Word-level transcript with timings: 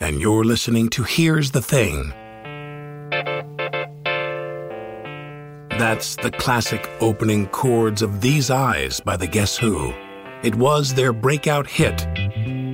and 0.00 0.20
you're 0.20 0.44
listening 0.44 0.88
to 0.90 1.02
Here's 1.02 1.50
the 1.50 1.60
Thing. 1.60 2.12
That's 5.70 6.16
the 6.16 6.30
classic 6.30 6.88
opening 7.00 7.46
chords 7.48 8.02
of 8.02 8.20
These 8.20 8.50
Eyes 8.50 9.00
by 9.00 9.16
the 9.16 9.26
Guess 9.26 9.56
Who. 9.56 9.92
It 10.42 10.54
was 10.54 10.94
their 10.94 11.12
breakout 11.12 11.66
hit, 11.66 12.06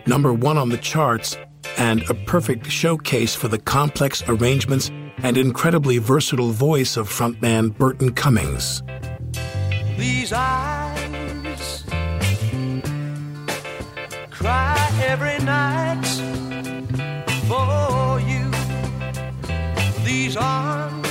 number 0.06 0.34
one 0.34 0.58
on 0.58 0.68
the 0.68 0.76
charts, 0.76 1.36
and 1.78 2.02
a 2.10 2.14
perfect 2.14 2.70
showcase 2.70 3.34
for 3.34 3.48
the 3.48 3.58
complex 3.58 4.22
arrangements 4.28 4.90
and 5.18 5.38
incredibly 5.38 5.98
versatile 5.98 6.50
voice 6.50 6.96
of 6.96 7.08
frontman 7.08 7.76
Burton 7.76 8.12
Cummings. 8.12 8.82
These 9.96 10.32
eyes 10.34 11.84
cry 14.30 14.90
every 15.02 15.38
night 15.44 15.83
Arms 20.36 21.04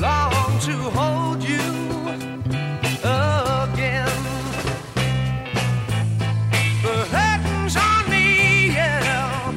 long 0.00 0.60
to 0.60 0.72
hold 0.90 1.42
you 1.42 1.58
again. 3.02 4.14
The 6.82 7.76
on 7.76 8.10
me, 8.10 8.68
yeah. 8.68 9.52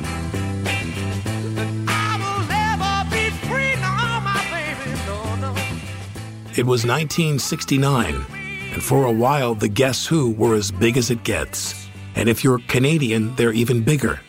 I 1.88 2.18
will 2.22 2.44
never 2.48 2.94
be 3.12 3.30
free, 3.48 3.76
no, 3.76 4.20
my 4.22 4.42
baby, 4.52 4.92
no, 5.06 5.36
no. 5.36 5.56
It 6.56 6.66
was 6.66 6.86
1969, 6.86 8.26
and 8.74 8.84
for 8.84 9.06
a 9.06 9.12
while, 9.12 9.54
the 9.54 9.70
Guess 9.70 10.08
Who 10.08 10.32
were 10.32 10.56
as 10.56 10.72
big 10.72 10.98
as 10.98 11.12
it 11.12 11.24
gets. 11.24 11.88
And 12.16 12.28
if 12.28 12.44
you're 12.44 12.59
Canadian, 12.68 13.36
they're 13.36 13.54
even 13.54 13.84
bigger. 13.84 14.20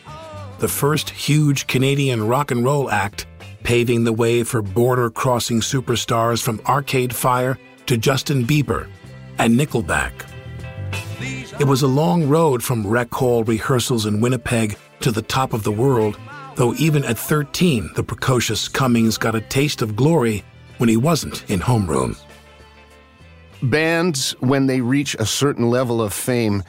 The 0.63 0.69
first 0.69 1.09
huge 1.09 1.67
Canadian 1.67 2.25
rock 2.25 2.49
and 2.49 2.63
roll 2.63 2.89
act, 2.89 3.25
paving 3.63 4.05
the 4.05 4.13
way 4.13 4.43
for 4.43 4.61
border 4.61 5.09
crossing 5.09 5.59
superstars 5.59 6.41
from 6.41 6.61
Arcade 6.65 7.13
Fire 7.13 7.59
to 7.85 7.97
Justin 7.97 8.45
Bieber 8.45 8.87
and 9.39 9.59
Nickelback. 9.59 10.13
It 11.59 11.67
was 11.67 11.81
a 11.81 11.87
long 11.87 12.29
road 12.29 12.63
from 12.63 12.87
rec 12.87 13.13
hall 13.13 13.43
rehearsals 13.43 14.05
in 14.05 14.21
Winnipeg 14.21 14.77
to 15.01 15.11
the 15.11 15.21
top 15.21 15.51
of 15.51 15.63
the 15.63 15.71
world, 15.73 16.17
though 16.55 16.73
even 16.75 17.03
at 17.03 17.19
13, 17.19 17.89
the 17.95 18.03
precocious 18.03 18.69
Cummings 18.69 19.17
got 19.17 19.35
a 19.35 19.41
taste 19.41 19.81
of 19.81 19.97
glory 19.97 20.45
when 20.77 20.87
he 20.87 20.95
wasn't 20.95 21.43
in 21.51 21.59
homeroom. 21.59 22.17
bands 23.63 24.31
when 24.39 24.67
they 24.67 24.79
reach 24.79 25.13
a 25.15 25.25
certain 25.25 25.69
level 25.69 26.01
of 26.01 26.13
fame 26.13 26.63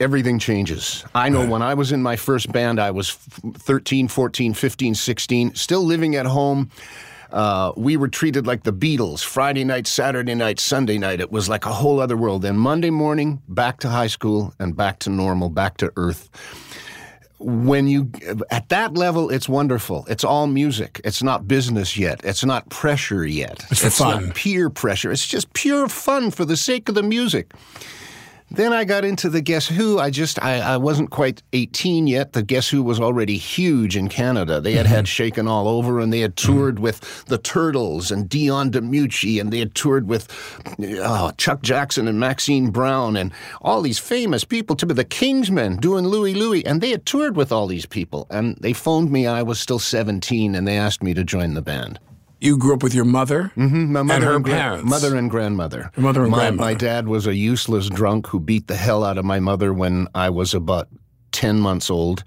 everything 0.00 0.38
changes. 0.38 1.04
I 1.14 1.28
know 1.28 1.46
when 1.46 1.62
i 1.62 1.74
was 1.74 1.92
in 1.92 2.02
my 2.02 2.16
first 2.16 2.50
band 2.50 2.80
i 2.80 2.90
was 2.90 3.10
f- 3.10 3.40
13 3.54 4.08
14 4.08 4.54
15 4.54 4.94
16 4.94 5.54
still 5.54 5.82
living 5.84 6.16
at 6.16 6.26
home. 6.26 6.70
Uh, 7.32 7.72
we 7.76 7.96
were 7.96 8.08
treated 8.08 8.44
like 8.44 8.64
the 8.64 8.72
Beatles. 8.72 9.22
Friday 9.22 9.62
night, 9.62 9.86
Saturday 9.86 10.34
night, 10.34 10.58
Sunday 10.58 10.98
night. 10.98 11.20
It 11.20 11.30
was 11.30 11.48
like 11.48 11.64
a 11.64 11.72
whole 11.72 12.00
other 12.00 12.16
world. 12.16 12.42
Then 12.42 12.56
Monday 12.56 12.90
morning, 12.90 13.40
back 13.46 13.78
to 13.80 13.88
high 13.88 14.08
school 14.08 14.52
and 14.58 14.76
back 14.76 14.98
to 15.00 15.10
normal, 15.10 15.48
back 15.48 15.76
to 15.76 15.92
earth. 15.96 16.28
When 17.38 17.86
you 17.86 18.10
at 18.50 18.68
that 18.70 18.94
level 18.94 19.30
it's 19.30 19.48
wonderful. 19.48 20.06
It's 20.08 20.24
all 20.24 20.46
music. 20.46 21.00
It's 21.04 21.22
not 21.22 21.46
business 21.46 21.96
yet. 21.96 22.20
It's 22.24 22.44
not 22.44 22.68
pressure 22.68 23.24
yet. 23.24 23.64
It's 23.70 23.80
for 23.80 23.90
fun. 23.90 24.26
not 24.26 24.34
peer 24.34 24.68
pressure. 24.68 25.12
It's 25.12 25.26
just 25.26 25.52
pure 25.52 25.88
fun 25.88 26.32
for 26.32 26.44
the 26.44 26.56
sake 26.56 26.88
of 26.88 26.94
the 26.96 27.02
music 27.02 27.52
then 28.50 28.72
I 28.72 28.84
got 28.84 29.04
into 29.04 29.28
the 29.28 29.40
Guess 29.40 29.68
Who. 29.68 29.98
I 29.98 30.10
just 30.10 30.42
I, 30.42 30.58
I 30.58 30.76
wasn't 30.76 31.10
quite 31.10 31.42
18 31.52 32.06
yet. 32.06 32.32
The 32.32 32.42
Guess 32.42 32.68
Who 32.68 32.82
was 32.82 32.98
already 32.98 33.36
huge 33.36 33.96
in 33.96 34.08
Canada. 34.08 34.60
They 34.60 34.72
had 34.72 34.86
had 34.86 35.04
mm-hmm. 35.04 35.04
Shakin' 35.04 35.48
All 35.48 35.68
Over, 35.68 36.00
and 36.00 36.12
they 36.12 36.20
had 36.20 36.36
mm-hmm. 36.36 36.52
toured 36.52 36.78
with 36.78 37.24
the 37.26 37.38
Turtles 37.38 38.10
and 38.10 38.28
Dion 38.28 38.70
DiMucci, 38.70 39.40
and 39.40 39.52
they 39.52 39.60
had 39.60 39.74
toured 39.74 40.08
with 40.08 40.28
oh, 40.80 41.32
Chuck 41.36 41.62
Jackson 41.62 42.08
and 42.08 42.18
Maxine 42.18 42.70
Brown, 42.70 43.16
and 43.16 43.32
all 43.62 43.82
these 43.82 43.98
famous 43.98 44.44
people. 44.44 44.76
To 44.76 44.86
be 44.86 44.94
the 44.94 45.04
Kingsmen 45.04 45.80
doing 45.80 46.06
Louie 46.06 46.34
Louie, 46.34 46.64
and 46.66 46.80
they 46.80 46.90
had 46.90 47.06
toured 47.06 47.36
with 47.36 47.52
all 47.52 47.66
these 47.66 47.86
people. 47.86 48.26
And 48.30 48.56
they 48.60 48.72
phoned 48.72 49.12
me. 49.12 49.26
I 49.26 49.42
was 49.42 49.60
still 49.60 49.78
17, 49.78 50.54
and 50.54 50.66
they 50.66 50.76
asked 50.76 51.02
me 51.02 51.14
to 51.14 51.24
join 51.24 51.54
the 51.54 51.62
band. 51.62 52.00
You 52.40 52.56
grew 52.56 52.74
up 52.74 52.82
with 52.82 52.94
your 52.94 53.04
mother 53.04 53.52
Mm-hmm, 53.56 53.92
My 53.92 54.02
mother 54.02 54.14
and 54.36 54.46
her 54.46 54.52
parents. 54.52 54.88
mother 54.90 55.16
and 55.16 55.30
grandmother. 55.30 55.90
Your 55.96 56.02
mother 56.04 56.22
and 56.22 56.30
my, 56.30 56.38
grandmother. 56.38 56.70
My 56.70 56.74
dad 56.74 57.06
was 57.08 57.26
a 57.26 57.34
useless 57.34 57.88
drunk 57.88 58.26
who 58.28 58.40
beat 58.40 58.66
the 58.66 58.76
hell 58.76 59.04
out 59.04 59.18
of 59.18 59.24
my 59.24 59.40
mother 59.40 59.72
when 59.74 60.08
I 60.14 60.30
was 60.30 60.54
about 60.54 60.88
10 61.32 61.60
months 61.60 61.90
old. 61.90 62.24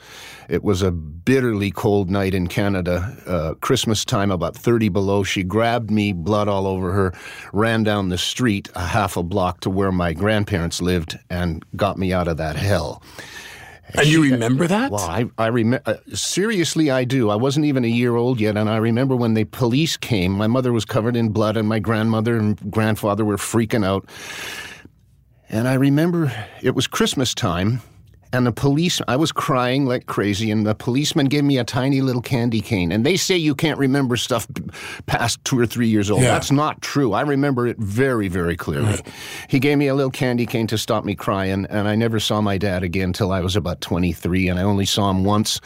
It 0.49 0.63
was 0.63 0.81
a 0.81 0.91
bitterly 0.91 1.71
cold 1.71 2.09
night 2.11 2.33
in 2.33 2.47
Canada, 2.47 3.17
uh, 3.25 3.53
Christmas 3.55 4.05
time, 4.05 4.29
about 4.31 4.55
30 4.55 4.89
below. 4.89 5.23
She 5.23 5.43
grabbed 5.43 5.89
me, 5.89 6.13
blood 6.13 6.47
all 6.47 6.67
over 6.67 6.91
her, 6.93 7.13
ran 7.51 7.83
down 7.83 8.09
the 8.09 8.17
street 8.17 8.69
a 8.75 8.85
half 8.85 9.17
a 9.17 9.23
block 9.23 9.61
to 9.61 9.69
where 9.69 9.91
my 9.91 10.13
grandparents 10.13 10.81
lived, 10.81 11.17
and 11.29 11.65
got 11.75 11.97
me 11.97 12.13
out 12.13 12.27
of 12.27 12.37
that 12.37 12.55
hell. 12.55 13.01
And 13.95 14.07
you 14.07 14.23
remember 14.23 14.67
that? 14.67 14.91
Well, 14.91 15.03
I, 15.03 15.29
I 15.37 15.47
remember, 15.47 15.83
uh, 15.89 16.15
seriously, 16.15 16.89
I 16.89 17.03
do. 17.03 17.29
I 17.29 17.35
wasn't 17.35 17.65
even 17.65 17.83
a 17.83 17.89
year 17.89 18.15
old 18.15 18.39
yet, 18.39 18.57
and 18.57 18.69
I 18.69 18.77
remember 18.77 19.15
when 19.15 19.33
the 19.33 19.45
police 19.45 19.97
came, 19.97 20.31
my 20.31 20.47
mother 20.47 20.71
was 20.71 20.85
covered 20.85 21.15
in 21.15 21.29
blood, 21.29 21.57
and 21.57 21.67
my 21.67 21.79
grandmother 21.79 22.37
and 22.37 22.71
grandfather 22.71 23.23
were 23.23 23.37
freaking 23.37 23.85
out. 23.85 24.09
And 25.49 25.67
I 25.67 25.75
remember 25.75 26.31
it 26.61 26.75
was 26.75 26.87
Christmas 26.87 27.33
time, 27.33 27.81
and 28.33 28.47
the 28.47 28.51
police, 28.51 28.99
I 29.07 29.15
was 29.15 29.31
crying 29.31 29.85
like 29.85 30.07
crazy, 30.07 30.49
and 30.49 30.65
the 30.65 30.73
policeman 30.73 31.27
gave 31.27 31.43
me 31.43 31.59
a 31.59 31.63
tiny 31.63 32.01
little 32.01 32.21
candy 32.21 32.61
cane. 32.61 32.91
And 32.91 33.05
they 33.05 33.15
say 33.15 33.37
you 33.37 33.53
can't 33.53 33.77
remember 33.77 34.17
stuff 34.17 34.47
past 35.05 35.43
two 35.45 35.59
or 35.59 35.67
three 35.67 35.87
years 35.87 36.09
old. 36.09 36.23
Yeah. 36.23 36.29
That's 36.29 36.51
not 36.51 36.81
true. 36.81 37.13
I 37.13 37.21
remember 37.21 37.67
it 37.67 37.77
very, 37.77 38.27
very 38.27 38.57
clearly. 38.57 38.99
He 39.47 39.59
gave 39.59 39.77
me 39.77 39.87
a 39.87 39.93
little 39.93 40.11
candy 40.11 40.47
cane 40.47 40.65
to 40.67 40.79
stop 40.79 41.05
me 41.05 41.13
crying, 41.13 41.67
and 41.69 41.87
I 41.87 41.95
never 41.95 42.19
saw 42.19 42.41
my 42.41 42.57
dad 42.57 42.81
again 42.81 43.09
until 43.09 43.31
I 43.31 43.41
was 43.41 43.55
about 43.55 43.81
23, 43.81 44.47
and 44.47 44.59
I 44.59 44.63
only 44.63 44.85
saw 44.85 45.11
him 45.11 45.23
once, 45.23 45.61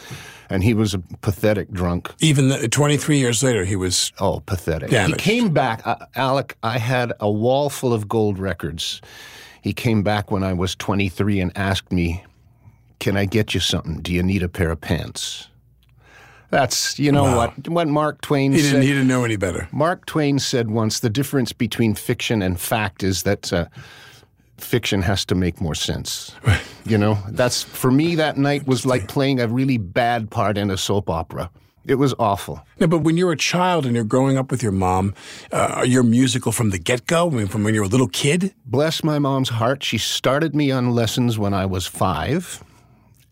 and 0.49 0.61
he 0.61 0.73
was 0.73 0.93
a 0.93 0.99
pathetic 1.21 1.71
drunk. 1.71 2.13
Even 2.19 2.49
the, 2.49 2.67
23 2.67 3.17
years 3.17 3.41
later, 3.43 3.63
he 3.63 3.77
was. 3.77 4.11
Oh, 4.19 4.41
pathetic. 4.41 4.89
Damaged. 4.89 5.21
He 5.21 5.31
came 5.31 5.53
back, 5.53 5.87
uh, 5.87 6.05
Alec. 6.15 6.57
I 6.63 6.79
had 6.79 7.13
a 7.21 7.31
wall 7.31 7.69
full 7.69 7.93
of 7.93 8.09
gold 8.09 8.37
records. 8.37 9.01
He 9.61 9.71
came 9.71 10.03
back 10.03 10.31
when 10.31 10.43
I 10.43 10.51
was 10.51 10.75
23 10.75 11.39
and 11.39 11.57
asked 11.57 11.93
me, 11.93 12.23
Can 12.99 13.15
I 13.17 13.25
get 13.25 13.53
you 13.53 13.59
something? 13.59 14.01
Do 14.01 14.11
you 14.11 14.23
need 14.23 14.43
a 14.43 14.49
pair 14.49 14.71
of 14.71 14.81
pants? 14.81 15.47
That's, 16.49 16.97
you 16.97 17.11
know 17.11 17.23
Wow. 17.23 17.37
what, 17.37 17.67
what 17.67 17.87
Mark 17.87 18.21
Twain 18.21 18.53
He 18.53 18.59
said. 18.59 18.67
didn't, 18.71 18.81
he 18.83 18.87
didn't 18.89 19.07
know 19.07 19.25
any 19.25 19.35
better. 19.35 19.67
Mark 19.71 20.05
Twain 20.05 20.39
said 20.39 20.71
once 20.71 21.01
the 21.01 21.09
difference 21.09 21.51
between 21.51 21.93
fiction 21.93 22.41
and 22.41 22.59
fact 22.59 23.03
is 23.03 23.23
that 23.23 23.51
uh, 23.51 23.65
fiction 24.57 25.01
has 25.01 25.25
to 25.25 25.35
make 25.35 25.59
more 25.59 25.75
sense. 25.75 26.31
you 26.85 26.97
know, 26.97 27.17
that's 27.29 27.63
for 27.63 27.91
me 27.91 28.15
that 28.15 28.37
night 28.37 28.65
was 28.65 28.85
like 28.85 29.07
playing 29.09 29.41
a 29.41 29.47
really 29.47 29.77
bad 29.77 30.31
part 30.31 30.57
in 30.57 30.71
a 30.71 30.77
soap 30.77 31.09
opera. 31.09 31.49
It 31.85 31.95
was 31.95 32.13
awful. 32.19 32.65
No, 32.79 32.87
but 32.87 32.99
when 32.99 33.15
you're 33.17 33.31
a 33.31 33.37
child 33.37 33.85
and 33.85 33.95
you're 33.95 34.03
growing 34.03 34.37
up 34.37 34.51
with 34.51 34.61
your 34.61 34.73
mom, 34.73 35.13
uh, 35.53 35.83
you're 35.87 36.03
musical 36.03 36.51
from 36.51 36.69
the 36.71 36.77
get 36.77 37.05
go. 37.07 37.27
I 37.29 37.33
mean, 37.33 37.47
from 37.47 37.63
when 37.63 37.73
you're 37.73 37.85
a 37.85 37.87
little 37.87 38.09
kid. 38.09 38.53
Bless 38.65 39.03
my 39.05 39.19
mom's 39.19 39.49
heart, 39.49 39.83
she 39.83 39.97
started 39.97 40.53
me 40.55 40.69
on 40.71 40.91
lessons 40.91 41.37
when 41.37 41.53
I 41.53 41.65
was 41.65 41.85
five. 41.87 42.61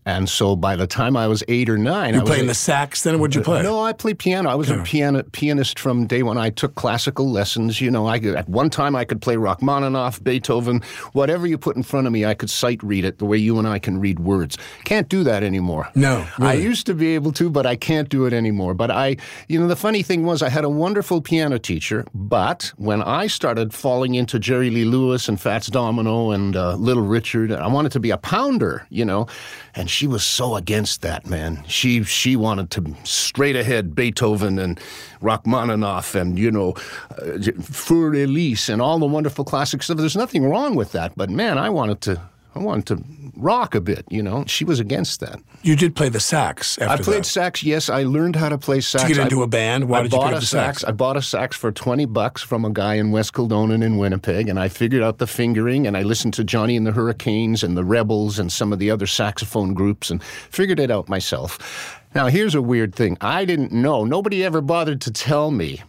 And 0.08 0.30
so 0.30 0.56
by 0.56 0.76
the 0.76 0.86
time 0.86 1.18
I 1.18 1.28
was 1.28 1.44
eight 1.48 1.68
or 1.68 1.78
nine, 1.80 2.14
You 2.14 2.20
I 2.20 2.24
was 2.24 2.30
playing 2.30 2.46
the 2.48 2.54
sax 2.54 3.02
then? 3.04 3.18
What'd 3.20 3.34
you 3.34 3.42
play? 3.42 3.64
no, 3.64 3.82
I 3.82 3.92
played 3.92 4.20
piano. 4.20 4.50
I 4.50 4.56
was 4.56 4.70
a 4.70 4.84
piano 4.84 5.24
pianist 5.24 5.80
from 5.80 6.06
day 6.06 6.22
one. 6.22 6.38
I 6.38 6.52
took 6.52 6.76
classical 6.76 7.32
lessons. 7.32 7.82
You 7.82 7.90
know, 7.90 8.08
I 8.08 8.20
could, 8.20 8.36
at 8.36 8.48
one 8.48 8.70
time 8.70 8.96
I 8.96 9.04
could 9.04 9.20
play 9.20 9.36
Rachmaninoff, 9.36 10.24
Beethoven, 10.24 10.82
whatever 11.14 11.48
you 11.48 11.58
put 11.58 11.76
in 11.76 11.82
front 11.82 12.06
of 12.06 12.14
me, 12.14 12.24
I 12.24 12.36
could 12.36 12.52
sight 12.52 12.84
read 12.84 13.04
it 13.04 13.18
the 13.18 13.26
way 13.26 13.38
you 13.38 13.58
and 13.58 13.68
I 13.68 13.80
can 13.80 14.00
read 14.00 14.20
words. 14.20 14.58
Can't 14.84 15.10
do 15.10 15.24
that 15.24 15.42
anymore. 15.42 15.90
No, 15.96 16.28
I 16.38 16.54
used 16.54 16.86
to 16.86 16.94
be 16.94 17.16
able 17.16 17.32
to, 17.34 17.50
but 17.50 17.66
I 17.66 17.76
can't 17.76 18.08
do 18.08 18.26
it 18.26 18.34
anymore. 18.34 18.76
But 18.76 18.92
I, 18.92 19.18
you 19.48 19.60
know, 19.60 19.68
the 19.68 19.76
funny 19.76 20.04
thing 20.04 20.24
was 20.24 20.44
I 20.44 20.50
had 20.50 20.64
a 20.64 20.70
wonderful 20.70 21.20
piano 21.22 21.58
teacher, 21.58 22.06
but 22.14 22.72
when 22.78 23.02
I 23.02 23.26
started 23.26 23.74
falling 23.74 24.14
into 24.14 24.38
Jerry 24.38 24.70
Lee 24.70 24.86
Lewis 24.86 25.28
and 25.28 25.42
Fats 25.42 25.66
Domino 25.68 26.30
and 26.30 26.56
uh, 26.56 26.76
Little 26.76 27.04
Richard, 27.04 27.52
I 27.52 27.68
wanted 27.68 27.92
to 27.94 28.00
be 28.00 28.12
a 28.12 28.18
pounder, 28.18 28.86
you 28.92 29.04
know, 29.04 29.26
and 29.76 29.90
she 29.90 30.08
was 30.08 30.24
so 30.24 30.56
against 30.56 31.02
that, 31.02 31.28
man. 31.28 31.64
She 31.68 32.04
she 32.04 32.36
wanted 32.36 32.72
to 32.72 32.96
straight 33.04 33.56
ahead 33.56 33.94
Beethoven 33.94 34.58
and 34.58 34.80
Rachmaninoff 35.22 36.16
and 36.16 36.40
you 36.40 36.52
know 36.52 36.72
uh, 37.12 37.38
Für 37.62 38.16
Elise 38.24 38.70
and 38.70 38.82
all 38.82 39.00
the 39.00 39.06
wonderful 39.06 39.44
classic 39.44 39.84
stuff. 39.84 39.98
There's 39.98 40.16
nothing 40.16 40.46
wrong 40.46 40.76
with 40.76 40.92
that, 40.94 41.14
but 41.16 41.30
man, 41.30 41.58
I 41.58 41.70
wanted 41.70 42.02
to. 42.02 42.22
I 42.56 42.60
wanted 42.60 42.86
to 42.88 43.04
rock 43.36 43.76
a 43.76 43.82
bit, 43.82 44.06
you 44.10 44.24
know. 44.24 44.46
She 44.48 44.64
was 44.64 44.80
against 44.80 45.20
that. 45.20 45.40
You 45.62 45.76
did 45.76 45.94
play 45.94 46.08
the 46.08 46.22
sax 46.22 46.78
after 46.78 46.94
I 47.02 47.04
played 47.04 47.20
that. 47.24 47.26
sax. 47.26 47.64
Yes, 47.64 47.90
I 47.90 48.04
learned 48.04 48.38
how 48.38 48.48
to 48.48 48.58
play 48.58 48.80
sax. 48.80 49.10
You 49.10 49.16
get 49.16 49.24
into 49.24 49.42
I- 49.42 49.44
a 49.44 49.48
band? 49.48 49.90
Why 49.90 50.00
I 50.00 50.04
did 50.04 50.14
you 50.14 50.18
bought 50.20 50.26
pick 50.28 50.34
a 50.34 50.36
up 50.38 50.42
the 50.42 50.48
sax? 50.48 50.84
I 50.86 50.92
bought 50.92 51.18
a 51.18 51.22
sax 51.22 51.58
for 51.58 51.72
twenty 51.74 52.06
bucks 52.06 52.42
from 52.42 52.64
a 52.64 52.70
guy 52.70 52.94
in 52.96 53.12
West 53.12 53.34
Kildonan 53.34 53.84
in 53.84 53.98
Winnipeg, 53.98 54.48
and 54.48 54.58
I 54.58 54.70
figured 54.70 55.04
out 55.04 55.18
the 55.18 55.28
fingering, 55.28 55.86
and 55.86 55.98
I 55.98 56.04
listened 56.04 56.34
to 56.36 56.44
Johnny 56.46 56.78
and 56.78 56.88
the 56.88 56.94
Hurricanes 56.94 57.62
and 57.62 57.76
the 57.76 57.84
Rebels 57.84 58.40
and 58.40 58.50
some 58.52 58.72
of 58.72 58.80
the 58.80 58.90
other 58.90 59.06
saxophone 59.08 59.74
groups, 59.74 60.10
and 60.10 60.24
figured 60.24 60.80
it 60.80 60.90
out 60.90 61.10
myself. 61.10 62.02
Now, 62.16 62.28
here's 62.28 62.56
a 62.56 62.62
weird 62.62 62.96
thing: 62.96 63.18
I 63.20 63.44
didn't 63.44 63.74
know. 63.74 64.06
Nobody 64.06 64.46
ever 64.46 64.62
bothered 64.62 65.02
to 65.02 65.12
tell 65.12 65.52
me 65.52 65.82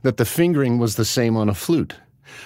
that 0.00 0.16
the 0.16 0.24
fingering 0.24 0.78
was 0.78 0.96
the 0.96 1.04
same 1.04 1.36
on 1.36 1.50
a 1.50 1.54
flute. 1.54 1.96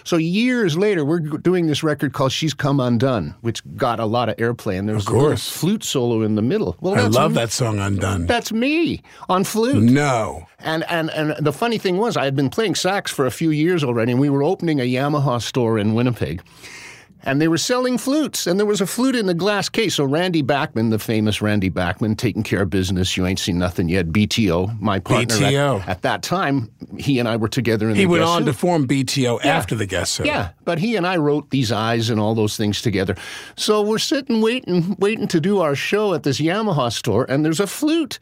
So 0.05 0.17
years 0.17 0.77
later, 0.77 1.05
we're 1.05 1.21
doing 1.21 1.67
this 1.67 1.83
record 1.83 2.13
called 2.13 2.33
"She's 2.33 2.55
Come 2.55 2.81
Undone," 2.81 3.35
which 3.41 3.63
got 3.77 4.01
a 4.01 4.07
lot 4.07 4.29
of 4.29 4.37
airplay, 4.37 4.79
and 4.79 4.89
there's 4.89 5.07
Of 5.07 5.15
a 5.15 5.19
course. 5.19 5.49
flute 5.51 5.85
solo 5.85 6.23
in 6.23 6.35
the 6.35 6.43
middle. 6.43 6.77
Well, 6.81 6.95
I 6.97 7.07
love 7.07 7.33
me. 7.33 7.37
that 7.37 7.51
song 7.51 7.79
Undone. 7.79 8.27
That's 8.27 8.53
me 8.53 9.03
on 9.29 9.45
flute. 9.45 9.83
no. 9.83 10.47
And, 10.61 10.85
and 10.91 11.09
and 11.11 11.37
the 11.45 11.53
funny 11.53 11.79
thing 11.79 11.99
was, 11.99 12.17
I 12.17 12.25
had 12.25 12.35
been 12.35 12.51
playing 12.51 12.75
sax 12.75 13.13
for 13.13 13.27
a 13.27 13.31
few 13.31 13.51
years 13.51 13.85
already, 13.85 14.11
and 14.13 14.21
we 14.21 14.29
were 14.29 14.43
opening 14.43 14.81
a 14.81 14.85
Yamaha 14.85 15.41
store 15.41 15.79
in 15.79 15.95
Winnipeg. 15.95 16.43
And 17.25 17.41
they 17.41 17.49
were 17.49 17.59
selling 17.59 17.99
flutes, 17.99 18.47
and 18.47 18.59
there 18.59 18.67
was 18.67 18.81
a 18.81 18.87
flute 18.87 19.17
in 19.17 19.27
the 19.27 19.35
glass 19.35 19.69
case. 19.69 19.97
So 19.97 20.05
Randy 20.05 20.43
Bachman, 20.43 20.91
the 20.91 20.99
famous 20.99 21.43
Randy 21.43 21.69
Bachman, 21.69 22.15
taking 22.15 22.43
care 22.43 22.63
of 22.63 22.71
business. 22.71 23.17
You 23.17 23.27
ain't 23.27 23.39
seen 23.39 23.59
nothing 23.59 23.89
yet. 23.89 24.07
BTO, 24.09 24.81
my 24.81 25.01
partner. 25.01 25.35
at- 25.35 25.53
BTO. 25.53 25.89
At, 25.89 26.03
that 26.03 26.23
time, 26.23 26.71
he 26.97 27.19
and 27.19 27.29
I 27.29 27.37
were 27.37 27.49
together 27.49 27.89
in 27.89 27.95
the. 27.95 27.99
He 27.99 28.05
the 28.05 28.11
went 28.11 28.25
on 28.25 28.45
to 28.45 28.53
form 28.53 28.87
BTO 28.87 29.45
after 29.45 29.75
the 29.75 29.87
Guess 29.87 30.19
Who. 30.19 30.25
Yeah, 30.25 30.51
but 30.65 30.79
he 30.79 30.97
and 30.97 31.07
I 31.07 31.17
wrote 31.17 31.51
these 31.51 31.73
eyes 31.73 32.09
and 32.09 32.21
all 32.21 32.35
those 32.35 32.57
things 32.57 32.81
together. 32.81 33.17
So 33.57 33.83
we're 33.83 33.99
sitting 33.99 34.41
waiting, 34.41 34.97
waiting 34.99 35.27
to 35.29 35.41
do 35.41 35.61
our 35.61 35.75
show 35.75 36.15
at 36.15 36.23
this 36.23 36.41
Yamaha 36.41 36.93
store, 36.93 37.25
and 37.29 37.45
there's 37.45 37.61
a 37.61 37.67
flute 37.67 38.19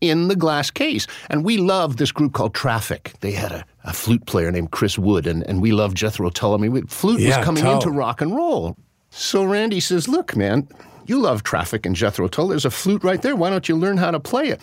in 0.00 0.28
the 0.28 0.36
glass 0.36 0.70
case. 0.70 1.06
And 1.30 1.44
we 1.44 1.56
loved 1.56 1.98
this 1.98 2.12
group 2.12 2.32
called 2.32 2.54
Traffic. 2.54 3.12
They 3.20 3.32
had 3.32 3.52
a, 3.52 3.64
a 3.84 3.92
flute 3.92 4.26
player 4.26 4.50
named 4.52 4.70
Chris 4.70 4.98
Wood, 4.98 5.26
and, 5.26 5.42
and 5.48 5.62
we 5.62 5.72
loved 5.72 5.96
Jethro 5.96 6.30
Tull. 6.30 6.54
I 6.54 6.58
mean, 6.58 6.72
we- 6.72 6.82
flute 6.82 7.20
Yeah, 7.20 7.38
was 7.38 7.44
coming 7.44 7.62
Tull. 7.62 7.74
into 7.74 7.90
rock 7.90 8.20
and 8.20 8.34
roll. 8.36 8.76
So 9.10 9.44
Randy 9.44 9.80
says, 9.80 10.08
Look, 10.08 10.36
man, 10.36 10.68
you 11.06 11.18
love 11.20 11.42
Traffic 11.42 11.86
and 11.86 11.94
Jethro 11.94 12.28
Tull. 12.28 12.48
There's 12.48 12.64
a 12.64 12.70
flute 12.70 13.04
right 13.04 13.22
there. 13.22 13.36
Why 13.36 13.50
don't 13.50 13.68
you 13.68 13.76
learn 13.76 13.96
how 13.96 14.10
to 14.10 14.18
play 14.20 14.48
it? 14.48 14.60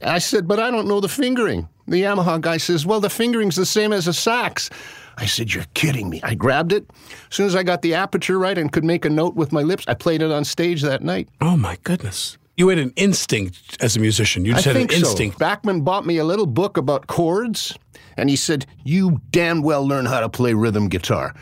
And 0.00 0.10
I 0.10 0.18
said, 0.18 0.48
But 0.48 0.58
I 0.58 0.70
don't 0.70 0.88
know 0.88 1.00
the 1.00 1.08
fingering. 1.08 1.68
The 1.86 2.02
Yamaha 2.02 2.40
guy 2.40 2.56
says, 2.56 2.84
Well, 2.84 3.00
the 3.00 3.10
fingering's 3.10 3.56
the 3.56 3.66
same 3.66 3.92
as 3.92 4.08
a 4.08 4.12
sax. 4.12 4.68
I 5.16 5.26
said, 5.26 5.54
You're 5.54 5.66
kidding 5.74 6.10
me. 6.10 6.20
I 6.24 6.34
grabbed 6.34 6.72
it. 6.72 6.90
As 7.30 7.36
soon 7.36 7.46
as 7.46 7.54
I 7.54 7.62
got 7.62 7.82
the 7.82 7.94
aperture 7.94 8.38
right 8.38 8.58
and 8.58 8.72
could 8.72 8.84
make 8.84 9.04
a 9.04 9.10
note 9.10 9.36
with 9.36 9.52
my 9.52 9.62
lips, 9.62 9.84
I 9.86 9.94
played 9.94 10.22
it 10.22 10.32
on 10.32 10.44
stage 10.44 10.82
that 10.82 11.02
night. 11.02 11.28
Oh 11.40 11.56
my 11.56 11.78
goodness. 11.84 12.36
You 12.56 12.68
had 12.68 12.78
an 12.78 12.92
instinct 12.96 13.76
as 13.80 13.96
a 13.96 14.00
musician. 14.00 14.44
You 14.44 14.54
just 14.54 14.66
I 14.66 14.72
had 14.72 14.82
an 14.82 14.88
instinct. 14.90 15.34
so. 15.36 15.38
Bachman 15.38 15.80
bought 15.82 16.06
me 16.06 16.18
a 16.18 16.24
little 16.24 16.46
book 16.46 16.76
about 16.76 17.06
chords, 17.08 17.76
and 18.16 18.30
he 18.30 18.36
said, 18.36 18.66
You 18.84 19.20
damn 19.30 19.62
well 19.62 19.86
learn 19.86 20.06
how 20.06 20.20
to 20.20 20.28
play 20.28 20.54
rhythm 20.54 20.88
guitar. 20.88 21.34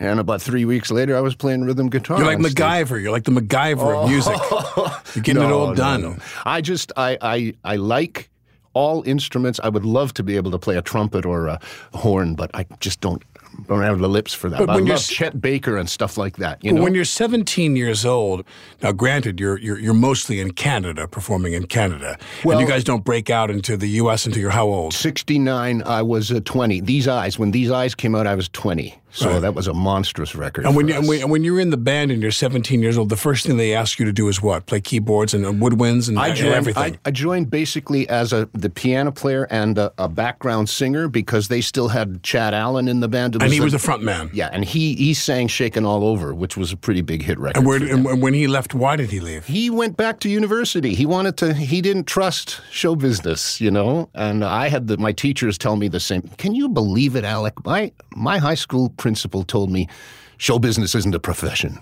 And 0.00 0.20
about 0.20 0.40
three 0.42 0.64
weeks 0.64 0.90
later, 0.92 1.16
I 1.16 1.20
was 1.20 1.34
playing 1.34 1.62
rhythm 1.64 1.88
guitar. 1.88 2.18
You're 2.18 2.26
like 2.26 2.38
on 2.38 2.44
stage. 2.44 2.56
MacGyver. 2.56 3.02
You're 3.02 3.10
like 3.10 3.24
the 3.24 3.32
MacGyver 3.32 4.04
of 4.04 4.08
music. 4.10 4.36
Oh. 4.38 5.02
You're 5.14 5.22
getting 5.24 5.42
it 5.42 5.46
Oh. 5.46 5.48
No, 5.50 5.58
all 5.60 5.66
no, 5.68 5.74
done. 5.74 6.02
no. 6.02 6.16
I 6.44 6.60
just 6.60 6.92
I, 6.96 7.18
I 7.20 7.54
I 7.64 7.76
like 7.76 8.28
all 8.74 9.02
instruments. 9.06 9.58
I 9.64 9.68
would 9.70 9.84
love 9.84 10.14
to 10.14 10.22
be 10.22 10.36
able 10.36 10.50
to 10.52 10.58
play 10.58 10.76
a 10.76 10.82
trumpet 10.82 11.24
or 11.26 11.48
a 11.48 11.58
horn, 11.94 12.34
but 12.36 12.50
I 12.54 12.64
just 12.78 13.00
don't 13.00 13.22
don't 13.66 13.82
have 13.82 13.98
the 13.98 14.08
lips 14.08 14.32
for 14.32 14.48
that. 14.50 14.58
But 14.58 14.66
But 14.66 14.72
I 14.72 14.74
when 14.76 14.86
you're 14.86 14.96
Chet 14.96 15.40
Baker 15.40 15.76
and 15.76 15.88
stuff 15.88 16.16
like 16.16 16.36
that. 16.36 16.62
You 16.64 16.72
know, 16.72 16.82
when 16.82 16.94
you're 16.94 17.04
17 17.04 17.76
years 17.76 18.04
old, 18.04 18.44
now 18.82 18.92
granted, 18.92 19.40
you're 19.40 19.58
you're, 19.58 19.78
you're 19.78 19.94
mostly 19.94 20.40
in 20.40 20.52
Canada, 20.52 21.08
performing 21.08 21.54
in 21.54 21.66
Canada, 21.66 22.18
and 22.44 22.60
you 22.60 22.66
guys 22.66 22.84
don't 22.84 23.04
break 23.04 23.30
out 23.30 23.50
into 23.50 23.76
the 23.76 23.88
U.S. 24.02 24.26
until 24.26 24.40
you're 24.40 24.50
how 24.50 24.66
old? 24.66 24.94
69, 24.94 25.82
I 25.82 26.02
was 26.02 26.30
uh, 26.30 26.40
20. 26.44 26.80
These 26.80 27.08
Eyes, 27.08 27.38
when 27.38 27.50
These 27.50 27.70
Eyes 27.70 27.94
came 27.94 28.14
out, 28.14 28.26
I 28.26 28.34
was 28.34 28.48
20. 28.50 28.98
So 29.18 29.40
that 29.40 29.54
was 29.54 29.66
a 29.66 29.74
monstrous 29.74 30.34
record. 30.34 30.64
And 30.66 30.76
when 30.76 30.88
you, 30.88 30.94
and 30.94 31.08
when, 31.08 31.20
and 31.22 31.30
when 31.30 31.44
you're 31.44 31.60
in 31.60 31.70
the 31.70 31.76
band 31.76 32.10
and 32.10 32.22
you're 32.22 32.30
17 32.30 32.80
years 32.82 32.96
old, 32.96 33.08
the 33.08 33.16
first 33.16 33.46
thing 33.46 33.56
they 33.56 33.74
ask 33.74 33.98
you 33.98 34.04
to 34.06 34.12
do 34.12 34.28
is 34.28 34.40
what? 34.42 34.66
Play 34.66 34.80
keyboards 34.80 35.34
and 35.34 35.44
uh, 35.44 35.50
woodwinds 35.50 36.08
and, 36.08 36.18
I 36.18 36.28
and 36.28 36.38
everything. 36.40 36.94
I, 37.04 37.08
I 37.08 37.10
joined 37.10 37.50
basically 37.50 38.08
as 38.08 38.32
a 38.32 38.48
the 38.52 38.70
piano 38.70 39.12
player 39.12 39.46
and 39.50 39.76
a, 39.78 39.92
a 39.98 40.08
background 40.08 40.68
singer 40.68 41.08
because 41.08 41.48
they 41.48 41.60
still 41.60 41.88
had 41.88 42.22
Chad 42.22 42.54
Allen 42.54 42.88
in 42.88 43.00
the 43.00 43.08
band. 43.08 43.34
And 43.34 43.52
he 43.52 43.58
the- 43.58 43.64
was 43.64 43.72
the 43.72 43.78
front 43.78 44.02
man. 44.02 44.30
yeah, 44.32 44.50
and 44.52 44.64
he 44.64 44.94
he 44.94 45.14
sang 45.14 45.48
"Shakin' 45.48 45.84
All 45.84 46.04
Over," 46.04 46.34
which 46.34 46.56
was 46.56 46.72
a 46.72 46.76
pretty 46.76 47.02
big 47.02 47.22
hit 47.22 47.38
record. 47.38 47.58
And, 47.58 47.66
where, 47.66 47.82
and 47.82 48.22
when 48.22 48.34
he 48.34 48.46
left, 48.46 48.74
why 48.74 48.96
did 48.96 49.10
he 49.10 49.20
leave? 49.20 49.46
he 49.46 49.70
went 49.70 49.96
back 49.96 50.20
to 50.20 50.28
university. 50.28 50.94
He 50.94 51.06
wanted 51.06 51.36
to. 51.38 51.54
He 51.54 51.80
didn't 51.80 52.06
trust 52.06 52.60
show 52.70 52.94
business, 52.94 53.60
you 53.60 53.70
know. 53.70 54.08
And 54.14 54.44
I 54.44 54.68
had 54.68 54.86
the, 54.88 54.96
my 54.98 55.12
teachers 55.12 55.58
tell 55.58 55.76
me 55.76 55.88
the 55.88 56.00
same. 56.00 56.22
Can 56.38 56.54
you 56.54 56.68
believe 56.68 57.16
it, 57.16 57.24
Alec? 57.24 57.64
My 57.64 57.92
my 58.14 58.38
high 58.38 58.54
school 58.54 58.92
principal 59.08 59.42
told 59.42 59.70
me, 59.70 59.88
show 60.36 60.58
business 60.58 60.94
isn't 60.94 61.14
a 61.14 61.18
profession. 61.18 61.78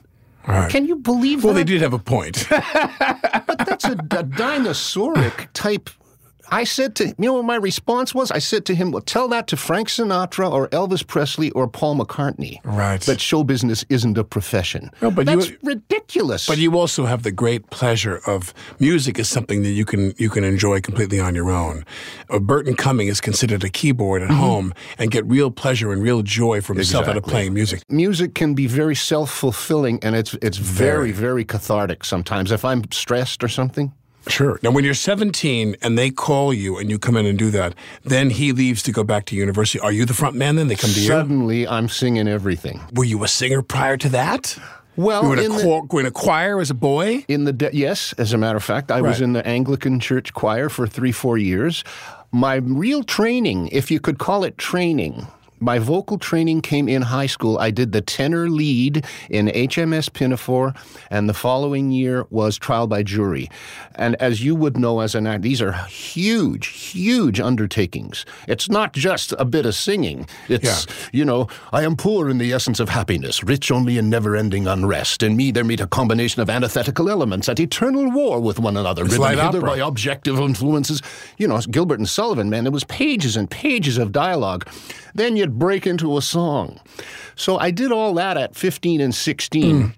All 0.46 0.54
right. 0.54 0.70
Can 0.70 0.86
you 0.86 0.94
believe 0.94 1.42
well, 1.42 1.54
that? 1.54 1.58
Well, 1.58 1.64
they 1.64 1.72
did 1.72 1.80
have 1.82 1.92
a 1.92 1.98
point. 1.98 2.46
But 3.48 3.58
that's 3.66 3.84
a, 3.84 3.92
a 3.92 4.24
dinosauric 4.24 5.48
type. 5.52 5.88
I 6.50 6.64
said 6.64 6.94
to 6.96 7.06
him, 7.06 7.14
you 7.18 7.26
know 7.26 7.34
what 7.34 7.44
my 7.44 7.56
response 7.56 8.14
was? 8.14 8.30
I 8.30 8.38
said 8.38 8.64
to 8.66 8.74
him, 8.74 8.90
"Well, 8.92 9.02
tell 9.02 9.28
that 9.28 9.46
to 9.48 9.56
Frank 9.56 9.88
Sinatra 9.88 10.50
or 10.50 10.68
Elvis 10.68 11.06
Presley 11.06 11.50
or 11.52 11.66
Paul 11.68 11.96
McCartney. 11.96 12.58
Right. 12.64 13.00
That 13.02 13.20
show 13.20 13.42
business 13.44 13.84
isn't 13.88 14.16
a 14.18 14.24
profession. 14.24 14.90
No, 15.02 15.10
but 15.10 15.28
you- 15.28 15.36
that's 15.36 15.52
ridiculous. 15.62 16.46
But 16.46 16.58
you 16.58 16.78
also 16.78 17.06
have 17.06 17.22
the 17.22 17.32
great 17.32 17.70
pleasure 17.70 18.20
of 18.26 18.54
music 18.78 19.18
is 19.18 19.28
something 19.28 19.62
that 19.62 19.70
you 19.70 19.84
can 19.84 20.14
you 20.18 20.30
can 20.30 20.44
enjoy 20.44 20.80
completely 20.80 21.20
on 21.20 21.34
your 21.34 21.50
own. 21.50 21.84
Uh, 22.30 22.38
Burton 22.38 22.74
Cumming 22.76 23.08
is 23.08 23.20
considered 23.20 23.64
a 23.64 23.68
keyboard 23.68 24.22
Mm-hmm. 24.22 24.30
at 24.32 24.36
home 24.38 24.74
and 24.98 25.10
get 25.10 25.26
real 25.26 25.50
pleasure 25.50 25.92
and 25.92 26.02
real 26.02 26.22
joy 26.22 26.60
from 26.60 26.76
himself 26.76 27.08
out 27.08 27.16
of 27.16 27.22
playing 27.24 27.52
music. 27.54 27.82
music 27.90 28.34
can 28.34 28.54
be 28.54 28.66
very 28.66 28.94
self-fulfilling 28.94 29.98
and 30.02 30.14
it's 30.14 30.34
it's 30.42 30.56
very 30.58 31.12
very 31.12 31.44
cathartic 31.44 32.04
sometimes 32.04 32.50
if 32.52 32.64
i'm 32.64 32.82
stressed 32.92 33.42
or 33.44 33.48
something 33.48 33.92
Sure. 34.28 34.58
Now, 34.62 34.70
when 34.72 34.84
you're 34.84 34.94
17 34.94 35.76
and 35.82 35.96
they 35.96 36.10
call 36.10 36.52
you 36.52 36.78
and 36.78 36.90
you 36.90 36.98
come 36.98 37.16
in 37.16 37.26
and 37.26 37.38
do 37.38 37.50
that, 37.52 37.74
then 38.02 38.30
he 38.30 38.52
leaves 38.52 38.82
to 38.84 38.92
go 38.92 39.04
back 39.04 39.24
to 39.26 39.36
university. 39.36 39.78
Are 39.80 39.92
you 39.92 40.04
the 40.04 40.14
front 40.14 40.34
man 40.36 40.56
then? 40.56 40.66
They 40.68 40.74
come 40.76 40.90
to 40.90 41.00
you? 41.00 41.06
suddenly 41.06 41.66
i'm 41.68 41.88
singing 41.88 42.26
everything 42.28 42.80
Were 42.92 43.04
you 43.04 43.22
a 43.24 43.28
singer 43.28 43.62
prior 43.62 43.96
to 43.98 44.08
that? 44.10 44.58
well 44.96 45.22
you 45.22 45.28
were 45.28 45.36
in 45.36 45.44
in 45.44 45.52
a, 45.52 45.54
the, 45.56 45.62
cho- 45.62 45.86
were 45.90 46.00
in 46.00 46.06
a 46.06 46.10
choir 46.10 46.58
as 46.60 46.70
a 46.70 46.74
boy? 46.74 47.24
in 47.28 47.44
the 47.44 47.52
de- 47.52 47.70
yes 47.72 48.12
as 48.18 48.32
a 48.32 48.38
matter 48.38 48.56
of 48.56 48.64
fact 48.64 48.90
i 48.90 49.00
was 49.00 49.20
in 49.20 49.32
the 49.34 49.46
anglican 49.46 50.00
church 50.00 50.32
choir 50.34 50.68
for 50.68 50.86
three 50.86 51.12
four 51.12 51.36
years 51.38 51.84
my 52.32 52.54
real 52.56 53.02
training 53.04 53.68
if 53.68 53.90
you 53.90 54.00
could 54.00 54.18
call 54.18 54.42
it 54.44 54.56
training 54.58 55.26
my 55.60 55.78
vocal 55.78 56.18
training 56.18 56.60
came 56.60 56.88
in 56.88 57.02
high 57.02 57.26
school. 57.26 57.58
I 57.58 57.70
did 57.70 57.92
the 57.92 58.00
tenor 58.00 58.48
lead 58.48 59.04
in 59.30 59.48
HMS 59.48 60.12
Pinafore, 60.12 60.74
and 61.10 61.28
the 61.28 61.34
following 61.34 61.90
year 61.90 62.26
was 62.30 62.58
trial 62.58 62.86
by 62.86 63.02
jury. 63.02 63.48
And 63.94 64.16
as 64.16 64.44
you 64.44 64.54
would 64.54 64.76
know 64.76 65.00
as 65.00 65.14
an 65.14 65.26
actor, 65.26 65.42
these 65.42 65.62
are 65.62 65.72
huge, 65.72 66.66
huge 66.66 67.40
undertakings. 67.40 68.24
It's 68.48 68.68
not 68.68 68.92
just 68.92 69.32
a 69.38 69.44
bit 69.44 69.66
of 69.66 69.74
singing. 69.74 70.28
It's, 70.48 70.86
you 71.12 71.24
know, 71.24 71.48
I 71.72 71.82
am 71.82 71.96
poor 71.96 72.28
in 72.28 72.38
the 72.38 72.52
essence 72.52 72.80
of 72.80 72.88
happiness, 72.88 73.42
rich 73.42 73.70
only 73.70 73.98
in 73.98 74.10
never 74.10 74.36
ending 74.36 74.66
unrest. 74.66 75.22
In 75.22 75.36
me, 75.36 75.50
there 75.50 75.64
meet 75.64 75.80
a 75.80 75.86
combination 75.86 76.42
of 76.42 76.50
antithetical 76.50 77.08
elements 77.08 77.48
at 77.48 77.60
eternal 77.60 78.10
war 78.10 78.40
with 78.40 78.58
one 78.58 78.76
another, 78.76 79.04
ridden 79.04 79.18
light 79.18 79.38
hither 79.38 79.60
by 79.60 79.78
objective 79.78 80.38
influences. 80.38 81.02
You 81.38 81.48
know, 81.48 81.60
Gilbert 81.60 81.98
and 81.98 82.08
Sullivan, 82.08 82.50
man, 82.50 82.64
there 82.64 82.72
was 82.72 82.84
pages 82.84 83.36
and 83.36 83.50
pages 83.50 83.98
of 83.98 84.12
dialogue. 84.12 84.68
Then 85.14 85.36
break 85.50 85.86
into 85.86 86.16
a 86.16 86.22
song. 86.22 86.80
So 87.34 87.58
I 87.58 87.70
did 87.70 87.92
all 87.92 88.14
that 88.14 88.36
at 88.36 88.54
15 88.54 89.00
and 89.00 89.14
16. 89.14 89.80
Hmm. 89.80 89.88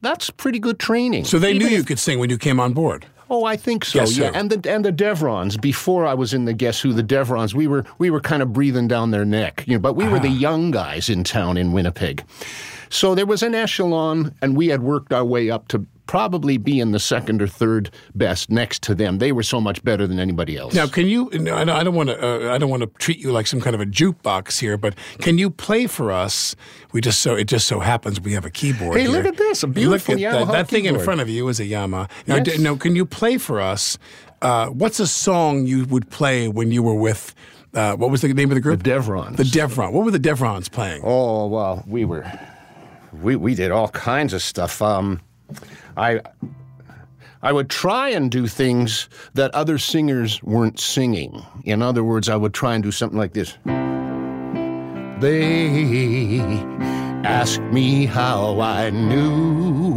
that's 0.00 0.30
pretty 0.30 0.58
good 0.58 0.78
training. 0.78 1.24
So 1.24 1.38
they 1.38 1.52
Even 1.52 1.68
knew 1.68 1.76
you 1.76 1.84
could 1.84 1.98
sing 1.98 2.18
when 2.18 2.30
you 2.30 2.38
came 2.38 2.58
on 2.60 2.72
board. 2.72 3.06
Oh, 3.32 3.44
I 3.44 3.56
think 3.56 3.84
so. 3.84 4.00
Guess 4.00 4.18
yeah, 4.18 4.30
Who. 4.30 4.34
and 4.34 4.50
the 4.50 4.70
and 4.72 4.84
the 4.84 4.92
Deverons. 4.92 5.60
Before 5.60 6.04
I 6.04 6.14
was 6.14 6.34
in 6.34 6.46
the 6.46 6.52
Guess 6.52 6.80
Who, 6.80 6.92
the 6.92 7.04
Deverons, 7.04 7.54
we 7.54 7.68
were 7.68 7.84
we 7.98 8.10
were 8.10 8.20
kind 8.20 8.42
of 8.42 8.52
breathing 8.52 8.88
down 8.88 9.12
their 9.12 9.24
neck, 9.24 9.62
you 9.68 9.74
know. 9.74 9.78
But 9.78 9.94
we 9.94 10.08
were 10.08 10.16
ah. 10.16 10.20
the 10.20 10.28
young 10.28 10.72
guys 10.72 11.08
in 11.08 11.22
town 11.22 11.56
in 11.56 11.72
Winnipeg, 11.72 12.24
so 12.90 13.14
there 13.14 13.26
was 13.26 13.42
an 13.42 13.54
echelon, 13.54 14.34
and 14.42 14.56
we 14.56 14.68
had 14.68 14.82
worked 14.82 15.12
our 15.12 15.24
way 15.24 15.50
up 15.50 15.68
to 15.68 15.86
probably 16.06 16.58
be 16.58 16.80
in 16.80 16.90
the 16.90 16.98
second 16.98 17.40
or 17.40 17.46
third 17.46 17.88
best 18.16 18.50
next 18.50 18.82
to 18.82 18.96
them. 18.96 19.18
They 19.18 19.30
were 19.30 19.44
so 19.44 19.60
much 19.60 19.80
better 19.84 20.08
than 20.08 20.18
anybody 20.18 20.56
else. 20.56 20.74
Now, 20.74 20.88
can 20.88 21.06
you? 21.06 21.30
No, 21.34 21.54
I 21.56 21.62
don't- 21.84 21.94
want 21.94 22.08
to. 22.08 22.50
Uh, 22.50 22.52
I 22.52 22.58
don't 22.58 22.68
want 22.68 22.82
to 22.82 22.88
treat 22.98 23.18
you 23.18 23.30
like 23.30 23.46
some 23.46 23.60
kind 23.60 23.74
of 23.76 23.80
a 23.80 23.86
jukebox 23.86 24.58
here, 24.58 24.76
but 24.76 24.96
can 25.20 25.38
you 25.38 25.50
play 25.50 25.86
for 25.86 26.10
us? 26.10 26.56
We 26.92 27.00
just 27.00 27.20
so 27.22 27.36
it 27.36 27.44
just 27.44 27.68
so 27.68 27.78
happens 27.78 28.20
we 28.20 28.32
have 28.32 28.44
a 28.44 28.50
keyboard. 28.50 28.96
Here. 28.98 29.06
Hey, 29.06 29.12
look 29.16 29.24
at 29.24 29.36
this, 29.36 29.62
a 29.62 29.68
beautiful 29.68 30.16
look 30.16 30.22
at 30.24 30.32
that, 30.32 30.46
Yamaha 30.48 30.52
that 30.52 30.68
thing 30.68 30.84
in 30.86 30.98
front 30.98 31.20
of 31.20 31.28
you 31.28 31.46
is 31.48 31.60
a 31.60 31.64
Yamaha. 31.64 32.10
Now, 32.26 32.36
Yes. 32.36 32.56
d- 32.56 32.58
now, 32.62 32.74
can 32.74 32.96
you 32.96 33.06
play 33.06 33.38
for 33.38 33.60
us? 33.60 33.96
Uh, 34.42 34.66
what's 34.66 34.98
a 34.98 35.06
song 35.06 35.64
you 35.66 35.84
would 35.84 36.10
play 36.10 36.48
when 36.48 36.72
you 36.72 36.82
were 36.82 36.94
with? 36.94 37.34
Uh, 37.72 37.94
what 37.94 38.10
was 38.10 38.20
the 38.22 38.34
name 38.34 38.50
of 38.50 38.56
the 38.56 38.60
group? 38.60 38.82
The 38.82 38.90
Deverons. 38.90 39.36
The 39.36 39.44
Deveron. 39.44 39.92
What 39.92 40.04
were 40.04 40.10
the 40.10 40.18
Deverons 40.18 40.68
playing? 40.68 41.02
Oh 41.04 41.46
well, 41.46 41.84
we 41.86 42.04
were, 42.04 42.24
we 43.12 43.36
we 43.36 43.54
did 43.54 43.70
all 43.70 43.88
kinds 43.88 44.32
of 44.32 44.42
stuff. 44.42 44.82
Um, 44.82 45.20
I 45.96 46.20
I 47.42 47.52
would 47.52 47.70
try 47.70 48.10
and 48.10 48.30
do 48.30 48.46
things 48.46 49.08
that 49.34 49.54
other 49.54 49.78
singers 49.78 50.42
weren't 50.42 50.78
singing. 50.78 51.42
In 51.64 51.80
other 51.82 52.04
words, 52.04 52.28
I 52.28 52.36
would 52.36 52.52
try 52.52 52.74
and 52.74 52.82
do 52.82 52.92
something 52.92 53.18
like 53.18 53.32
this. 53.32 53.56
They 55.20 56.40
asked 57.24 57.62
me 57.62 58.06
how 58.06 58.60
I 58.60 58.90
knew 58.90 59.94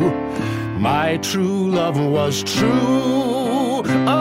my 0.80 1.18
true 1.18 1.72
love 1.72 2.00
was 2.00 2.44
true. 2.44 3.84
Oh, 4.06 4.16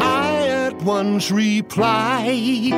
I 0.00 0.46
at 0.48 0.76
once 0.82 1.30
replied, 1.30 2.72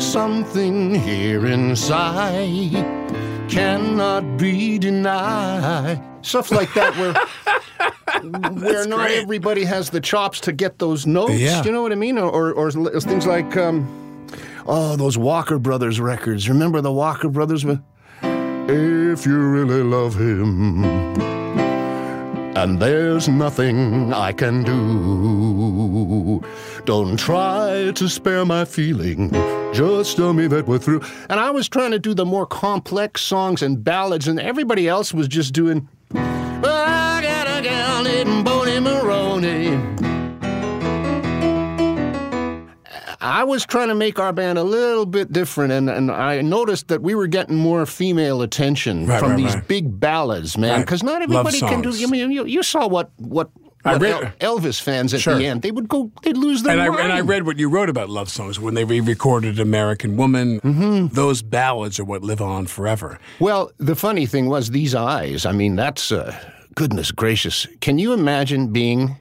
something 0.00 0.94
here 0.94 1.46
inside 1.46 2.72
cannot 3.48 4.36
be 4.36 4.78
denied. 4.78 6.02
Stuff 6.22 6.50
like 6.50 6.72
that, 6.74 6.96
where 6.96 7.12
where 8.52 8.86
not 8.86 9.06
great. 9.08 9.18
everybody 9.22 9.64
has 9.64 9.90
the 9.90 10.00
chops 10.00 10.40
to 10.40 10.52
get 10.52 10.78
those 10.78 11.06
notes. 11.06 11.34
Yeah. 11.34 11.62
You 11.64 11.72
know 11.72 11.82
what 11.82 11.92
I 11.92 11.96
mean? 11.96 12.18
Or 12.18 12.30
or, 12.30 12.52
or 12.52 12.70
things 13.00 13.26
like 13.26 13.56
um, 13.56 13.86
oh, 14.66 14.96
those 14.96 15.16
Walker 15.16 15.58
Brothers 15.58 16.00
records. 16.00 16.48
Remember 16.48 16.80
the 16.80 16.92
Walker 16.92 17.28
Brothers? 17.28 17.64
with, 17.64 17.80
If 18.22 19.26
you 19.26 19.38
really 19.38 19.82
love 19.82 20.14
him, 20.18 20.82
and 22.56 22.80
there's 22.80 23.28
nothing 23.28 24.14
I 24.14 24.32
can 24.32 24.64
do. 24.64 26.42
Don't 26.86 27.18
try 27.18 27.92
to 27.94 28.08
spare 28.08 28.46
my 28.46 28.64
feeling. 28.64 29.30
Just 29.74 30.16
tell 30.16 30.32
me 30.32 30.46
that 30.46 30.66
we're 30.66 30.78
through. 30.78 31.02
And 31.28 31.38
I 31.38 31.50
was 31.50 31.68
trying 31.68 31.90
to 31.90 31.98
do 31.98 32.14
the 32.14 32.24
more 32.24 32.46
complex 32.46 33.20
songs 33.20 33.60
and 33.62 33.84
ballads, 33.84 34.26
and 34.26 34.40
everybody 34.40 34.88
else 34.88 35.12
was 35.12 35.28
just 35.28 35.52
doing. 35.52 35.86
I 36.14 37.20
got 37.22 37.46
a 37.46 37.62
gal 37.62 38.06
I 43.26 43.44
was 43.44 43.66
trying 43.66 43.88
to 43.88 43.94
make 43.94 44.18
our 44.18 44.32
band 44.32 44.58
a 44.58 44.62
little 44.62 45.06
bit 45.06 45.32
different, 45.32 45.72
and, 45.72 45.90
and 45.90 46.10
I 46.10 46.40
noticed 46.42 46.88
that 46.88 47.02
we 47.02 47.14
were 47.14 47.26
getting 47.26 47.56
more 47.56 47.84
female 47.86 48.42
attention 48.42 49.06
Right, 49.06 49.18
from 49.20 49.30
right, 49.32 49.36
these 49.36 49.54
right. 49.54 49.68
big 49.68 49.98
ballads, 50.00 50.56
man. 50.56 50.80
Because 50.80 51.02
not 51.02 51.22
everybody 51.22 51.58
can 51.60 51.82
do. 51.82 51.90
I 51.92 52.06
mean, 52.06 52.30
you, 52.30 52.44
you 52.44 52.62
saw 52.62 52.86
what 52.86 53.10
what, 53.18 53.50
I 53.84 53.96
read- 53.98 54.32
El- 54.40 54.58
Elvis 54.58 54.80
fans 54.80 55.14
at 55.14 55.20
Sure. 55.20 55.36
the 55.38 55.46
end. 55.46 55.62
They 55.62 55.70
would 55.70 55.88
go. 55.88 56.10
They'd 56.22 56.36
lose 56.36 56.62
their 56.62 56.72
And 56.78 56.82
I, 56.96 57.02
and 57.04 57.12
I 57.12 57.20
read 57.20 57.46
what 57.46 57.58
you 57.58 57.68
wrote 57.68 57.88
about 57.88 58.08
love 58.10 58.28
songs 58.28 58.58
when 58.58 58.74
they 58.74 58.84
re-recorded 58.84 59.60
American 59.60 60.16
Woman. 60.16 60.60
Mm-hmm. 60.60 61.14
Those 61.14 61.42
ballads 61.42 61.98
are 62.00 62.04
what 62.04 62.22
live 62.22 62.40
on 62.40 62.66
forever. 62.66 63.18
Well, 63.38 63.70
the 63.78 63.94
funny 63.94 64.26
thing 64.26 64.46
was 64.48 64.70
these 64.70 64.94
eyes. 64.94 65.46
I 65.46 65.52
mean, 65.52 65.76
that's 65.76 66.10
uh, 66.10 66.36
goodness 66.74 67.10
gracious. 67.12 67.66
Can 67.80 67.98
you 67.98 68.12
imagine 68.12 68.72
being 68.72 69.16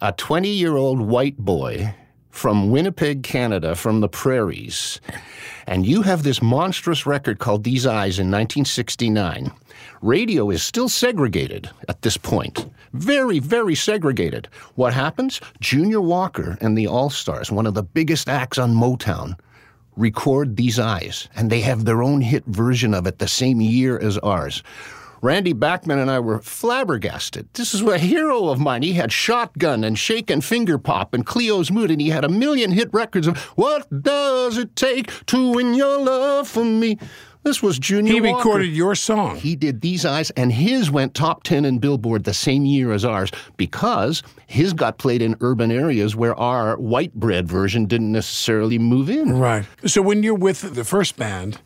a 0.00 0.12
20 0.12 0.48
year 0.48 0.76
old 0.76 1.00
white 1.00 1.36
boy 1.38 1.94
from 2.30 2.70
Winnipeg, 2.70 3.22
Canada, 3.22 3.74
from 3.74 4.00
the 4.00 4.08
prairies, 4.08 5.00
and 5.66 5.86
you 5.86 6.02
have 6.02 6.22
this 6.22 6.40
monstrous 6.40 7.06
record 7.06 7.38
called 7.38 7.64
These 7.64 7.86
Eyes 7.86 8.18
in 8.18 8.30
1969? 8.30 9.52
Radio 10.02 10.50
is 10.50 10.62
still 10.62 10.88
segregated 10.88 11.70
at 11.88 12.02
this 12.02 12.16
point. 12.16 12.66
Very, 12.92 13.38
very 13.38 13.74
segregated. 13.74 14.48
What 14.74 14.94
happens? 14.94 15.40
Junior 15.60 16.00
Walker 16.00 16.56
and 16.60 16.76
the 16.76 16.86
All 16.86 17.10
Stars, 17.10 17.52
one 17.52 17.66
of 17.66 17.74
the 17.74 17.82
biggest 17.82 18.28
acts 18.28 18.58
on 18.58 18.74
Motown, 18.74 19.38
record 19.96 20.56
These 20.56 20.78
Eyes, 20.78 21.28
and 21.36 21.50
they 21.50 21.60
have 21.60 21.84
their 21.84 22.02
own 22.02 22.20
hit 22.20 22.44
version 22.46 22.94
of 22.94 23.06
it 23.06 23.18
the 23.18 23.28
same 23.28 23.60
year 23.60 23.98
as 23.98 24.18
ours. 24.18 24.62
Randy 25.22 25.52
Bachman 25.52 25.98
and 25.98 26.10
I 26.10 26.18
were 26.18 26.40
flabbergasted. 26.40 27.48
This 27.52 27.74
is 27.74 27.82
a 27.82 27.98
hero 27.98 28.48
of 28.48 28.58
mine. 28.58 28.82
He 28.82 28.94
had 28.94 29.12
Shotgun 29.12 29.84
and 29.84 29.98
Shake 29.98 30.30
and 30.30 30.42
Finger 30.42 30.78
Pop 30.78 31.12
and 31.12 31.26
Cleo's 31.26 31.70
Mood, 31.70 31.90
and 31.90 32.00
he 32.00 32.08
had 32.08 32.24
a 32.24 32.28
million 32.28 32.72
hit 32.72 32.88
records 32.94 33.26
of 33.26 33.36
What 33.56 34.02
Does 34.02 34.56
It 34.56 34.74
Take 34.76 35.26
to 35.26 35.52
Win 35.52 35.74
Your 35.74 36.00
Love 36.00 36.48
from 36.48 36.80
Me? 36.80 36.96
This 37.42 37.62
was 37.62 37.78
Junior 37.78 38.12
He 38.12 38.20
Walker. 38.20 38.36
recorded 38.36 38.66
your 38.66 38.94
song. 38.94 39.36
He 39.36 39.56
did 39.56 39.80
These 39.80 40.04
Eyes, 40.04 40.30
and 40.32 40.52
his 40.52 40.90
went 40.90 41.14
top 41.14 41.42
10 41.42 41.64
in 41.64 41.78
Billboard 41.78 42.24
the 42.24 42.34
same 42.34 42.66
year 42.66 42.92
as 42.92 43.02
ours 43.02 43.30
because 43.56 44.22
his 44.46 44.74
got 44.74 44.98
played 44.98 45.22
in 45.22 45.36
urban 45.40 45.72
areas 45.72 46.14
where 46.14 46.34
our 46.38 46.76
white 46.76 47.14
bread 47.14 47.48
version 47.48 47.86
didn't 47.86 48.12
necessarily 48.12 48.78
move 48.78 49.08
in. 49.08 49.38
Right. 49.38 49.64
So 49.86 50.02
when 50.02 50.22
you're 50.22 50.34
with 50.34 50.74
the 50.74 50.84
first 50.84 51.16
band, 51.16 51.58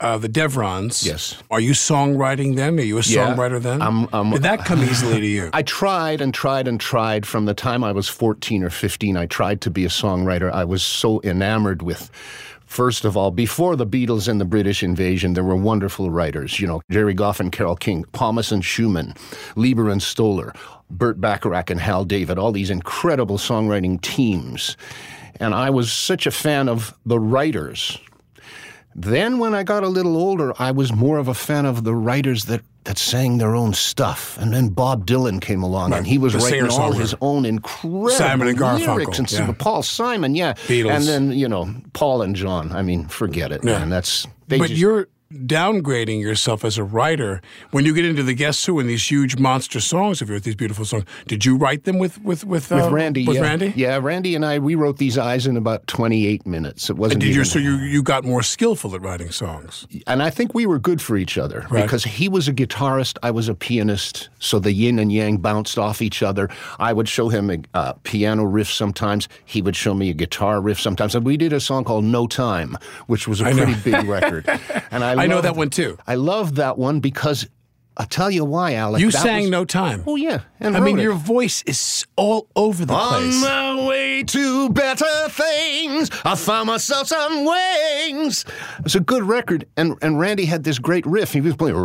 uh, 0.00 0.18
the 0.18 0.28
Deverons, 0.28 0.98
Mm-hmm. 1.00 1.06
Yes. 1.10 1.36
are 1.48 1.60
you 1.60 1.72
songwriting 1.72 2.56
then? 2.56 2.76
Are 2.80 2.82
you 2.82 2.98
a 2.98 3.02
Yeah. 3.02 3.28
songwriter 3.32 3.62
then? 3.62 3.80
I'm- 3.82 4.08
I'm- 4.12 4.30
Did 4.30 4.42
that 4.42 4.64
come 4.64 4.82
easily 4.82 5.20
to 5.20 5.26
you? 5.26 5.50
I 5.52 5.62
tried 5.62 6.20
and 6.20 6.34
tried 6.34 6.66
and 6.66 6.80
tried 6.80 7.24
from 7.24 7.44
the 7.44 7.54
time 7.54 7.84
I 7.84 7.92
was 7.92 8.08
14 8.08 8.64
or 8.64 8.70
15. 8.70 9.16
I 9.16 9.26
tried 9.26 9.60
to 9.60 9.70
be 9.70 9.84
a 9.84 9.88
songwriter. 9.90 10.50
I 10.52 10.64
was 10.64 10.82
so 10.82 11.20
enamored 11.22 11.82
with. 11.82 12.10
First 12.70 13.04
of 13.04 13.16
all, 13.16 13.32
before 13.32 13.74
the 13.74 13.84
Beatles 13.84 14.28
and 14.28 14.40
the 14.40 14.44
British 14.44 14.84
invasion, 14.84 15.32
there 15.32 15.42
were 15.42 15.56
wonderful 15.56 16.08
writers. 16.08 16.60
You 16.60 16.68
know, 16.68 16.82
Jerry 16.88 17.14
Goff 17.14 17.40
and 17.40 17.50
Carole 17.50 17.74
King, 17.74 18.04
Pomus 18.12 18.52
and 18.52 18.62
Shuman, 18.62 19.16
Leiber 19.56 19.90
and 19.90 20.00
Stoller, 20.00 20.54
Burt 20.88 21.20
Bacharach 21.20 21.68
and 21.68 21.80
Hal 21.80 22.04
David, 22.04 22.38
all 22.38 22.52
these 22.52 22.70
incredible 22.70 23.38
songwriting 23.38 24.00
teams. 24.00 24.76
And 25.40 25.52
I 25.52 25.68
was 25.68 25.90
such 25.90 26.26
a 26.26 26.30
fan 26.30 26.68
of 26.68 26.96
the 27.04 27.18
writers. 27.18 27.98
Then, 28.94 29.38
when 29.38 29.54
I 29.54 29.62
got 29.62 29.84
a 29.84 29.88
little 29.88 30.16
older, 30.16 30.52
I 30.58 30.72
was 30.72 30.92
more 30.92 31.18
of 31.18 31.28
a 31.28 31.34
fan 31.34 31.64
of 31.64 31.84
the 31.84 31.94
writers 31.94 32.46
that, 32.46 32.60
that 32.84 32.98
sang 32.98 33.38
their 33.38 33.54
own 33.54 33.72
stuff. 33.72 34.36
And 34.38 34.52
then 34.52 34.70
Bob 34.70 35.06
Dylan 35.06 35.40
came 35.40 35.62
along, 35.62 35.92
and 35.92 36.06
he 36.06 36.18
was 36.18 36.32
The 36.32 36.40
writing 36.40 36.68
all 36.70 36.92
his 36.92 37.14
own 37.20 37.44
incredible 37.44 38.08
Simon 38.10 38.48
and 38.48 38.58
Garfunkel, 38.58 38.96
lyrics. 38.96 39.18
And 39.18 39.30
yeah. 39.32 39.52
Paul 39.58 39.82
Simon, 39.84 40.34
yeah. 40.34 40.54
Beatles. 40.66 40.90
And 40.90 41.04
then, 41.04 41.32
you 41.32 41.48
know, 41.48 41.72
Paul 41.92 42.22
and 42.22 42.34
John. 42.34 42.72
I 42.72 42.82
mean, 42.82 43.06
forget 43.06 43.52
it, 43.52 43.62
Yeah. 43.62 43.78
man. 43.78 43.90
That's 43.90 44.26
they 44.48 44.58
but 44.58 44.68
just, 44.68 44.80
you're 44.80 45.08
downgrading 45.32 46.20
yourself 46.20 46.64
as 46.64 46.76
a 46.76 46.82
writer 46.84 47.40
when 47.70 47.84
you 47.84 47.94
get 47.94 48.04
into 48.04 48.22
the 48.22 48.34
Guess 48.34 48.64
Who 48.66 48.80
and 48.80 48.88
these 48.88 49.08
huge 49.08 49.38
monster 49.38 49.80
songs 49.80 50.20
of 50.20 50.28
yours, 50.28 50.42
these 50.42 50.56
beautiful 50.56 50.84
songs. 50.84 51.04
Did 51.26 51.44
you 51.44 51.56
write 51.56 51.84
them 51.84 51.98
with 51.98 52.20
with 52.22 52.44
with, 52.44 52.70
uh, 52.72 52.76
with 52.76 52.92
Randy. 52.92 53.26
With 53.26 53.36
yeah. 53.36 53.42
Randy? 53.42 53.72
Yeah, 53.76 53.98
Randy 54.02 54.34
and 54.34 54.44
I, 54.44 54.58
we 54.58 54.74
wrote 54.74 54.98
these 54.98 55.16
eyes 55.16 55.46
in 55.46 55.56
about 55.56 55.86
28 55.86 56.46
minutes. 56.46 56.90
It 56.90 56.96
wasn't 56.96 57.20
Did 57.20 57.34
you 57.34 57.44
so 57.44 57.58
you 57.60 57.76
you 57.76 58.02
got 58.02 58.24
more 58.24 58.42
skillful 58.42 58.94
at 58.94 59.02
writing 59.02 59.30
songs? 59.30 59.86
and 60.06 60.22
I 60.22 60.30
think 60.30 60.52
we 60.54 60.66
were 60.66 60.78
good 60.78 61.00
for 61.00 61.16
each 61.16 61.38
other 61.38 61.66
Right. 61.70 61.82
because 61.82 62.04
he 62.04 62.28
was 62.28 62.48
a 62.48 62.52
guitarist, 62.52 63.16
I 63.22 63.30
was 63.30 63.48
a 63.48 63.54
pianist, 63.54 64.28
so 64.40 64.58
the 64.58 64.72
yin 64.72 64.98
and 64.98 65.12
yang 65.12 65.38
bounced 65.38 65.78
off 65.78 66.02
each 66.02 66.22
other. 66.22 66.48
I 66.78 66.92
would 66.92 67.08
show 67.08 67.28
him 67.28 67.50
a 67.50 67.58
uh, 67.74 67.92
piano 68.02 68.44
riff 68.44 68.70
sometimes, 68.72 69.28
he 69.44 69.62
would 69.62 69.76
show 69.76 69.94
me 69.94 70.10
a 70.10 70.14
guitar 70.14 70.60
riff 70.60 70.80
sometimes. 70.80 71.14
And 71.14 71.24
we 71.24 71.36
did 71.36 71.52
a 71.52 71.60
song 71.60 71.84
called 71.84 72.04
No 72.04 72.26
Time, 72.26 72.76
which 73.06 73.28
was 73.28 73.40
a 73.40 73.46
I 73.46 73.52
know. 73.52 73.64
pretty 73.64 73.80
big 73.82 74.04
record. 74.08 74.48
And 74.90 75.04
I, 75.04 75.19
I 75.20 75.26
know 75.26 75.40
that 75.40 75.56
one 75.56 75.70
too. 75.70 75.98
I 76.06 76.14
love 76.16 76.56
that 76.56 76.78
one 76.78 77.00
because 77.00 77.46
I'll 77.96 78.06
tell 78.06 78.30
you 78.30 78.44
why, 78.44 78.74
Alec. 78.74 79.00
You 79.02 79.10
that 79.10 79.20
sang 79.22 79.42
was- 79.42 79.50
No 79.50 79.64
Time. 79.64 80.02
Oh 80.06 80.16
yeah, 80.16 80.40
and 80.58 80.76
I 80.76 80.80
mean, 80.80 80.98
it. 80.98 81.02
your 81.02 81.14
voice 81.14 81.62
is 81.66 82.06
all 82.16 82.46
over 82.56 82.86
the 82.86 82.94
On 82.94 83.08
place. 83.22 83.34
On 83.44 83.76
my 83.76 83.86
way 83.88 84.22
to 84.22 84.70
better 84.70 85.28
things, 85.28 86.10
I 86.24 86.34
found 86.34 86.68
myself 86.68 87.08
some 87.08 87.44
wings. 87.44 88.44
It's 88.84 88.94
a 88.94 89.00
good 89.00 89.24
record, 89.24 89.66
and 89.76 89.96
and 90.00 90.18
Randy 90.18 90.46
had 90.46 90.64
this 90.64 90.78
great 90.78 91.04
riff. 91.04 91.32
He 91.32 91.40
was 91.40 91.56
playing 91.56 91.76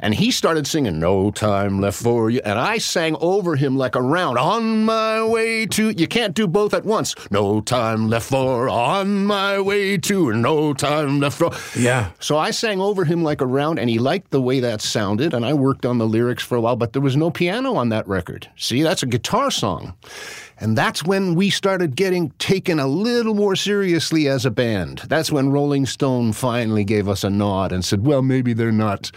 And 0.00 0.14
he 0.14 0.30
started 0.30 0.66
singing 0.66 0.98
No 0.98 1.30
Time 1.30 1.80
Left 1.80 2.02
for 2.02 2.30
You. 2.30 2.40
And 2.44 2.58
I 2.58 2.78
sang 2.78 3.16
over 3.20 3.56
him 3.56 3.76
like 3.76 3.94
a 3.94 4.02
round. 4.02 4.38
On 4.38 4.84
my 4.84 5.22
way 5.22 5.66
to. 5.66 5.90
You 5.90 6.08
can't 6.08 6.34
do 6.34 6.46
both 6.46 6.74
at 6.74 6.84
once. 6.84 7.14
No 7.30 7.60
time 7.60 8.08
left 8.08 8.30
for. 8.30 8.68
On 8.68 9.26
my 9.26 9.60
way 9.60 9.98
to. 9.98 10.32
No 10.32 10.72
time 10.72 11.20
left 11.20 11.38
for. 11.38 11.50
Yeah. 11.78 12.10
So 12.18 12.38
I 12.38 12.50
sang 12.50 12.80
over 12.80 13.04
him 13.04 13.22
like 13.22 13.40
a 13.40 13.46
round, 13.46 13.78
and 13.78 13.90
he 13.90 13.98
liked 13.98 14.30
the 14.30 14.40
way 14.40 14.60
that 14.60 14.80
sounded. 14.80 15.34
And 15.34 15.44
I 15.44 15.52
worked 15.52 15.84
on 15.84 15.98
the 15.98 16.06
lyrics 16.06 16.42
for 16.42 16.56
a 16.56 16.60
while, 16.60 16.76
but 16.76 16.92
there 16.92 17.02
was 17.02 17.16
no 17.16 17.30
piano 17.30 17.74
on 17.74 17.90
that 17.90 18.08
record. 18.08 18.48
See, 18.56 18.82
that's 18.82 19.02
a 19.02 19.06
guitar 19.06 19.50
song. 19.50 19.94
And 20.62 20.76
that's 20.76 21.02
when 21.02 21.34
we 21.34 21.48
started 21.48 21.96
getting 21.96 22.30
taken 22.32 22.78
a 22.78 22.86
little 22.86 23.34
more 23.34 23.56
seriously 23.56 24.28
as 24.28 24.44
a 24.44 24.50
band. 24.50 24.98
That's 25.08 25.32
when 25.32 25.50
Rolling 25.50 25.86
Stone 25.86 26.34
finally 26.34 26.84
gave 26.84 27.08
us 27.08 27.24
a 27.24 27.30
nod 27.30 27.72
and 27.72 27.82
said, 27.82 28.04
well, 28.04 28.20
maybe 28.20 28.52
they're 28.52 28.70
not 28.70 29.10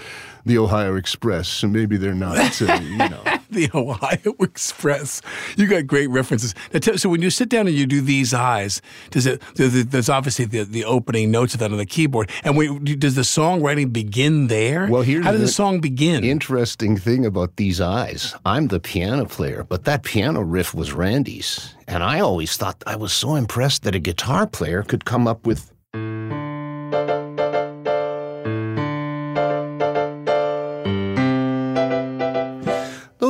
the 0.46 0.58
Ohio 0.58 0.96
Express, 0.96 1.48
so 1.48 1.68
maybe 1.68 1.98
they're 1.98 2.14
not, 2.14 2.62
uh, 2.62 2.74
you 2.82 2.98
know. 2.98 3.24
the 3.50 3.70
Ohio 3.74 4.34
Express. 4.40 5.22
You 5.58 5.68
got 5.68 5.86
great 5.88 6.10
references. 6.10 6.54
Now, 6.74 6.80
tell- 6.80 6.98
So 6.98 7.10
when 7.10 7.22
you 7.22 7.30
sit 7.30 7.50
down 7.50 7.68
and 7.68 7.76
you 7.76 7.86
do 7.86 8.02
these 8.02 8.34
eyes, 8.34 8.82
does 9.12 9.26
it? 9.26 9.42
there's- 9.56 9.86
There's 9.86 10.10
obviously 10.10 10.46
the, 10.46 10.64
the 10.64 10.86
opening 10.86 11.32
notes 11.32 11.54
of 11.54 11.60
that 11.60 11.72
on 11.72 11.78
the 11.78 11.86
keyboard. 11.86 12.30
And 12.44 12.58
wait, 12.58 13.00
does 13.00 13.16
the 13.16 13.22
songwriting 13.22 13.94
begin 13.94 14.48
there? 14.48 14.88
Well, 14.88 15.02
here's 15.04 15.24
how 15.26 15.32
does 15.32 15.42
the, 15.42 15.46
the 15.48 15.52
song 15.52 15.80
begin? 15.82 16.24
Interesting 16.24 16.98
thing 16.98 17.26
about 17.26 17.56
these 17.58 17.80
eyes. 17.80 18.36
I'm 18.46 18.68
the 18.68 18.80
piano 18.80 19.26
player, 19.26 19.64
but 19.68 19.86
that 19.86 20.04
piano 20.04 20.42
riff 20.42 20.74
was 20.74 20.92
Randy's. 20.94 21.74
And 21.88 22.02
I 22.04 22.20
always 22.22 22.56
thought 22.58 22.82
I 22.88 22.96
was 22.96 23.14
so 23.14 23.36
impressed 23.36 23.84
that 23.84 23.94
a 23.96 24.00
guitar 24.00 24.48
player 24.48 24.84
could 24.84 25.06
come 25.06 25.28
up 25.28 25.46
with. 25.46 25.70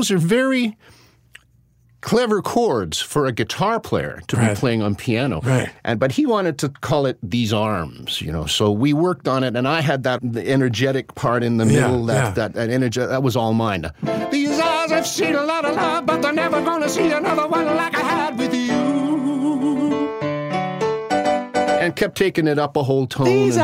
Those 0.04 0.12
are 0.12 0.18
very 0.18 0.76
clever 2.02 2.42
chords 2.42 3.00
for 3.00 3.26
a 3.26 3.32
guitar 3.32 3.80
player 3.80 4.22
to 4.28 4.36
Right. 4.36 4.50
be 4.50 4.56
playing 4.60 4.82
on 4.82 4.96
piano. 4.96 5.40
Right. 5.42 5.70
And 5.86 5.98
but 5.98 6.12
he 6.12 6.26
wanted 6.26 6.58
to 6.58 6.68
call 6.68 7.06
it 7.06 7.18
these 7.24 7.54
arms, 7.54 8.20
you 8.20 8.30
know. 8.30 8.46
So 8.46 8.70
we 8.70 8.92
worked 8.92 9.30
on 9.30 9.46
it, 9.46 9.56
and 9.56 9.66
I 9.66 9.80
had 9.80 10.04
that 10.04 10.20
the 10.22 10.46
energetic 10.46 11.16
part 11.16 11.42
in 11.42 11.56
the 11.56 11.66
Yeah, 11.66 11.88
middle. 11.88 12.06
That 12.08 12.14
yeah. 12.22 12.30
that 12.32 12.54
that 12.56 12.70
energy 12.70 13.00
that 13.00 13.24
was 13.24 13.38
all 13.38 13.54
mine. 13.54 13.90
These 14.30 14.60
eyes 14.60 14.92
have 14.92 15.08
seen 15.08 15.36
a 15.36 15.44
lot 15.46 15.64
of 15.64 15.74
love, 15.78 16.06
but 16.06 16.22
they're 16.22 16.34
never 16.34 16.62
gonna 16.62 16.90
see 16.90 17.10
another 17.14 17.48
one 17.48 17.66
like 17.66 17.96
I 17.96 18.02
had 18.02 18.38
with 18.38 18.54
you. 18.54 18.74
And 21.82 21.96
kept 21.96 22.18
taking 22.18 22.48
it 22.48 22.60
up 22.60 22.76
a 22.76 22.84
whole 22.84 23.08
tone. 23.08 23.24
These 23.28 23.58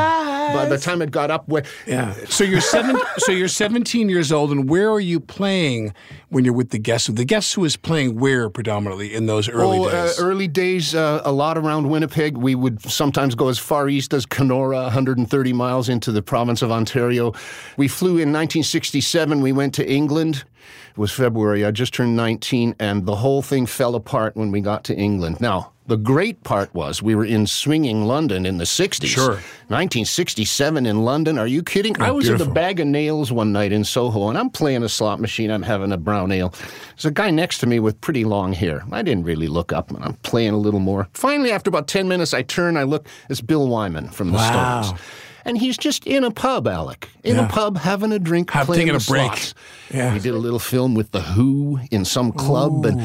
and 0.50 0.70
By 0.70 0.76
the 0.76 0.80
time 0.80 1.02
it 1.02 1.10
got 1.10 1.30
up, 1.30 1.48
where 1.48 1.64
yeah. 1.86 2.14
So 2.28 2.44
you're 2.44 2.60
seven. 2.60 2.98
so 3.18 3.32
you're 3.32 3.48
17 3.48 4.08
years 4.08 4.32
old, 4.32 4.50
and 4.50 4.68
where 4.68 4.90
are 4.90 5.00
you 5.00 5.20
playing 5.20 5.94
when 6.28 6.44
you're 6.44 6.54
with 6.54 6.70
the 6.70 6.78
Guess 6.78 7.06
Who? 7.06 7.12
The 7.12 7.24
Guess 7.24 7.54
Who 7.54 7.64
is 7.64 7.76
playing 7.76 8.18
where 8.18 8.50
predominantly 8.50 9.14
in 9.14 9.26
those 9.26 9.48
early 9.48 9.78
oh, 9.78 9.90
days? 9.90 10.18
Uh, 10.18 10.22
early 10.22 10.48
days, 10.48 10.94
uh, 10.94 11.22
a 11.24 11.32
lot 11.32 11.56
around 11.56 11.88
Winnipeg. 11.88 12.36
We 12.36 12.54
would 12.54 12.82
sometimes 12.82 13.34
go 13.34 13.48
as 13.48 13.58
far 13.58 13.88
east 13.88 14.12
as 14.12 14.26
Kenora, 14.26 14.82
130 14.82 15.52
miles 15.52 15.88
into 15.88 16.12
the 16.12 16.22
province 16.22 16.62
of 16.62 16.70
Ontario. 16.70 17.32
We 17.76 17.88
flew 17.88 18.10
in 18.10 18.32
1967. 18.32 19.40
We 19.40 19.52
went 19.52 19.74
to 19.74 19.88
England. 19.88 20.44
It 20.90 20.98
was 20.98 21.12
February. 21.12 21.64
I 21.64 21.70
just 21.70 21.94
turned 21.94 22.16
19, 22.16 22.74
and 22.78 23.06
the 23.06 23.16
whole 23.16 23.42
thing 23.42 23.66
fell 23.66 23.94
apart 23.94 24.36
when 24.36 24.50
we 24.50 24.60
got 24.60 24.84
to 24.84 24.96
England. 24.96 25.40
Now, 25.40 25.72
the 25.90 25.96
great 25.98 26.42
part 26.44 26.72
was 26.74 27.02
we 27.02 27.14
were 27.14 27.24
in 27.26 27.46
swinging 27.46 28.04
London 28.06 28.46
in 28.46 28.56
the 28.58 28.64
60s. 28.64 29.06
Sure. 29.06 29.34
1967 29.68 30.86
in 30.86 31.04
London. 31.04 31.38
Are 31.38 31.46
you 31.46 31.62
kidding? 31.62 31.94
Oh, 32.00 32.04
I 32.04 32.10
was 32.10 32.24
beautiful. 32.26 32.46
at 32.46 32.48
the 32.48 32.54
Bag 32.54 32.80
of 32.80 32.86
Nails 32.86 33.30
one 33.30 33.52
night 33.52 33.72
in 33.72 33.84
Soho, 33.84 34.28
and 34.28 34.38
I'm 34.38 34.48
playing 34.50 34.82
a 34.82 34.88
slot 34.88 35.20
machine. 35.20 35.50
I'm 35.50 35.62
having 35.62 35.92
a 35.92 35.96
brown 35.98 36.32
ale. 36.32 36.54
There's 36.94 37.04
a 37.04 37.10
guy 37.10 37.30
next 37.30 37.58
to 37.58 37.66
me 37.66 37.80
with 37.80 38.00
pretty 38.00 38.24
long 38.24 38.52
hair. 38.52 38.82
I 38.92 39.02
didn't 39.02 39.24
really 39.24 39.48
look 39.48 39.72
up, 39.72 39.90
and 39.90 40.02
I'm 40.04 40.14
playing 40.22 40.54
a 40.54 40.58
little 40.58 40.80
more. 40.80 41.08
Finally, 41.12 41.52
after 41.52 41.68
about 41.68 41.88
10 41.88 42.08
minutes, 42.08 42.32
I 42.32 42.42
turn, 42.42 42.76
I 42.76 42.84
look. 42.84 43.06
It's 43.28 43.40
Bill 43.40 43.68
Wyman 43.68 44.08
from 44.08 44.28
the 44.30 44.34
Wow. 44.38 44.82
Stones. 44.82 45.00
And 45.44 45.56
he's 45.58 45.76
just 45.78 46.06
in 46.06 46.22
a 46.22 46.30
pub, 46.30 46.68
Alec. 46.68 47.08
In 47.24 47.36
Yeah. 47.36 47.46
a 47.46 47.48
pub, 47.48 47.78
having 47.78 48.12
a 48.12 48.18
drink, 48.18 48.50
Have- 48.50 48.66
playing 48.66 48.86
taking 48.88 48.96
a 48.96 49.04
break. 49.10 49.26
slots. 49.32 49.54
Yeah. 49.92 50.12
We 50.12 50.20
did 50.20 50.34
a 50.34 50.38
little 50.38 50.58
film 50.58 50.94
with 50.94 51.12
The 51.12 51.22
Who 51.22 51.80
in 51.90 52.04
some 52.04 52.30
club, 52.30 52.84
and 52.84 53.00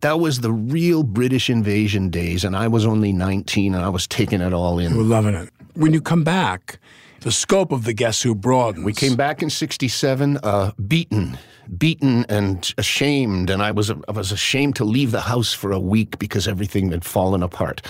that 0.00 0.18
was 0.20 0.40
the 0.40 0.52
real 0.52 1.02
British 1.02 1.50
invasion 1.50 2.10
days. 2.10 2.44
And 2.44 2.56
I 2.56 2.68
was 2.68 2.86
only 2.86 3.12
19, 3.12 3.74
and 3.74 3.84
I 3.84 3.88
was 3.88 4.06
taking 4.06 4.40
it 4.40 4.52
all 4.52 4.78
in. 4.78 4.96
We're 4.96 5.02
loving 5.02 5.34
it. 5.34 5.50
When 5.74 5.92
you 5.92 6.00
come 6.00 6.24
back, 6.24 6.78
the 7.20 7.32
scope 7.32 7.72
of 7.72 7.84
the 7.84 7.92
Guess 7.92 8.22
Who 8.22 8.34
broadens. 8.34 8.84
We 8.84 8.92
came 8.92 9.14
back 9.14 9.42
in 9.42 9.50
'67, 9.50 10.38
uh, 10.38 10.72
beaten, 10.88 11.38
beaten 11.76 12.24
and 12.28 12.72
ashamed, 12.78 13.50
and 13.50 13.62
I 13.62 13.70
was 13.70 13.90
I 13.90 14.12
was 14.12 14.32
ashamed 14.32 14.76
to 14.76 14.84
leave 14.84 15.10
the 15.10 15.20
house 15.20 15.52
for 15.52 15.70
a 15.70 15.78
week 15.78 16.18
because 16.18 16.48
everything 16.48 16.90
had 16.90 17.04
fallen 17.04 17.42
apart. 17.42 17.82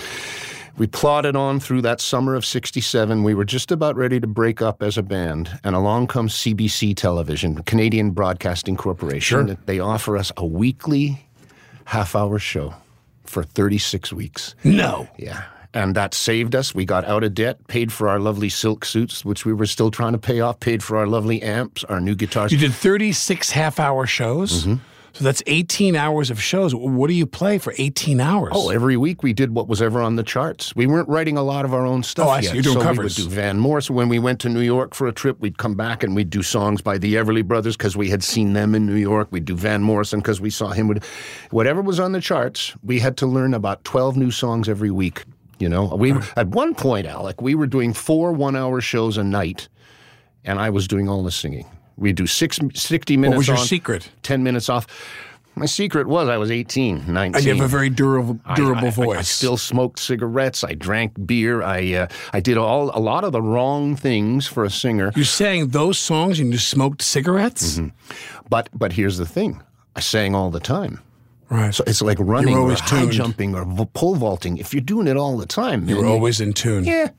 We 0.77 0.87
plodded 0.87 1.35
on 1.35 1.59
through 1.59 1.81
that 1.83 2.01
summer 2.01 2.35
of 2.35 2.45
'67. 2.45 3.23
We 3.23 3.33
were 3.33 3.45
just 3.45 3.71
about 3.71 3.95
ready 3.95 4.19
to 4.19 4.27
break 4.27 4.61
up 4.61 4.83
as 4.83 4.97
a 4.97 5.03
band, 5.03 5.49
and 5.63 5.75
along 5.75 6.07
comes 6.07 6.33
CBC 6.33 6.95
Television, 6.95 7.63
Canadian 7.63 8.11
Broadcasting 8.11 8.75
Corporation. 8.75 9.47
Sure. 9.47 9.57
They 9.65 9.79
offer 9.79 10.17
us 10.17 10.31
a 10.37 10.45
weekly 10.45 11.25
half-hour 11.85 12.39
show 12.39 12.73
for 13.25 13.43
36 13.43 14.13
weeks. 14.13 14.55
No. 14.63 15.07
Yeah. 15.17 15.43
And 15.73 15.95
that 15.95 16.13
saved 16.13 16.53
us. 16.53 16.75
We 16.75 16.85
got 16.85 17.05
out 17.05 17.23
of 17.23 17.33
debt, 17.33 17.65
paid 17.67 17.93
for 17.93 18.09
our 18.09 18.19
lovely 18.19 18.49
silk 18.49 18.83
suits, 18.83 19.23
which 19.23 19.45
we 19.45 19.53
were 19.53 19.65
still 19.65 19.89
trying 19.89 20.11
to 20.11 20.17
pay 20.17 20.41
off, 20.41 20.59
paid 20.59 20.83
for 20.83 20.97
our 20.97 21.07
lovely 21.07 21.41
amps, 21.41 21.85
our 21.85 22.01
new 22.01 22.13
guitars. 22.13 22.51
You 22.51 22.57
did 22.57 22.73
36 22.73 23.51
half 23.51 23.79
hour 23.79 24.05
shows. 24.05 24.65
Mm-hmm. 24.65 24.75
So 25.13 25.23
that's 25.25 25.43
18 25.45 25.95
hours 25.95 26.29
of 26.31 26.41
shows. 26.41 26.73
What 26.73 27.07
do 27.07 27.13
you 27.13 27.25
play 27.25 27.57
for 27.57 27.73
18 27.77 28.21
hours? 28.21 28.51
Oh, 28.55 28.69
every 28.69 28.95
week 28.95 29.23
we 29.23 29.33
did 29.33 29.53
what 29.53 29.67
was 29.67 29.81
ever 29.81 30.01
on 30.01 30.15
the 30.15 30.23
charts. 30.23 30.73
We 30.75 30.87
weren't 30.87 31.09
writing 31.09 31.37
a 31.37 31.43
lot 31.43 31.65
of 31.65 31.73
our 31.73 31.85
own 31.85 32.01
stuff 32.03 32.27
Oh, 32.27 32.29
I 32.29 32.39
see. 32.39 32.45
yet. 32.47 32.53
You're 32.55 32.63
doing 32.63 32.77
so 32.79 32.81
covers. 32.83 33.17
we 33.17 33.23
would 33.25 33.29
do 33.29 33.35
Van 33.35 33.59
Morrison. 33.59 33.95
When 33.95 34.07
we 34.09 34.19
went 34.19 34.39
to 34.41 34.49
New 34.49 34.61
York 34.61 34.95
for 34.95 35.07
a 35.07 35.11
trip, 35.11 35.39
we'd 35.41 35.57
come 35.57 35.75
back 35.75 36.01
and 36.03 36.15
we'd 36.15 36.29
do 36.29 36.41
songs 36.41 36.81
by 36.81 36.97
the 36.97 37.15
Everly 37.15 37.45
Brothers 37.45 37.75
because 37.75 37.97
we 37.97 38.09
had 38.09 38.23
seen 38.23 38.53
them 38.53 38.73
in 38.73 38.85
New 38.85 38.95
York. 38.95 39.27
We'd 39.31 39.45
do 39.45 39.55
Van 39.55 39.81
Morrison 39.81 40.19
because 40.21 40.39
we 40.39 40.49
saw 40.49 40.69
him. 40.69 40.87
With, 40.87 41.03
whatever 41.51 41.81
was 41.81 41.99
on 41.99 42.13
the 42.13 42.21
charts, 42.21 42.73
we 42.83 42.99
had 42.99 43.17
to 43.17 43.27
learn 43.27 43.53
about 43.53 43.83
12 43.83 44.15
new 44.15 44.31
songs 44.31 44.69
every 44.69 44.91
week. 44.91 45.25
You 45.59 45.67
know, 45.69 45.93
we 45.95 46.13
at 46.37 46.47
one 46.47 46.73
point, 46.73 47.05
Alec, 47.05 47.41
we 47.41 47.53
were 47.53 47.67
doing 47.67 47.93
four 47.93 48.31
one-hour 48.31 48.81
shows 48.81 49.17
a 49.17 49.23
night, 49.23 49.67
and 50.43 50.57
I 50.57 50.71
was 50.71 50.87
doing 50.87 51.07
all 51.07 51.21
the 51.23 51.29
singing. 51.31 51.67
We'd 51.97 52.15
do 52.15 52.27
six, 52.27 52.59
60 52.73 53.17
minutes 53.17 53.31
what 53.35 53.37
was 53.37 53.47
your 53.47 53.57
on, 53.57 53.65
secret? 53.65 54.09
10 54.23 54.43
minutes 54.43 54.69
off. 54.69 54.87
My 55.55 55.65
secret 55.65 56.07
was 56.07 56.29
I 56.29 56.37
was 56.37 56.49
18, 56.49 57.11
19. 57.13 57.35
And 57.35 57.43
you 57.43 57.53
have 57.53 57.63
a 57.63 57.67
very 57.67 57.89
durable, 57.89 58.39
durable 58.55 58.85
I, 58.85 58.87
I- 58.87 58.91
voice. 58.91 59.17
I, 59.17 59.21
still 59.23 59.57
smoked 59.57 59.99
cigarettes. 59.99 60.63
I 60.63 60.73
drank 60.73 61.25
beer. 61.25 61.61
I 61.61 61.93
uh, 61.93 62.07
I 62.31 62.39
did 62.39 62.57
all 62.57 62.89
a 62.97 62.99
lot 62.99 63.23
of 63.25 63.33
the 63.33 63.41
wrong 63.41 63.97
things 63.97 64.47
for 64.47 64.63
a 64.63 64.69
singer. 64.69 65.11
you 65.15 65.25
sang 65.25 65.67
those 65.69 65.99
songs 65.99 66.39
and 66.39 66.53
you 66.53 66.57
smoked 66.57 67.01
cigarettes? 67.01 67.77
Mm-hmm. 67.77 67.89
But 68.49 68.69
but 68.73 68.93
here's 68.93 69.17
the 69.17 69.25
thing: 69.25 69.61
I 69.95 69.99
sang 69.99 70.35
all 70.35 70.51
the 70.51 70.61
time. 70.61 71.01
Right. 71.49 71.75
So 71.75 71.83
it's 71.85 72.01
like 72.01 72.17
running 72.21 72.55
or 72.55 72.71
high 72.71 73.01
tuned. 73.01 73.11
jumping 73.11 73.53
or 73.53 73.65
pole 73.87 74.15
vaulting. 74.15 74.57
If 74.57 74.73
you're 74.73 74.79
doing 74.79 75.07
it 75.07 75.17
all 75.17 75.37
the 75.37 75.45
time, 75.45 75.87
you 75.89 75.95
man, 75.95 76.05
were 76.05 76.09
always 76.09 76.39
in 76.39 76.53
tune. 76.53 76.85
yeah. 76.85 77.09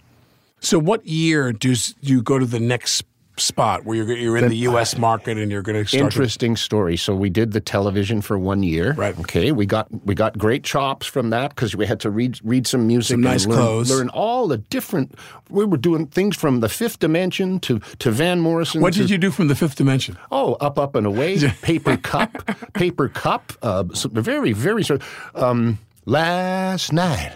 So 0.60 0.78
what 0.78 1.04
year 1.04 1.52
do 1.52 1.74
you 2.00 2.22
go 2.22 2.38
to 2.38 2.46
the 2.46 2.60
next 2.60 3.04
spot 3.36 3.84
where 3.84 3.96
you're, 3.96 4.12
you're 4.12 4.36
in 4.36 4.48
the 4.48 4.56
U.S. 4.58 4.98
market 4.98 5.38
and 5.38 5.50
you're 5.50 5.62
going 5.62 5.82
to 5.82 5.88
start 5.88 5.98
to 6.00 6.04
Interesting 6.04 6.56
story. 6.56 6.96
So 6.96 7.14
we 7.14 7.30
did 7.30 7.52
the 7.52 7.60
television 7.60 8.20
for 8.20 8.38
one 8.38 8.62
year. 8.62 8.92
Right. 8.92 9.18
Okay. 9.20 9.52
We 9.52 9.66
got 9.66 9.88
we 10.04 10.14
got 10.14 10.36
great 10.36 10.64
chops 10.64 11.06
from 11.06 11.30
that 11.30 11.54
because 11.54 11.74
we 11.74 11.86
had 11.86 12.00
to 12.00 12.10
read 12.10 12.38
read 12.44 12.66
some 12.66 12.86
music, 12.86 13.14
Some 13.14 13.20
nice 13.22 13.46
learn, 13.46 13.58
clothes. 13.58 13.90
learn 13.90 14.08
all 14.10 14.48
the 14.48 14.58
different. 14.58 15.14
We 15.48 15.64
were 15.64 15.76
doing 15.78 16.06
things 16.06 16.36
from 16.36 16.60
the 16.60 16.68
Fifth 16.68 16.98
Dimension 16.98 17.58
to 17.60 17.78
to 17.98 18.10
Van 18.10 18.40
Morrison. 18.40 18.80
What 18.82 18.92
to, 18.94 19.00
did 19.00 19.10
you 19.10 19.18
do 19.18 19.30
from 19.30 19.48
the 19.48 19.54
fifth 19.54 19.76
dimension? 19.76 20.18
Oh, 20.30 20.54
up, 20.54 20.78
up, 20.78 20.94
and 20.94 21.06
away. 21.06 21.38
Paper 21.62 21.96
cup, 21.96 22.72
paper 22.74 23.08
cup. 23.08 23.52
Uh, 23.62 23.84
so 23.94 24.08
very, 24.08 24.52
very 24.52 24.84
sort. 24.84 25.02
Um, 25.34 25.78
last 26.04 26.92
night 26.92 27.32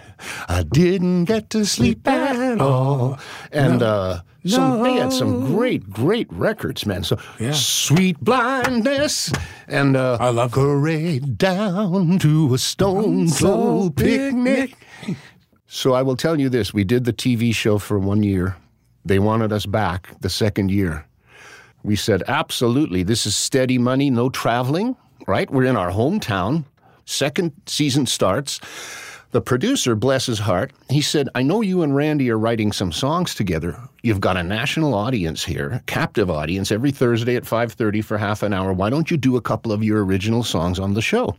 I 0.48 0.62
didn't 0.62 1.24
get 1.24 1.50
to 1.50 1.64
sleep 1.64 2.06
at 2.06 2.60
all, 2.60 3.18
and 3.52 3.82
uh, 3.82 4.20
some 4.46 4.82
they 4.82 4.94
had 4.94 5.12
some 5.12 5.40
great, 5.54 5.88
great 5.90 6.26
records, 6.32 6.86
man. 6.86 7.02
So 7.04 7.18
Yeah. 7.38 7.52
sweet 7.52 8.18
blindness 8.20 9.32
and 9.68 9.96
uh, 9.96 10.16
I 10.20 10.30
love 10.30 10.52
parade 10.52 11.36
down 11.38 12.18
to 12.20 12.54
a 12.54 12.58
stone 12.58 13.28
throw 13.28 13.90
picnic. 13.90 14.74
So 15.66 15.92
I 15.94 16.02
will 16.02 16.16
tell 16.16 16.38
you 16.40 16.48
this: 16.48 16.72
we 16.72 16.84
did 16.84 17.04
the 17.04 17.12
TV 17.12 17.54
show 17.54 17.78
for 17.78 17.98
one 17.98 18.22
year. 18.22 18.56
They 19.04 19.18
wanted 19.18 19.52
us 19.52 19.66
back 19.66 20.08
the 20.20 20.30
second 20.30 20.70
year. 20.70 21.06
We 21.84 21.94
said, 21.96 22.24
absolutely, 22.26 23.04
this 23.04 23.26
is 23.26 23.36
steady 23.36 23.78
money, 23.78 24.10
no 24.10 24.28
traveling, 24.28 24.96
right? 25.28 25.48
We're 25.48 25.64
in 25.70 25.76
our 25.76 25.90
hometown. 25.92 26.64
Second 27.04 27.52
season 27.66 28.06
starts. 28.06 28.58
The 29.36 29.42
producer, 29.42 29.94
bless 29.94 30.24
his 30.24 30.38
heart, 30.38 30.72
he 30.88 31.02
said, 31.02 31.28
I 31.34 31.42
know 31.42 31.60
you 31.60 31.82
and 31.82 31.94
Randy 31.94 32.30
are 32.30 32.38
writing 32.38 32.72
some 32.72 32.90
songs 32.90 33.34
together. 33.34 33.78
You've 34.02 34.18
got 34.18 34.38
a 34.38 34.42
national 34.42 34.94
audience 34.94 35.44
here, 35.44 35.82
captive 35.84 36.30
audience, 36.30 36.72
every 36.72 36.90
Thursday 36.90 37.36
at 37.36 37.42
5.30 37.42 38.02
for 38.02 38.16
half 38.16 38.42
an 38.42 38.54
hour. 38.54 38.72
Why 38.72 38.88
don't 38.88 39.10
you 39.10 39.18
do 39.18 39.36
a 39.36 39.42
couple 39.42 39.72
of 39.72 39.84
your 39.84 40.02
original 40.06 40.42
songs 40.42 40.78
on 40.78 40.94
the 40.94 41.02
show? 41.02 41.36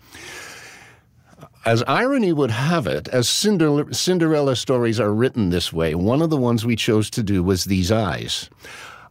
As 1.66 1.84
irony 1.88 2.34
would 2.34 2.52
have 2.52 2.86
it, 2.86 3.08
as 3.08 3.28
Cinderella, 3.28 3.92
Cinderella 3.92 4.56
stories 4.56 5.00
are 5.00 5.12
written 5.12 5.50
this 5.50 5.74
way, 5.74 5.96
one 5.96 6.22
of 6.22 6.30
the 6.30 6.38
ones 6.38 6.68
we 6.68 6.76
chose 6.76 7.10
to 7.10 7.24
do 7.24 7.42
was 7.42 7.66
These 7.66 7.92
Eyes. 7.92 8.48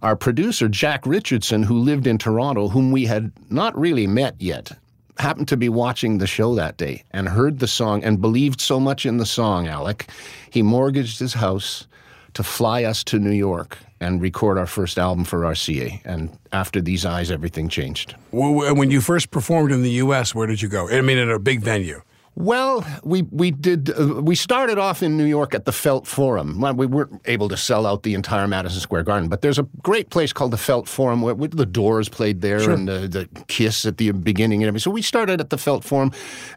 Our 0.01 0.15
producer, 0.15 0.69
Jack 0.69 1.05
Richardson, 1.05 1.65
who 1.65 1.81
lived 1.81 2.07
in 2.07 2.19
Toronto, 2.19 2.69
whom 2.69 2.93
we 2.93 3.07
had 3.07 3.33
not 3.51 3.77
really 3.77 4.07
met 4.07 4.37
yet, 4.39 4.79
happened 5.19 5.49
to 5.49 5.57
be 5.57 5.69
watching 5.69 6.19
the 6.19 6.27
show 6.27 6.55
that 6.55 6.77
day 6.77 7.05
and 7.11 7.29
heard 7.29 7.59
the 7.59 7.67
song 7.67 8.05
and 8.05 8.21
believed 8.21 8.61
so 8.61 8.79
much 8.79 9.07
in 9.07 9.17
the 9.17 9.27
song, 9.27 9.67
Alec, 9.67 10.09
he 10.51 10.63
mortgaged 10.63 11.19
his 11.19 11.35
house 11.35 11.87
to 12.35 12.43
fly 12.43 12.85
us 12.85 13.03
to 13.05 13.19
New 13.19 13.31
York 13.31 13.79
and 13.99 14.21
record 14.21 14.59
our 14.59 14.67
first 14.67 14.99
album 14.99 15.25
for 15.25 15.41
RCA. 15.41 16.03
And 16.05 16.37
after 16.53 16.83
These 16.83 17.07
Eyes, 17.07 17.31
everything 17.31 17.71
changed. 17.71 18.15
When 18.31 18.91
you 18.91 19.01
first 19.01 19.31
performed 19.31 19.73
in 19.73 19.83
the 19.83 19.91
U.S., 19.93 20.35
where 20.35 20.47
did 20.47 20.61
you 20.61 20.69
go? 20.69 20.89
I 20.91 21.01
mean, 21.01 21.17
in 21.17 21.31
a 21.31 21.39
big 21.39 21.61
venue. 21.61 22.03
Well, 22.39 22.85
we 23.03 23.23
we 23.23 23.51
did. 23.51 23.91
Uh, 23.99 24.21
we 24.23 24.35
started 24.35 24.77
off 24.77 25.03
in 25.03 25.17
New 25.17 25.25
York 25.25 25.55
at 25.55 25.65
the 25.65 25.73
Felt 25.73 26.07
Forum. 26.07 26.61
Well, 26.61 26.75
we 26.75 26.85
weren't 26.87 27.23
able 27.25 27.49
to 27.49 27.57
sell 27.57 27.87
out 27.87 28.03
the 28.03 28.13
entire 28.13 28.47
Madison 28.47 28.79
Square 28.81 29.05
Garden, 29.05 29.31
but 29.31 29.41
there's 29.41 29.59
a 29.59 29.63
great 29.83 30.11
place 30.11 30.35
called 30.35 30.51
the 30.51 30.59
Felt 30.59 30.87
Forum 30.87 31.23
where, 31.23 31.35
where 31.35 31.49
the 31.49 31.65
Doors 31.65 32.11
played 32.11 32.43
there 32.43 32.61
Sure. 32.61 32.75
and 32.75 32.87
the, 32.87 33.09
the 33.09 33.29
Kiss 33.49 33.87
at 33.87 33.97
the 33.97 34.11
beginning 34.13 34.63
and 34.63 34.69
everything. 34.69 34.83
So 34.85 34.91
we 34.91 35.01
started 35.01 35.41
at 35.41 35.49
the 35.49 35.57
Felt 35.57 35.83
Forum. 35.83 36.13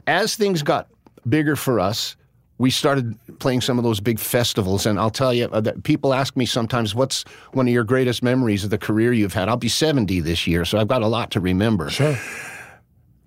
As 0.06 0.36
things 0.36 0.64
got 0.64 0.90
bigger 1.30 1.56
for 1.56 1.80
us, 1.80 2.18
we 2.58 2.70
started 2.72 3.18
playing 3.40 3.62
some 3.62 3.78
of 3.78 3.86
those 3.86 4.02
big 4.02 4.20
festivals. 4.20 4.86
And 4.86 5.00
I'll 5.00 5.10
tell 5.10 5.34
you, 5.34 5.46
uh, 5.46 5.62
that 5.62 5.84
people 5.84 6.14
ask 6.14 6.36
me 6.36 6.46
sometimes, 6.46 6.94
"What's 6.94 7.24
one 7.54 7.70
of 7.70 7.74
your 7.74 7.86
greatest 7.86 8.22
memories 8.22 8.66
of 8.66 8.70
the 8.70 8.78
career 8.78 9.14
you've 9.14 9.34
had?" 9.34 9.48
I'll 9.48 9.56
be 9.56 9.70
70 9.70 10.20
this 10.20 10.46
year, 10.46 10.66
so 10.66 10.78
I've 10.78 10.90
got 10.90 11.04
a 11.04 11.08
lot 11.08 11.32
to 11.32 11.40
remember. 11.40 11.90
Sure. 11.90 12.18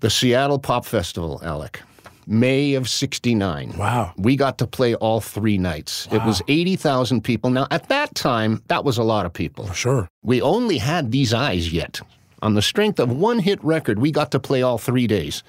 The 0.01 0.11
Seattle 0.11 0.59
Pop 0.59 0.85
Festival, 0.85 1.41
Alec. 1.43 1.81
May 2.27 2.75
of 2.75 2.89
69. 2.89 3.75
Wow. 3.77 4.13
We 4.17 4.37
got 4.37 4.59
to 4.59 4.67
play 4.67 4.95
all 4.95 5.21
three 5.21 5.59
nights. 5.59 6.09
It 6.13 6.25
was 6.25 6.43
80,000 6.49 7.23
people. 7.23 7.51
Now, 7.51 7.67
at 7.71 7.89
that 7.89 8.15
time, 8.15 8.63
that 8.69 8.85
was 8.85 8.99
a 8.99 9.03
lot 9.03 9.27
of 9.27 9.33
people. 9.33 9.67
For 9.67 9.75
Sure. 9.75 10.09
We 10.23 10.41
only 10.41 10.79
had 10.79 11.11
these 11.11 11.35
eyes 11.35 11.73
yet. 11.73 12.01
On 12.43 12.55
the 12.55 12.63
strength 12.63 12.99
of 12.99 13.11
one 13.11 13.39
hit 13.39 13.63
record, 13.63 13.99
we 13.99 14.11
got 14.11 14.31
to 14.33 14.41
play 14.41 14.63
all 14.63 14.79
three 14.79 15.07
days. 15.07 15.43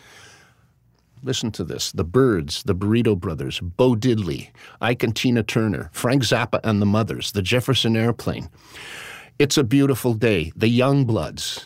Listen 1.23 1.51
to 1.51 1.63
this 1.63 1.91
The 1.91 2.03
Byrds, 2.03 2.63
the 2.63 2.75
Burrito 2.75 3.17
Brothers, 3.17 3.59
Bo 3.61 3.95
Diddley, 3.95 4.49
Ike 4.81 5.03
and 5.03 5.15
Tina 5.15 5.41
Turner, 5.41 5.89
Frank 5.93 6.23
Zappa 6.23 6.59
and 6.63 6.81
the 6.81 6.85
Mothers, 6.85 7.31
the 7.31 7.41
Jefferson 7.41 7.95
Airplane. 7.95 8.49
It's 9.39 9.57
a 9.57 9.63
Beautiful 9.63 10.13
Day, 10.13 10.51
the 10.55 10.67
Youngbloods. 10.67 11.65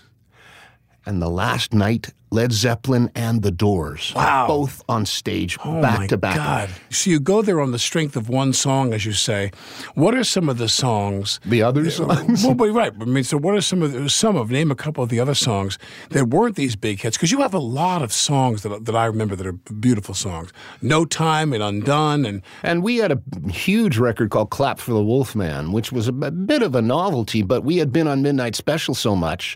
And 1.05 1.21
the 1.21 1.29
last 1.29 1.73
night, 1.73 2.13
Led 2.29 2.51
Zeppelin 2.51 3.09
and 3.15 3.41
the 3.41 3.51
Doors. 3.51 4.13
Wow. 4.15 4.47
Both 4.47 4.83
on 4.89 5.05
stage, 5.05 5.57
Oh 5.63 5.81
back 5.81 6.09
to 6.09 6.17
back. 6.17 6.35
God. 6.35 6.69
So 6.89 7.09
you 7.09 7.19
go 7.19 7.41
there 7.41 7.61
on 7.61 7.71
the 7.71 7.79
strength 7.79 8.15
of 8.15 8.29
one 8.29 8.53
song, 8.53 8.93
as 8.93 9.05
you 9.05 9.13
say. 9.13 9.51
What 9.95 10.13
are 10.13 10.23
some 10.23 10.49
of 10.49 10.57
the 10.57 10.67
songs? 10.67 11.39
The 11.45 11.63
other 11.63 11.89
songs? 11.89 12.43
well, 12.43 12.53
but 12.53 12.69
right. 12.71 12.93
I 12.99 13.05
mean, 13.05 13.23
so 13.23 13.37
what 13.37 13.55
are 13.55 13.61
some 13.61 13.81
of 13.81 13.93
the, 13.93 14.09
some 14.09 14.35
of 14.35 14.51
name 14.51 14.71
a 14.71 14.75
couple 14.75 15.03
of 15.03 15.09
the 15.09 15.19
other 15.19 15.35
songs 15.35 15.77
that 16.09 16.29
weren't 16.29 16.55
these 16.55 16.75
big 16.75 16.99
hits? 17.01 17.17
Because 17.17 17.31
you 17.31 17.41
have 17.41 17.53
a 17.53 17.59
lot 17.59 18.01
of 18.01 18.11
songs 18.11 18.63
that 18.63 18.85
that 18.85 18.95
I 18.95 19.05
remember 19.05 19.35
that 19.35 19.47
are 19.47 19.53
beautiful 19.53 20.13
songs. 20.13 20.51
No 20.81 21.05
Time 21.05 21.53
and 21.53 21.63
Undone 21.63 22.25
and 22.25 22.41
And 22.63 22.83
we 22.83 22.97
had 22.97 23.11
a 23.11 23.21
huge 23.49 23.97
record 23.97 24.29
called 24.31 24.49
Clap 24.49 24.79
for 24.79 24.91
the 24.91 25.03
Wolfman, 25.03 25.71
which 25.71 25.91
was 25.91 26.07
a 26.07 26.11
bit 26.11 26.61
of 26.61 26.75
a 26.75 26.81
novelty, 26.81 27.41
but 27.41 27.63
we 27.63 27.77
had 27.77 27.91
been 27.91 28.07
on 28.07 28.21
Midnight 28.21 28.55
Special 28.55 28.93
so 28.93 29.15
much. 29.15 29.55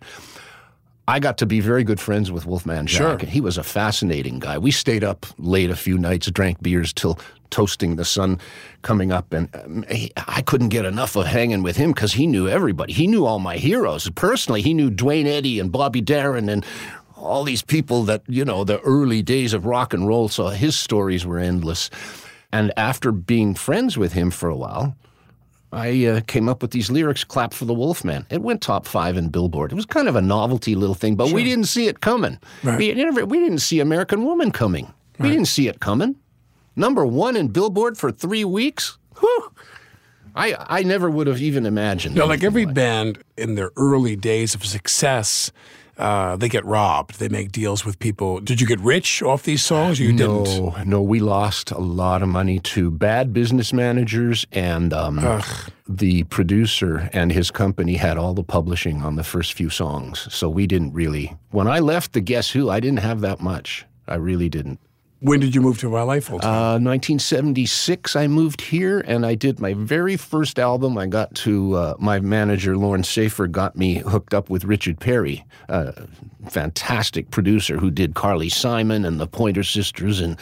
I 1.12 1.19
got 1.19 1.38
to 1.39 1.45
be 1.45 1.60
very 1.60 1.84
good 1.84 2.00
friends 2.00 2.32
with 2.32 2.45
Wolfman 2.45 2.88
Jack. 2.88 3.19
Sure. 3.19 3.30
He 3.30 3.41
was 3.41 3.58
a 3.58 3.63
fascinating 3.63 4.39
guy. 4.39 4.58
We 4.58 4.71
stayed 4.71 5.04
up 5.04 5.26
late 5.38 5.69
a 5.69 5.76
few 5.76 5.97
nights, 5.97 6.32
drank 6.32 6.63
beers 6.63 6.93
till 6.93 7.19
toasting 7.50 7.97
the 7.97 8.06
sun 8.06 8.39
coming 8.82 9.12
up, 9.12 9.34
and 9.34 9.50
um, 9.54 9.84
he- 9.91 10.13
I 10.15 10.41
couldn't 10.41 10.69
get 10.69 10.86
enough 10.86 11.17
of 11.17 11.26
hanging 11.26 11.63
with 11.63 11.76
him 11.76 11.91
because 11.91 12.13
he 12.13 12.28
knew 12.28 12.47
everybody. 12.47 12.93
He 12.93 13.08
knew 13.08 13.26
all 13.26 13.39
my 13.39 13.58
heroes 13.58 14.10
personally. 14.12 14.62
He 14.62 14.74
knew 14.74 14.89
Duane 14.89 15.28
Eddy 15.28 15.60
and 15.60 15.69
Bobby 15.69 16.00
Darin 16.00 16.47
and 16.47 16.65
all 17.17 17.43
these 17.43 17.62
people 17.62 18.04
that 18.04 18.24
you 18.30 18.45
know 18.45 18.63
the 18.63 18.80
early 18.80 19.21
days 19.21 19.54
of 19.54 19.65
rock 19.65 19.93
and 19.93 20.08
roll. 20.08 20.30
So 20.30 20.47
his 20.47 20.80
stories 20.80 21.26
were 21.26 21.39
endless. 21.39 21.89
And 22.54 22.71
after 22.78 23.12
being 23.12 23.54
friends 23.54 23.97
with 23.97 24.13
him 24.13 24.32
for 24.32 24.47
a 24.47 24.56
while, 24.56 24.95
I 25.73 26.05
uh, 26.05 26.21
came 26.27 26.49
up 26.49 26.62
with 26.62 26.71
these 26.71 26.91
lyrics, 26.91 27.23
Clap 27.23 27.53
for 27.53 27.65
the 27.65 27.73
Wolfman. 27.73 28.25
It 28.29 28.41
went 28.41 28.62
top 28.62 28.86
five 28.86 29.15
in 29.15 29.29
Billboard. 29.29 29.71
It 29.71 29.75
was 29.75 29.86
kind 29.86 30.10
of 30.10 30.15
a 30.15 30.21
novelty 30.21 30.75
little 30.75 30.95
thing, 30.95 31.15
but 31.15 31.31
we 31.31 31.43
didn't 31.43 31.65
see 31.65 31.88
it 31.88 32.01
coming. 32.01 32.39
Right. 32.63 32.77
We, 32.77 32.93
never, 32.93 33.25
we 33.25 33.39
didn't 33.39 33.60
see 33.60 33.79
American 33.79 34.25
Woman 34.25 34.51
coming. 34.51 34.93
We 35.19 35.29
didn't 35.29 35.47
see 35.47 35.67
it 35.67 35.79
coming. 35.79 36.15
Number 36.75 37.05
one 37.05 37.36
in 37.36 37.49
Billboard 37.49 37.97
for 37.97 38.12
three 38.12 38.43
weeks? 38.43 38.97
Whew. 39.19 39.51
I, 40.36 40.55
I 40.60 40.84
never 40.84 41.10
would 41.10 41.27
have 41.27 41.41
even 41.41 41.65
imagined. 41.65 42.15
know, 42.15 42.25
like 42.25 42.43
every 42.43 42.65
band 42.65 43.19
in 43.38 43.55
their 43.55 43.71
early 43.75 44.15
days 44.15 44.55
of 44.55 44.65
success. 44.65 45.51
Uh, 46.01 46.35
they 46.35 46.49
get 46.49 46.65
robbed. 46.65 47.19
They 47.19 47.29
make 47.29 47.51
deals 47.51 47.85
with 47.85 47.99
people. 47.99 48.39
Did 48.39 48.59
you 48.59 48.67
get 48.67 48.79
rich 48.79 49.21
off 49.21 49.43
these 49.43 49.63
songs? 49.63 49.99
You 49.99 50.11
didn't. 50.11 50.43
No, 50.45 50.75
no, 50.85 51.01
we 51.01 51.19
lost 51.19 51.71
a 51.71 51.77
lot 51.77 52.21
of 52.23 52.29
money 52.29 52.59
to 52.59 52.89
bad 52.91 53.33
business 53.33 53.71
managers, 53.71 54.45
and 54.51 54.93
um, 54.93 55.41
the 55.87 56.23
producer 56.23 57.09
and 57.13 57.31
his 57.31 57.51
company 57.51 57.95
had 57.95 58.17
all 58.17 58.33
the 58.33 58.43
publishing 58.43 59.01
on 59.03 59.15
the 59.15 59.23
first 59.23 59.53
few 59.53 59.69
songs. 59.69 60.27
So 60.33 60.49
we 60.49 60.67
didn't 60.67 60.93
really. 60.93 61.37
When 61.51 61.67
I 61.67 61.79
left 61.79 62.13
the 62.13 62.21
Guess 62.21 62.51
Who, 62.51 62.69
I 62.69 62.79
didn't 62.79 62.99
have 62.99 63.21
that 63.21 63.39
much. 63.39 63.85
I 64.07 64.15
really 64.15 64.49
didn't. 64.49 64.79
When 65.21 65.39
did 65.39 65.53
you 65.53 65.62
move 65.62 65.77
to 65.79 65.89
LA 65.89 66.19
full 66.19 66.39
time? 66.39 66.49
Uh, 66.49 66.79
1976, 66.79 68.15
I 68.15 68.25
moved 68.25 68.60
here 68.60 69.01
and 69.01 69.23
I 69.23 69.36
did 69.36 69.60
my 69.60 69.75
very 69.75 70.17
first 70.17 70.57
album. 70.57 70.97
I 70.97 71.05
got 71.05 71.36
to, 71.36 71.75
uh, 71.75 71.93
my 71.99 72.19
manager, 72.19 72.75
Lauren 72.75 73.03
Safer, 73.03 73.45
got 73.45 73.77
me 73.77 73.99
hooked 73.99 74.34
up 74.34 74.49
with 74.49 74.65
Richard 74.65 74.99
Perry, 74.99 75.45
a 75.69 76.07
fantastic 76.49 77.29
producer 77.29 77.77
who 77.77 77.91
did 77.91 78.15
Carly 78.15 78.49
Simon 78.49 79.05
and 79.05 79.19
the 79.19 79.27
Pointer 79.27 79.63
Sisters 79.63 80.19
and 80.19 80.39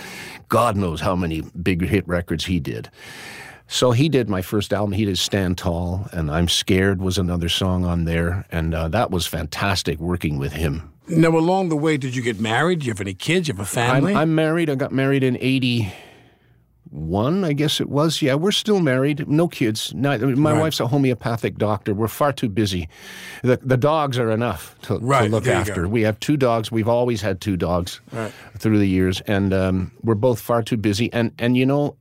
God 0.47 0.77
knows 0.77 1.01
how 1.01 1.13
many 1.13 1.41
big 1.61 1.81
hit 1.81 2.07
records 2.07 2.45
he 2.45 2.61
did. 2.61 2.89
So 3.67 3.91
he 3.91 4.07
did 4.07 4.29
my 4.29 4.41
first 4.41 4.71
album. 4.71 4.93
He 4.93 5.05
did 5.05 5.19
Stand 5.19 5.57
Tall, 5.59 6.07
and 6.11 6.31
I'm 6.31 6.47
Scared 6.47 7.01
was 7.01 7.19
another 7.19 7.49
song 7.49 7.85
on 7.85 8.05
there. 8.05 8.45
And 8.51 8.73
uh, 8.73 8.87
that 8.87 9.11
was 9.11 9.27
fantastic 9.27 9.99
working 9.99 10.39
with 10.39 10.53
him. 10.53 10.91
Now, 11.09 11.29
along 11.29 11.69
the 11.69 11.77
way, 11.77 11.97
did 11.97 12.15
you 12.15 12.21
get 12.21 12.39
married? 12.39 12.79
Do 12.79 12.85
you 12.85 12.91
have 12.91 13.01
any 13.01 13.13
kids? 13.13 13.47
Do 13.47 13.53
you 13.53 13.57
have 13.57 13.75
a 13.75 13.79
I'm, 13.81 13.91
family? 13.93 14.15
I'm 14.15 14.35
married. 14.35 14.69
I 14.69 14.75
got 14.75 14.91
married 14.91 15.23
in 15.23 15.37
81, 15.37 17.43
I 17.43 17.53
guess 17.53 17.79
it 17.79 17.89
was. 17.89 18.21
Yeah, 18.21 18.35
we're 18.35 18.51
still 18.51 18.79
married. 18.79 19.27
No 19.27 19.47
kids. 19.47 19.93
No, 19.93 20.17
my 20.35 20.51
Right. 20.53 20.59
wife's 20.61 20.79
a 20.79 20.87
homeopathic 20.87 21.57
doctor. 21.57 21.93
We're 21.93 22.07
far 22.07 22.33
too 22.33 22.49
busy. 22.49 22.89
The, 23.43 23.59
the 23.61 23.77
dogs 23.77 24.17
are 24.17 24.31
enough 24.31 24.75
to, 24.83 24.99
to 24.99 25.25
look 25.27 25.43
there 25.43 25.55
after. 25.55 25.87
We 25.87 26.01
have 26.03 26.19
two 26.19 26.37
dogs. 26.37 26.71
We've 26.71 26.87
always 26.87 27.21
had 27.21 27.41
two 27.41 27.57
dogs 27.57 28.01
Right. 28.11 28.31
through 28.57 28.79
the 28.79 28.87
years, 28.87 29.21
and 29.21 29.53
um, 29.53 29.91
we're 30.03 30.15
both 30.15 30.39
far 30.39 30.63
too 30.63 30.77
busy. 30.77 31.11
And, 31.13 31.31
and 31.39 31.57
you 31.57 31.65
know, 31.65 31.95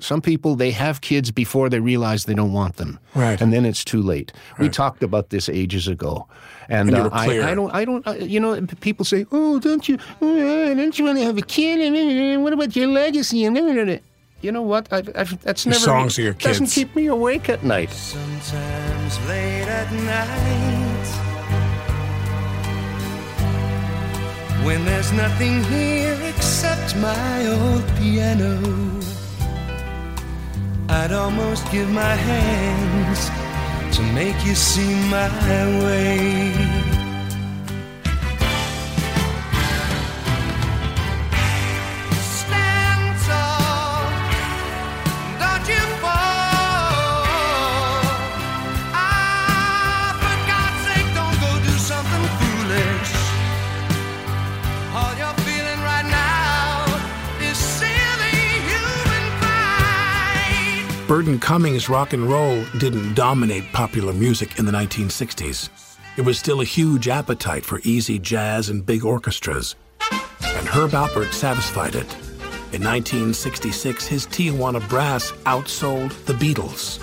some 0.00 0.20
people 0.20 0.56
they 0.56 0.72
have 0.72 1.00
kids 1.00 1.30
before 1.30 1.68
they 1.68 1.78
realize 1.78 2.24
they 2.24 2.34
don't 2.34 2.52
want 2.52 2.76
them, 2.76 2.98
Right. 3.14 3.40
And 3.40 3.52
then 3.52 3.64
it's 3.64 3.84
too 3.84 4.02
late. 4.02 4.32
We 4.58 4.68
talked 4.68 5.04
about 5.04 5.30
this 5.30 5.48
ages 5.48 5.86
ago, 5.86 6.26
and, 6.68 6.88
And 6.90 6.96
uh. 6.96 7.10
I, 7.12 7.50
I 7.50 7.54
don't, 7.54 7.74
I 7.74 7.84
don't, 7.84 8.06
uh, 8.06 8.12
you 8.12 8.40
know, 8.40 8.60
people 8.80 9.04
say, 9.04 9.26
"Oh, 9.32 9.58
don't 9.58 9.88
you, 9.88 9.96
uh, 10.22 10.74
don't 10.74 10.98
you 10.98 11.04
want 11.04 11.18
to 11.18 11.24
have 11.24 11.38
a 11.38 11.42
kid? 11.42 11.80
And, 11.80 12.42
what 12.42 12.52
about 12.52 12.74
your 12.76 12.88
legacy?" 12.88 13.44
And 13.44 14.00
you 14.44 14.52
know 14.52 14.62
what? 14.62 14.92
I've, 14.92 15.08
I've, 15.16 15.40
that's 15.42 15.64
never 15.64 15.78
songs 15.78 16.18
are 16.18 16.22
your 16.22 16.32
doesn't 16.34 16.66
keep 16.66 16.94
me 16.94 17.06
awake 17.06 17.48
at 17.48 17.62
night. 17.64 17.90
Sometimes 17.90 19.18
late 19.26 19.68
at 19.68 19.90
night, 19.92 21.06
when 24.66 24.84
there's 24.84 25.12
nothing 25.12 25.64
here 25.64 26.18
except 26.28 26.94
my 26.96 27.46
old 27.46 27.86
piano, 27.96 28.60
I'd 30.90 31.12
almost 31.12 31.70
give 31.72 31.88
my 31.90 32.14
hands 32.14 33.53
to 33.96 34.02
make 34.02 34.44
you 34.44 34.56
see 34.56 34.92
my 35.08 35.28
way. 35.84 36.83
Burton 61.14 61.38
Cummings 61.38 61.88
rock 61.88 62.12
and 62.12 62.28
roll 62.28 62.64
didn't 62.78 63.14
dominate 63.14 63.72
popular 63.72 64.12
music 64.12 64.58
in 64.58 64.64
the 64.64 64.72
1960s. 64.72 65.70
It 66.16 66.22
was 66.22 66.40
still 66.40 66.60
a 66.60 66.64
huge 66.64 67.06
appetite 67.06 67.64
for 67.64 67.80
easy 67.84 68.18
jazz 68.18 68.68
and 68.68 68.84
big 68.84 69.04
orchestras. 69.04 69.76
And 70.10 70.66
Herb 70.66 70.90
Alpert 70.90 71.32
satisfied 71.32 71.94
it. 71.94 72.12
In 72.72 72.82
1966, 72.82 74.08
his 74.08 74.26
Tijuana 74.26 74.88
Brass 74.88 75.30
outsold 75.46 76.10
the 76.24 76.32
Beatles. 76.32 76.98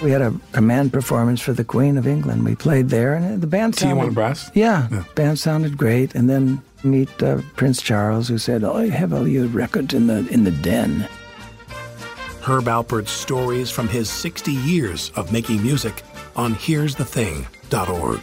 We 0.00 0.10
had 0.12 0.22
a 0.22 0.32
command 0.52 0.90
performance 0.90 1.42
for 1.42 1.52
the 1.52 1.62
Queen 1.62 1.98
of 1.98 2.06
England. 2.06 2.42
We 2.42 2.54
played 2.54 2.88
there, 2.88 3.16
and 3.16 3.42
the 3.42 3.46
band 3.46 3.76
sounded. 3.76 4.02
Tijuana 4.02 4.14
Brass? 4.14 4.50
Yeah, 4.54 5.04
band 5.14 5.38
sounded 5.38 5.76
great. 5.76 6.14
And 6.14 6.30
then 6.30 6.62
meet 6.84 7.22
uh, 7.22 7.42
Prince 7.56 7.82
Charles, 7.82 8.28
who 8.28 8.38
said, 8.38 8.64
"Oh, 8.64 8.78
I 8.78 8.88
have 8.88 9.12
all 9.12 9.28
your 9.28 9.46
records 9.48 9.92
in 9.92 10.06
the 10.06 10.26
in 10.30 10.44
the 10.44 10.52
den." 10.52 11.06
Herb 12.42 12.64
Alpert's 12.64 13.10
stories 13.10 13.70
from 13.70 13.88
his 13.88 14.08
60 14.10 14.52
years 14.52 15.10
of 15.16 15.32
making 15.32 15.62
music 15.62 16.02
on 16.36 16.54
here'sthething.org. 16.54 18.20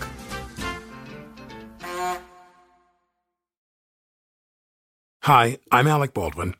Hi, 5.24 5.58
I'm 5.72 5.88
Alec 5.88 6.14
Baldwin. 6.14 6.56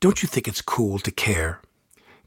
Don't 0.00 0.22
you 0.22 0.28
think 0.28 0.46
it's 0.46 0.60
cool 0.60 0.98
to 0.98 1.10
care? 1.10 1.60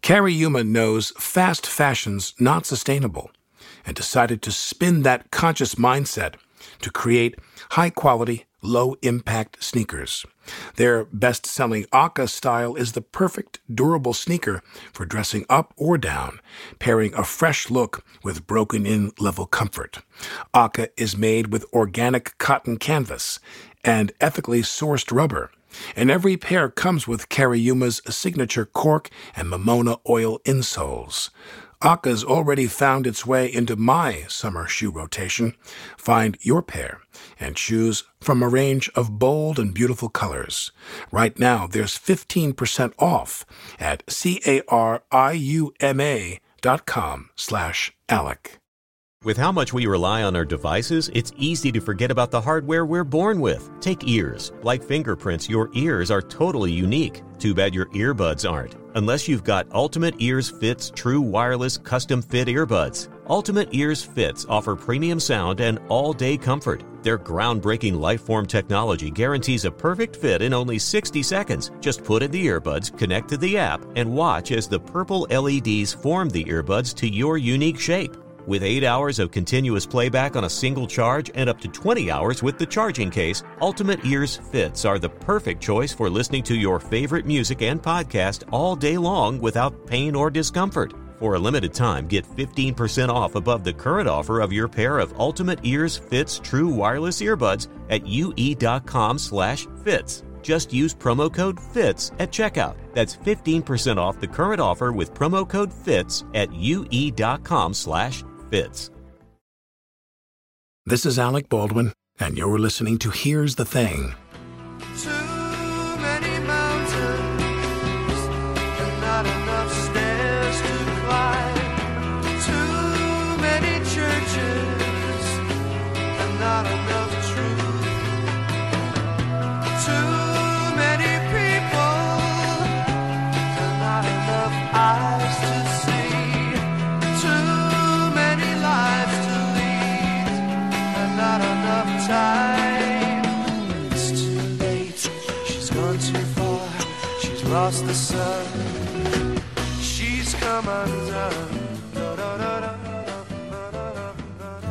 Cariuma 0.02 0.68
knows 0.68 1.12
fast 1.12 1.68
fashion's 1.68 2.34
not 2.40 2.66
sustainable 2.66 3.32
and 3.86 3.96
decided 3.96 4.42
to 4.42 4.52
spin 4.52 5.04
that 5.04 5.30
conscious 5.32 5.76
mindset 5.76 6.36
to 6.82 6.90
create 6.90 7.38
high 7.72 7.90
quality, 7.92 8.46
low 8.62 8.96
impact 9.02 9.64
sneakers. 9.64 10.26
Their 10.76 11.06
best 11.06 11.46
selling 11.46 11.86
Aka 11.92 12.28
style 12.28 12.76
is 12.76 12.94
the 12.94 13.02
perfect 13.02 13.60
durable 13.74 14.14
sneaker 14.14 14.62
for 14.92 15.06
dressing 15.06 15.46
up 15.50 15.74
or 15.78 15.98
down, 15.98 16.40
pairing 16.80 17.14
a 17.14 17.24
fresh 17.24 17.70
look 17.70 18.04
with 18.24 18.48
broken 18.48 18.86
in 18.86 19.12
level 19.20 19.46
comfort. 19.46 20.00
Aka 20.54 20.90
is 20.98 21.18
made 21.18 21.52
with 21.52 21.66
organic 21.74 22.38
cotton 22.38 22.78
canvas 22.78 23.40
and 23.84 24.12
ethically 24.20 24.62
sourced 24.62 25.16
rubber. 25.16 25.52
And 25.96 26.10
every 26.10 26.36
pair 26.36 26.70
comes 26.70 27.08
with 27.08 27.28
Yuma's 27.30 28.02
signature 28.10 28.66
cork 28.66 29.10
and 29.36 29.48
Mamona 29.50 30.00
oil 30.10 30.40
insoles. 30.40 31.30
Aka's 31.82 32.26
already 32.26 32.68
found 32.68 33.08
its 33.08 33.26
way 33.26 33.52
into 33.52 33.78
my 33.78 34.26
summer 34.28 34.68
shoe 34.68 34.92
rotation. 34.92 35.56
Find 35.96 36.38
your 36.42 36.62
pair 36.62 37.00
and 37.40 37.56
choose 37.56 38.04
from 38.20 38.44
a 38.44 38.50
range 38.50 38.90
of 38.96 39.18
bold 39.18 39.58
and 39.58 39.74
beautiful 39.74 40.10
colors. 40.10 40.72
Right 41.12 41.40
now, 41.40 41.68
there's 41.68 41.98
15% 41.98 42.94
off 43.00 43.46
at 43.80 44.04
C-A-R-I-U-M-A 44.10 44.70
dot 46.62 46.86
com 46.86 47.30
slash 47.36 47.94
Alec. 48.10 48.60
With 49.26 49.36
how 49.36 49.52
much 49.52 49.74
we 49.74 49.86
rely 49.86 50.24
on 50.24 50.34
our 50.38 50.46
devices, 50.46 51.10
it's 51.14 51.34
easy 51.36 51.74
to 51.74 51.82
forget 51.82 52.10
about 52.10 52.32
the 52.32 52.40
hardware 52.40 52.86
we're 52.86 53.04
born 53.04 53.42
with. 53.42 53.70
Take 53.82 54.08
ears. 54.08 54.54
Like 54.64 54.82
fingerprints, 54.82 55.50
your 55.50 55.70
ears 55.74 56.10
are 56.10 56.22
totally 56.22 56.72
unique. 56.72 57.22
Too 57.38 57.54
bad 57.54 57.76
your 57.76 57.88
earbuds 57.88 58.50
aren't. 58.50 58.76
Unless 58.96 59.28
you've 59.28 59.44
got 59.44 59.68
Ultimate 59.74 60.16
Ears 60.20 60.50
Fits 60.50 60.90
true 60.96 61.20
wireless 61.20 61.78
custom 61.78 62.22
fit 62.22 62.48
earbuds. 62.48 63.10
Ultimate 63.30 63.70
Ears 63.74 64.04
Fits 64.04 64.48
offer 64.50 64.76
premium 64.76 65.20
sound 65.20 65.62
and 65.62 65.78
all 65.88 66.14
day 66.14 66.36
comfort. 66.36 66.84
Their 67.04 67.20
groundbreaking 67.20 67.94
LightForm 67.94 68.48
technology 68.48 69.12
guarantees 69.12 69.66
a 69.66 69.72
perfect 69.72 70.16
fit 70.16 70.42
in 70.42 70.52
only 70.52 70.80
60 70.80 71.22
seconds. 71.22 71.70
Just 71.80 72.04
put 72.04 72.24
in 72.24 72.32
the 72.32 72.48
earbuds, 72.48 72.98
connect 72.98 73.30
to 73.30 73.38
the 73.38 73.56
app, 73.56 73.86
and 73.96 74.12
watch 74.12 74.52
as 74.52 74.68
the 74.68 74.80
purple 74.80 75.28
LEDs 75.30 75.94
form 75.94 76.28
the 76.30 76.44
earbuds 76.46 76.96
to 76.96 77.08
your 77.08 77.38
unique 77.38 77.80
shape. 77.80 78.18
With 78.48 78.64
8 78.64 78.84
hours 78.84 79.20
of 79.20 79.30
continuous 79.30 79.86
playback 79.86 80.36
on 80.36 80.46
a 80.46 80.50
single 80.50 80.88
charge 80.88 81.30
and 81.36 81.52
up 81.52 81.62
to 81.62 81.68
20 81.68 82.10
hours 82.10 82.42
with 82.42 82.58
the 82.58 82.66
charging 82.66 83.12
case, 83.12 83.44
Ultimate 83.62 84.04
Ears 84.06 84.38
Fits 84.52 84.86
are 84.86 84.98
the 84.98 85.10
perfect 85.10 85.62
choice 85.62 85.94
for 85.94 86.10
listening 86.10 86.42
to 86.44 86.56
your 86.56 86.80
favorite 86.80 87.28
music 87.28 87.62
and 87.62 87.80
podcast 87.80 88.44
all 88.52 88.76
day 88.76 88.98
long 88.98 89.40
without 89.40 89.86
pain 89.86 90.16
or 90.16 90.32
discomfort. 90.32 90.94
For 91.20 91.36
a 91.36 91.40
limited 91.40 91.74
time, 91.74 92.08
get 92.08 92.26
15% 92.26 93.10
off 93.10 93.36
above 93.36 93.66
the 93.66 93.74
current 93.74 94.08
offer 94.08 94.40
of 94.40 94.54
your 94.54 94.70
pair 94.70 95.00
of 95.00 95.20
Ultimate 95.20 95.60
Ears 95.64 95.98
Fits 95.98 96.40
True 96.40 96.70
Wireless 96.70 97.22
Earbuds 97.22 97.68
at 97.90 98.08
ue.com 98.08 99.20
slash 99.20 99.68
fits. 99.84 100.24
Just 100.42 100.72
use 100.72 100.96
promo 100.96 101.32
code 101.34 101.60
FITS 101.60 102.14
at 102.20 102.32
checkout. 102.32 102.78
That's 102.94 103.18
15% 103.18 103.98
off 103.98 104.22
the 104.22 104.28
current 104.28 104.62
offer 104.62 104.94
with 104.94 105.14
promo 105.14 105.48
code 105.48 105.74
FITS 105.74 106.24
at 106.34 106.54
ue.com 106.54 107.74
slash 107.74 108.24
fits. 108.50 108.90
This 110.86 111.06
is 111.06 111.20
Alec 111.20 111.50
Baldwin, 111.50 111.92
and 112.20 112.38
you're 112.38 112.58
listening 112.58 112.98
to 113.00 113.12
Here's 113.12 113.56
the 113.56 113.66
Thing. 113.66 114.16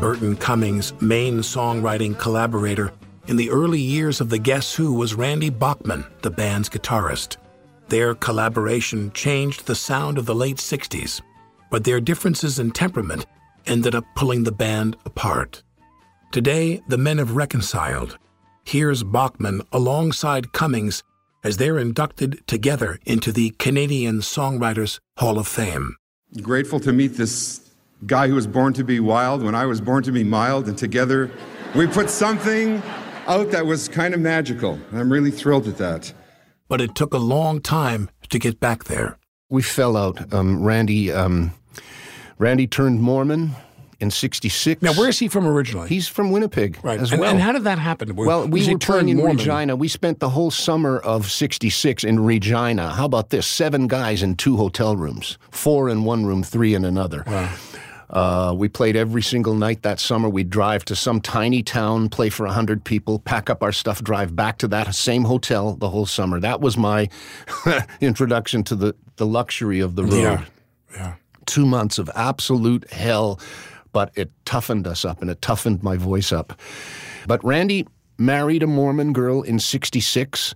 Burton 0.01 0.37
Cummings' 0.37 0.93
main 1.01 1.39
songwriting 1.39 2.19
collaborator 2.19 2.93
in 3.27 3.37
the 3.37 3.49
early 3.49 3.81
years 3.81 4.21
of 4.21 4.29
the 4.29 4.39
Guess 4.39 4.75
Who 4.75 4.93
was 4.93 5.15
Randy 5.15 5.49
Bachman, 5.49 6.05
the 6.21 6.31
band's 6.31 6.69
guitarist. 6.69 7.39
Their 7.89 8.15
collaboration 8.15 9.13
changed 9.13 9.65
the 9.65 9.75
sound 9.75 10.19
of 10.19 10.27
the 10.27 10.35
late 10.35 10.59
60s, 10.59 11.23
but 11.71 11.85
their 11.85 12.01
differences 12.01 12.59
in 12.59 12.71
temperament 12.71 13.25
ended 13.67 13.95
up 13.95 14.05
pulling 14.15 14.45
the 14.45 14.53
band 14.53 14.95
apart. 15.07 15.63
Today, 16.33 16.83
the 16.89 16.99
men 16.99 17.17
have 17.17 17.35
reconciled. 17.35 18.19
Here's 18.63 19.03
Bachman 19.03 19.63
alongside 19.73 20.53
Cummings 20.53 21.03
as 21.45 21.57
they're 21.57 21.79
inducted 21.79 22.47
together 22.47 22.99
into 23.05 23.33
the 23.33 23.51
Canadian 23.59 24.21
Songwriters 24.21 24.99
Hall 25.19 25.39
of 25.39 25.47
Fame. 25.47 25.97
grateful 26.43 26.81
to 26.81 26.93
meet 26.93 27.15
this 27.15 27.71
guy 28.07 28.29
who 28.29 28.35
was 28.35 28.47
born 28.47 28.73
to 28.75 28.85
be 28.85 29.01
wild 29.01 29.43
when 29.43 29.55
I 29.55 29.67
was 29.67 29.81
born 29.81 30.03
to 30.05 30.13
be 30.13 30.25
mild, 30.25 30.69
and 30.69 30.77
together 30.77 31.31
we 31.75 31.87
put 31.87 32.11
something 32.11 32.83
out 33.27 33.51
that 33.51 33.67
was 33.67 33.89
kind 33.89 34.15
of 34.15 34.21
magical. 34.21 34.79
I'm 34.93 35.13
really 35.13 35.31
thrilled 35.31 35.69
at 35.69 35.79
that. 35.79 36.13
But 36.69 36.81
it 36.81 36.95
took 36.95 37.15
a 37.15 37.19
long 37.19 37.61
time 37.61 38.11
to 38.29 38.39
get 38.39 38.61
back 38.61 38.85
there. 38.85 39.19
We 39.51 39.63
fell 39.63 39.97
out. 39.97 40.33
Um, 40.33 40.63
Randy, 40.63 41.11
um, 41.11 41.53
Randy 42.39 42.67
turned 42.67 43.01
Mormon 43.01 43.53
in 44.01 44.11
'66. 44.11 44.83
Now, 44.83 44.93
where's 44.93 45.19
he 45.19 45.29
from 45.29 45.47
originally? 45.47 45.89
He's 45.89 46.09
from 46.09 46.31
Winnipeg 46.31 46.79
right. 46.83 47.01
as 47.01 47.13
and, 47.13 47.21
well. 47.21 47.31
and 47.31 47.41
how 47.41 47.53
did 47.53 47.65
that 47.65 47.79
happen? 47.79 48.15
Well, 48.15 48.47
we 48.47 48.71
were 48.71 48.79
playing 48.79 49.09
in 49.09 49.17
Mormon? 49.17 49.37
Regina. 49.37 49.77
We 49.77 49.89
spent 49.89 50.21
the 50.21 50.31
whole 50.31 50.51
summer 50.51 50.99
of 50.99 51.31
66 51.31 52.05
in 52.05 52.21
Regina. 52.21 52.91
How 52.91 53.05
about 53.05 53.31
this? 53.31 53.47
Seven 53.47 53.89
guys 53.89 54.23
in 54.23 54.37
two 54.37 54.57
hotel 54.57 54.97
rooms, 54.97 55.39
four 55.51 55.89
in 55.89 56.05
one 56.05 56.27
room, 56.27 56.43
three 56.43 56.75
in 56.75 56.85
another. 56.85 57.25
Uh, 58.11 58.55
we 58.57 58.69
played 58.69 58.97
every 58.97 59.23
single 59.23 59.55
night 59.55 59.83
that 59.83 60.01
summer. 60.01 60.29
We'd 60.29 60.51
drive 60.51 60.85
to 60.87 60.97
some 60.97 61.21
tiny 61.21 61.63
town, 61.63 62.09
play 62.09 62.31
for 62.31 62.47
100 62.47 62.85
people, 62.85 63.19
pack 63.19 63.51
up 63.51 63.63
our 63.63 63.73
stuff, 63.73 64.03
drive 64.03 64.35
back 64.35 64.59
to 64.59 64.69
that 64.69 64.95
same 64.95 65.25
hotel 65.25 65.75
the 65.75 65.91
whole 65.91 66.07
summer. 66.07 66.41
That 66.41 66.61
was 66.61 66.77
my 66.77 67.09
introduction 68.01 68.65
to 68.65 68.75
the, 68.75 68.95
the 69.17 69.27
luxury 69.27 69.81
of 69.81 69.95
the 69.97 70.05
road. 70.05 70.15
Yeah. 70.15 70.45
Yeah. 70.95 71.15
Two 71.45 71.67
months 71.67 71.99
of 71.99 72.11
absolute 72.15 72.91
hell, 72.91 73.41
but 73.93 74.13
it 74.15 74.31
toughened 74.45 74.87
us 74.87 75.05
up 75.05 75.21
and 75.21 75.31
it 75.31 75.41
toughened 75.43 75.83
my 75.83 75.97
voice 75.97 76.33
up. 76.33 76.59
But 77.27 77.43
Randy 77.45 77.87
married 78.19 78.63
a 78.63 78.67
Mormon 78.67 79.13
girl 79.13 79.43
in 79.43 79.59
66, 79.59 80.55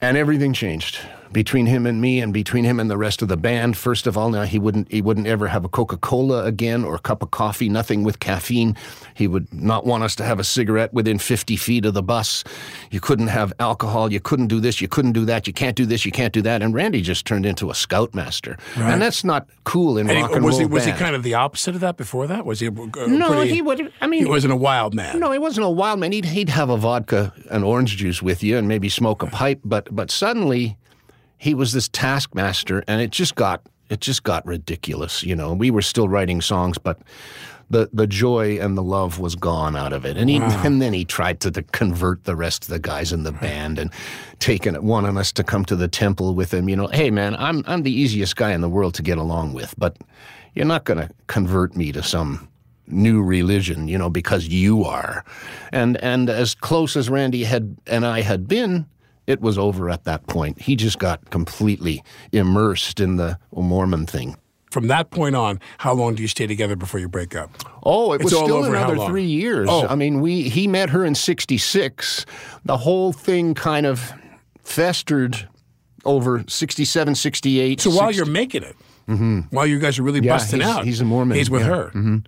and 0.00 0.16
everything 0.16 0.52
changed. 0.52 0.98
Between 1.32 1.66
him 1.66 1.86
and 1.86 2.00
me 2.00 2.20
and 2.20 2.32
between 2.32 2.64
him 2.64 2.78
and 2.80 2.90
the 2.90 2.96
rest 2.98 3.22
of 3.22 3.28
the 3.28 3.36
band. 3.36 3.76
First 3.76 4.06
of 4.06 4.16
all, 4.18 4.30
now 4.30 4.42
he 4.42 4.58
wouldn't 4.58 4.90
he 4.92 5.00
wouldn't 5.02 5.26
ever 5.26 5.48
have 5.48 5.64
a 5.64 5.68
Coca-Cola 5.68 6.44
again 6.44 6.84
or 6.84 6.94
a 6.94 6.98
cup 6.98 7.22
of 7.22 7.30
coffee, 7.30 7.68
nothing 7.68 8.02
with 8.04 8.20
caffeine. 8.20 8.76
He 9.14 9.26
would 9.26 9.52
not 9.52 9.84
want 9.86 10.02
us 10.04 10.14
to 10.16 10.24
have 10.24 10.38
a 10.40 10.44
cigarette 10.44 10.92
within 10.92 11.18
50 11.18 11.56
feet 11.56 11.84
of 11.84 11.94
the 11.94 12.02
bus. 12.02 12.44
You 12.90 13.00
couldn't 13.00 13.28
have 13.28 13.52
alcohol, 13.58 14.12
you 14.12 14.20
couldn't 14.20 14.48
do 14.48 14.60
this, 14.60 14.80
you 14.80 14.88
couldn't 14.88 15.12
do 15.12 15.24
that, 15.26 15.46
you 15.46 15.52
can't 15.52 15.76
do 15.76 15.86
this, 15.86 16.04
you 16.04 16.12
can't 16.12 16.32
do 16.32 16.42
that. 16.42 16.62
And 16.62 16.74
Randy 16.74 17.00
just 17.02 17.26
turned 17.26 17.46
into 17.46 17.70
a 17.70 17.74
scoutmaster. 17.74 18.56
And 18.76 19.00
that's 19.00 19.24
not 19.24 19.48
cool 19.64 19.98
in 19.98 20.08
And 20.08 20.16
he- 20.18 20.22
rock 20.22 20.32
and 20.34 20.44
was 20.44 20.58
he 20.58 20.64
roll 20.64 20.72
was 20.74 20.84
he 20.84 20.92
kind 20.92 21.14
of 21.14 21.22
the 21.22 21.34
opposite 21.34 21.74
of 21.74 21.80
that 21.82 21.96
before 21.96 22.26
that? 22.26 22.44
Was 22.44 22.60
he? 22.60 22.66
A, 22.66 22.70
a 22.70 23.06
No, 23.08 23.28
pretty- 23.32 23.50
he 23.54 23.62
would. 23.62 23.92
I 24.00 24.06
mean, 24.06 24.24
he 24.24 24.28
wasn't 24.28 24.52
a 24.52 24.56
wild 24.56 24.94
man. 24.94 25.18
No, 25.18 25.30
he 25.32 25.38
wasn't 25.38 25.66
a 25.66 25.70
wild 25.70 26.00
man. 26.00 26.12
He'd, 26.12 26.24
he'd 26.26 26.48
have 26.50 26.68
a 26.70 26.76
vodka 26.76 27.32
and 27.50 27.64
orange 27.64 27.96
juice 27.96 28.22
with 28.22 28.42
you 28.42 28.56
and 28.58 28.68
maybe 28.68 28.88
smoke 28.88 29.22
a 29.22 29.26
pipe. 29.26 29.60
But 29.64 29.94
but 29.94 30.10
suddenly, 30.10 30.76
he 31.42 31.54
was 31.54 31.72
this 31.72 31.88
taskmaster, 31.88 32.84
and 32.86 33.00
it 33.00 33.10
just 33.10 33.34
got 33.34 33.68
it 33.88 34.00
just 34.00 34.22
got 34.22 34.46
ridiculous. 34.46 35.24
You 35.24 35.34
know, 35.34 35.52
we 35.52 35.72
were 35.72 35.82
still 35.82 36.08
writing 36.08 36.40
songs, 36.40 36.78
but. 36.78 36.98
The, 37.70 37.88
the 37.90 38.06
joy 38.06 38.58
and 38.58 38.76
the 38.76 38.82
love 38.82 39.18
was 39.18 39.34
gone 39.34 39.76
out 39.76 39.94
of 39.94 40.04
it, 40.04 40.18
and 40.18 40.28
he 40.28 40.36
and 40.36 40.82
then 40.82 40.92
he 40.92 41.06
tried 41.06 41.40
to, 41.40 41.50
to 41.52 41.62
convert 41.62 42.24
the 42.24 42.36
rest 42.36 42.64
of 42.64 42.68
the 42.68 42.78
guys 42.78 43.14
in 43.14 43.22
the 43.22 43.32
band 43.32 43.78
and 43.78 43.90
taking 44.40 44.74
it 44.74 44.82
wanting 44.82 45.16
us 45.16 45.32
to 45.32 45.42
come 45.42 45.64
to 45.64 45.76
the 45.76 45.88
temple 45.88 46.34
with 46.34 46.52
him. 46.52 46.68
You 46.68 46.76
know, 46.76 46.88
hey 46.88 47.10
man, 47.10 47.34
I'm 47.36 47.64
I'm 47.66 47.82
the 47.82 47.90
easiest 47.90 48.36
guy 48.36 48.52
in 48.52 48.60
the 48.60 48.68
world 48.68 48.92
to 48.96 49.02
get 49.02 49.16
along 49.16 49.54
with, 49.54 49.74
but 49.78 49.96
you're 50.54 50.66
not 50.66 50.84
going 50.84 50.98
to 50.98 51.08
convert 51.28 51.74
me 51.74 51.92
to 51.92 52.02
some 52.02 52.46
new 52.86 53.22
religion, 53.22 53.88
you 53.88 53.96
know, 53.96 54.10
because 54.10 54.48
you 54.48 54.84
are. 54.84 55.24
And 55.70 55.96
and 56.02 56.28
as 56.28 56.54
close 56.54 56.94
as 56.94 57.08
Randy 57.08 57.44
had 57.44 57.74
and 57.86 58.04
I 58.04 58.20
had 58.20 58.46
been, 58.46 58.84
it 59.26 59.40
was 59.40 59.56
over 59.58 59.88
at 59.90 60.04
that 60.04 60.26
point. 60.26 60.60
He 60.62 60.76
just 60.76 60.98
got 60.98 61.30
completely 61.30 62.02
immersed 62.32 63.00
in 63.00 63.16
the 63.16 63.38
Mormon 63.54 64.06
thing. 64.06 64.36
From 64.70 64.86
that 64.88 65.10
point 65.10 65.36
on, 65.36 65.60
how 65.78 65.92
long 65.92 66.14
do 66.14 66.22
you 66.22 66.28
stay 66.28 66.46
together 66.46 66.76
before 66.76 66.98
you 66.98 67.06
break 67.08 67.36
up? 67.36 67.50
Oh, 67.82 68.12
it 68.12 68.16
It's 68.16 68.24
was 68.24 68.32
all 68.32 68.44
still 68.44 68.56
over 68.64 68.74
another 68.74 69.06
three 69.06 69.24
years. 69.26 69.68
Oh. 69.70 69.86
I 69.86 69.94
mean, 69.96 70.20
we 70.22 70.48
he 70.48 70.66
met 70.66 70.88
her 70.90 71.04
in 71.04 71.14
'66. 71.14 72.24
The 72.64 72.76
whole 72.78 73.12
thing 73.12 73.52
kind 73.54 73.84
of 73.84 74.12
festered 74.62 75.48
over 76.04 76.42
67, 76.48 77.14
68. 77.14 77.80
So 77.80 77.90
while 77.90 78.08
60 78.08 78.16
you're 78.16 78.26
making 78.26 78.62
it, 78.62 78.74
while 79.50 79.66
you 79.66 79.78
guys 79.78 79.98
are 79.98 80.02
really 80.02 80.20
Mm-hmm. 80.20 80.26
Yeah, 80.26 80.32
busting 80.34 80.60
he's- 80.60 80.72
out, 80.76 80.84
he's 80.84 81.00
a 81.00 81.04
Mormon, 81.04 81.36
He's 81.36 81.50
with 81.50 81.62
yeah. 81.62 81.68
Mm-hmm. 81.68 82.14
her. 82.16 82.22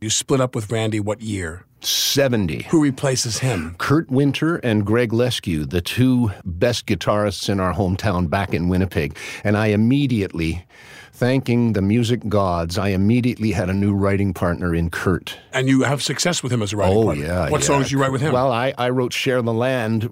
You 0.00 0.10
split 0.10 0.40
up 0.40 0.54
with 0.54 0.70
Randy. 0.70 1.00
What 1.00 1.20
year? 1.20 1.64
70. 1.84 2.62
Who 2.70 2.82
replaces 2.82 3.38
him? 3.38 3.74
Kurt 3.78 4.10
Winter 4.10 4.56
and 4.56 4.84
Greg 4.86 5.10
Leskiw, 5.10 5.68
the 5.68 5.80
two 5.80 6.30
best 6.44 6.86
guitarists 6.86 7.48
in 7.48 7.60
our 7.60 7.74
hometown 7.74 8.28
back 8.28 8.54
in 8.54 8.68
Winnipeg. 8.68 9.16
And 9.44 9.56
I 9.56 9.68
immediately, 9.68 10.66
thanking 11.26 11.72
the 11.72 11.80
music 11.82 12.28
gods, 12.28 12.76
I 12.76 12.88
immediately 12.88 13.52
had 13.52 13.70
a 13.70 13.72
new 13.72 13.92
writing 13.94 14.34
partner 14.34 14.74
in 14.74 14.90
Kurt. 14.90 15.38
And 15.52 15.68
you 15.68 15.82
have 15.82 16.02
success 16.02 16.42
with 16.42 16.52
him 16.52 16.62
as 16.62 16.72
a 16.72 16.76
writing 16.76 16.96
Oh, 16.98 17.04
partner. 17.04 17.24
yeah. 17.24 17.48
What 17.48 17.60
yeah. 17.60 17.66
songs 17.68 17.88
do 17.90 17.92
you 17.94 18.02
write 18.02 18.10
with 18.10 18.20
him? 18.20 18.32
Well, 18.32 18.50
I, 18.50 18.74
I 18.76 18.88
wrote 18.88 19.12
Share 19.12 19.40
the 19.40 19.52
Land 19.52 20.10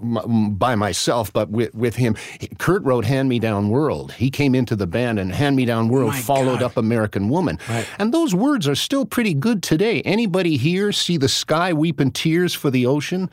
by 0.56 0.76
myself, 0.76 1.32
but 1.32 1.50
with, 1.50 1.74
with 1.74 1.96
him. 1.96 2.14
Kurt 2.58 2.84
wrote 2.84 3.04
Hand 3.06 3.28
Me 3.28 3.40
Down 3.40 3.70
World. 3.70 4.12
He 4.12 4.30
came 4.30 4.54
into 4.54 4.76
the 4.76 4.86
band, 4.86 5.18
and 5.18 5.32
Hand 5.32 5.56
Me 5.56 5.64
Down 5.64 5.88
World 5.88 6.14
followed 6.14 6.60
God. 6.60 6.62
up 6.66 6.76
American 6.76 7.28
Woman. 7.28 7.58
Right. 7.68 7.88
And 7.98 8.14
those 8.14 8.32
words 8.32 8.68
are 8.68 8.76
still 8.76 9.04
pretty 9.04 9.34
good 9.34 9.64
today. 9.64 10.02
Anybody 10.02 10.56
here 10.58 10.92
see 10.92 11.16
the 11.16 11.28
sky 11.28 11.72
weeping 11.72 12.12
tears 12.12 12.54
for 12.54 12.70
the 12.70 12.86
ocean? 12.86 13.30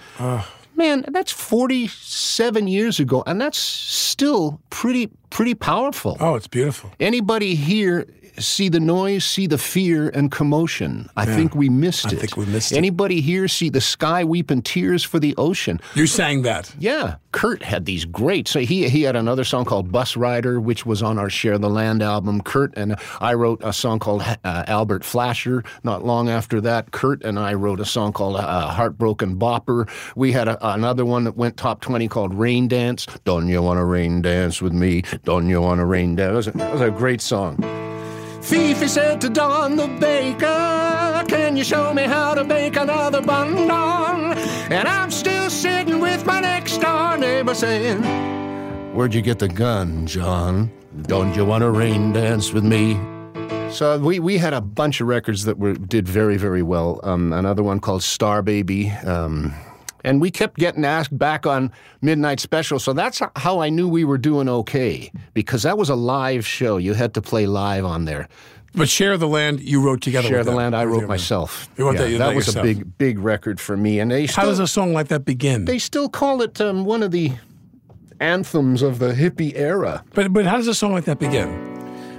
Man, 0.78 1.06
that's 1.08 1.32
47 1.32 2.68
years 2.68 3.00
ago, 3.00 3.24
and 3.26 3.42
that's 3.42 3.58
still 3.58 4.62
pretty 4.70 5.10
pretty 5.32 5.56
powerful. 5.56 6.18
oh, 6.20 6.36
it's 6.36 6.48
beautiful. 6.48 6.92
Anybody 7.00 7.56
here 7.56 8.06
see 8.39 8.69
the 8.69 8.80
noise, 8.80 9.26
see 9.26 9.47
the 9.47 9.58
fear 9.58 10.10
and 10.10 10.32
commotion? 10.32 11.10
I 11.15 11.26
think 11.26 11.56
we 11.56 11.69
missed 11.69 12.08
I 12.08 12.12
it. 12.12 12.19
think 12.19 12.38
we 12.38 12.45
missed 12.45 12.71
it. 12.71 12.78
Anybody 12.78 13.21
here 13.21 13.47
see 13.47 13.69
the 13.69 13.82
sky 13.82 14.23
weeping 14.23 14.62
tears 14.62 15.04
for 15.04 15.19
the 15.19 15.36
ocean? 15.38 15.80
You 15.95 16.08
sang 16.08 16.43
that. 16.43 16.73
Yeah, 16.80 17.15
Kurt 17.32 17.63
had 17.63 17.86
these 17.86 18.06
great. 18.06 18.47
So 18.47 18.60
he 18.60 18.89
he 18.89 19.04
had 19.04 19.15
another 19.15 19.43
song 19.43 19.65
called 19.65 19.91
Bus 19.91 20.15
Rider, 20.15 20.60
which 20.60 20.86
was 20.86 21.02
on 21.02 21.17
our 21.17 21.30
Share 21.30 21.58
the 21.58 21.69
Land 21.69 22.02
album. 22.02 22.41
Kurt 22.41 22.73
and 22.78 22.95
I 23.19 23.34
wrote 23.34 23.62
a 23.63 23.73
song 23.73 24.00
called 24.00 24.21
uh, 24.21 24.63
Albert 24.67 25.04
Flasher. 25.04 25.63
Not 25.84 26.06
long 26.06 26.30
after 26.30 26.62
that, 26.62 26.91
Kurt 26.91 27.23
and 27.23 27.39
I 27.39 27.54
wrote 27.54 27.80
a 27.80 27.86
song 27.86 28.13
called 28.13 28.38
uh, 28.38 28.67
Heartbroken 28.69 29.38
Bopper. 29.38 29.89
We 30.15 30.32
had 30.32 30.47
a, 30.47 30.73
another 30.73 31.06
one 31.06 31.23
that 31.26 31.36
went 31.38 31.58
top 31.58 31.82
twenty 31.82 32.08
called 32.08 32.34
Rain 32.34 32.67
Dance. 32.67 33.06
Don't 33.23 33.47
you 33.47 33.62
want 33.62 33.78
to 33.78 33.86
rain 33.86 34.21
dance 34.21 34.62
with 34.62 34.73
me? 34.73 35.04
Don't 35.23 35.47
you 35.47 35.62
want 35.62 35.80
to 35.80 35.86
rain 35.86 36.15
dance? 36.15 36.28
It 36.28 36.36
was 36.36 36.47
a, 36.47 36.69
it 36.69 36.73
was 36.73 36.82
a 36.82 36.91
great 36.91 37.21
song. 37.21 37.58
Fifi 38.41 38.88
said 38.88 39.21
to 39.21 39.30
Don 39.30 39.76
the 39.76 39.88
baker, 40.00 41.23
Can 41.28 41.58
you 41.58 41.63
show 41.63 41.93
me 41.93 42.04
how 42.04 42.34
to 42.34 42.43
bake 42.43 42.76
another 42.78 43.21
bun 43.21 43.67
don? 43.67 44.38
And 44.71 44.88
I'm 44.88 45.12
still 45.12 45.50
sitting 45.50 46.00
with 46.00 46.26
my 46.26 46.39
next 46.39 46.78
door 46.78 47.17
neighbor 47.17 47.54
saying, 47.54 48.02
Where'd 48.93 49.13
you 49.13 49.21
get 49.21 49.39
the 49.39 49.47
gun, 49.47 50.08
John? 50.08 50.71
Don't 51.04 51.36
you 51.36 51.45
want 51.45 51.62
to 51.62 51.69
rain 51.69 52.13
dance 52.13 52.52
with 52.52 52.63
me? 52.63 53.00
So 53.71 54.00
we, 54.00 54.19
we 54.19 54.38
had 54.38 54.54
a 54.54 54.62
bunch 54.62 55.02
of 55.02 55.08
records 55.08 55.43
that 55.43 55.60
were 55.60 55.73
did 55.73 56.08
very 56.08 56.38
very 56.38 56.63
well. 56.63 57.00
Um, 57.04 57.34
another 57.34 57.63
one 57.63 57.80
called 57.80 58.02
Star 58.02 58.41
Baby, 58.41 58.89
um, 58.89 59.54
and 60.04 60.22
we 60.22 60.32
kept 60.32 60.58
getting 60.60 60.86
asked 60.86 61.18
back 61.18 61.46
on 61.46 61.72
Midnight 62.02 62.40
Special. 62.40 62.80
So 62.80 62.94
that's 62.94 63.22
how 63.36 63.60
I 63.60 63.70
knew 63.70 63.88
we 63.88 64.04
were 64.04 64.18
doing 64.18 64.48
okay 64.50 65.12
because 65.34 65.64
that 65.64 65.78
was 65.78 65.90
a 65.90 65.96
live 65.96 66.46
show. 66.46 66.78
You 66.78 66.94
had 66.94 67.14
to 67.16 67.22
play 67.22 67.46
live 67.46 67.86
on 67.86 68.06
there. 68.06 68.28
But 68.76 68.90
Share 68.90 69.18
the 69.18 69.28
Land, 69.28 69.60
you 69.62 69.82
wrote 69.82 70.02
together 70.02 70.28
Share 70.28 70.44
the 70.44 70.52
them. 70.52 70.56
Land, 70.58 70.76
I 70.76 70.86
wrote 70.86 71.08
myself. 71.08 71.68
You 71.78 71.86
wrote 71.86 71.96
Yeah, 71.96 72.02
that- 72.02 72.10
you 72.12 72.18
that 72.20 72.36
was 72.36 72.48
yourself. 72.48 72.64
a 72.66 72.68
big 72.76 72.98
big 72.98 73.18
record 73.20 73.60
for 73.60 73.76
me, 73.76 74.00
and 74.00 74.12
they 74.12 74.28
still, 74.28 74.44
How 74.44 74.50
does 74.50 74.60
a 74.60 74.68
song 74.68 74.94
like 74.94 75.08
that 75.08 75.26
begin? 75.26 75.66
they 75.66 75.80
still 75.80 76.10
call 76.10 76.42
it 76.44 76.62
um, 76.62 76.86
one 76.86 77.02
of 77.02 77.10
the 77.12 77.32
anthems 78.20 78.82
of 78.82 79.00
the 79.00 79.14
hippie 79.14 79.54
era. 79.56 80.04
but 80.14 80.32
but 80.34 80.46
how 80.46 80.58
does 80.58 80.68
a 80.68 80.74
song 80.76 80.92
like 80.92 81.06
that 81.06 81.18
begin? 81.20 81.50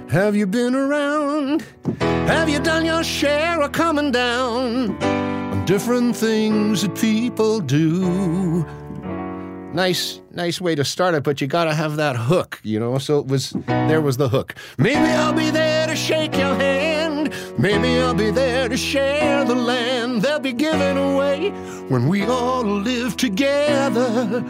Have 0.09 0.35
you 0.35 0.47
been 0.47 0.73
around? 0.75 1.63
Have 2.01 2.49
you 2.49 2.59
done 2.59 2.83
your 2.85 3.03
share 3.03 3.61
of 3.61 3.71
coming 3.71 4.11
down 4.11 4.97
different 5.69 6.15
things 6.15 6.81
that 6.81 6.95
people 6.95 7.59
do? 7.59 8.65
Nice, 9.71 10.19
nice 10.31 10.59
way 10.59 10.73
to 10.73 10.83
start 10.83 11.13
it, 11.13 11.21
but 11.21 11.41
you 11.41 11.45
gotta 11.45 11.75
have 11.75 11.97
that 11.97 12.15
hook, 12.15 12.59
you 12.63 12.79
know. 12.79 12.97
So 12.97 13.19
it 13.19 13.27
was, 13.27 13.51
there 13.67 14.01
was 14.01 14.17
the 14.17 14.29
hook. 14.29 14.55
Maybe 14.79 14.97
I'll 14.97 15.31
be 15.31 15.51
there 15.51 15.85
to 15.85 15.95
shake 15.95 16.35
your 16.35 16.55
hand. 16.55 17.31
Maybe 17.59 17.99
I'll 17.99 18.15
be 18.15 18.31
there 18.31 18.67
to 18.67 18.75
share 18.75 19.45
the 19.45 19.53
land 19.53 20.23
they'll 20.23 20.39
be 20.39 20.53
giving 20.53 20.97
away 20.97 21.51
when 21.87 22.07
we 22.07 22.23
all 22.23 22.63
live 22.63 23.15
together. 23.15 24.43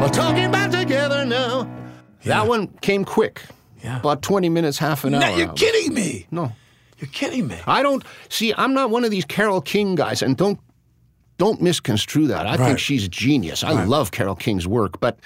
We're 0.00 0.08
talking 0.08 0.46
about 0.46 0.72
together 0.72 1.24
now. 1.24 1.70
That 2.24 2.48
one 2.48 2.66
came 2.80 3.04
quick. 3.04 3.42
Yeah. 3.84 4.00
About 4.00 4.22
20 4.22 4.48
minutes, 4.48 4.78
half 4.78 5.04
an 5.04 5.14
hour. 5.14 5.20
No, 5.20 5.36
you're 5.36 5.52
kidding 5.52 5.94
me. 5.94 6.26
No. 6.32 6.50
You're 7.04 7.12
kidding 7.12 7.48
me. 7.48 7.58
I 7.66 7.82
don't 7.82 8.02
see. 8.30 8.54
I'm 8.56 8.72
not 8.72 8.88
one 8.90 9.04
of 9.04 9.10
these 9.10 9.24
Carole 9.26 9.60
King 9.60 9.94
guys, 9.94 10.22
and 10.22 10.36
don't 10.36 10.58
don't 11.36 11.60
misconstrue 11.60 12.26
that. 12.28 12.46
I 12.46 12.50
Right. 12.56 12.60
think 12.66 12.78
she's 12.78 13.04
a 13.04 13.08
genius. 13.08 13.62
I 13.64 13.84
love 13.84 14.10
Carole 14.10 14.36
King's 14.36 14.66
work, 14.66 15.00
but 15.00 15.18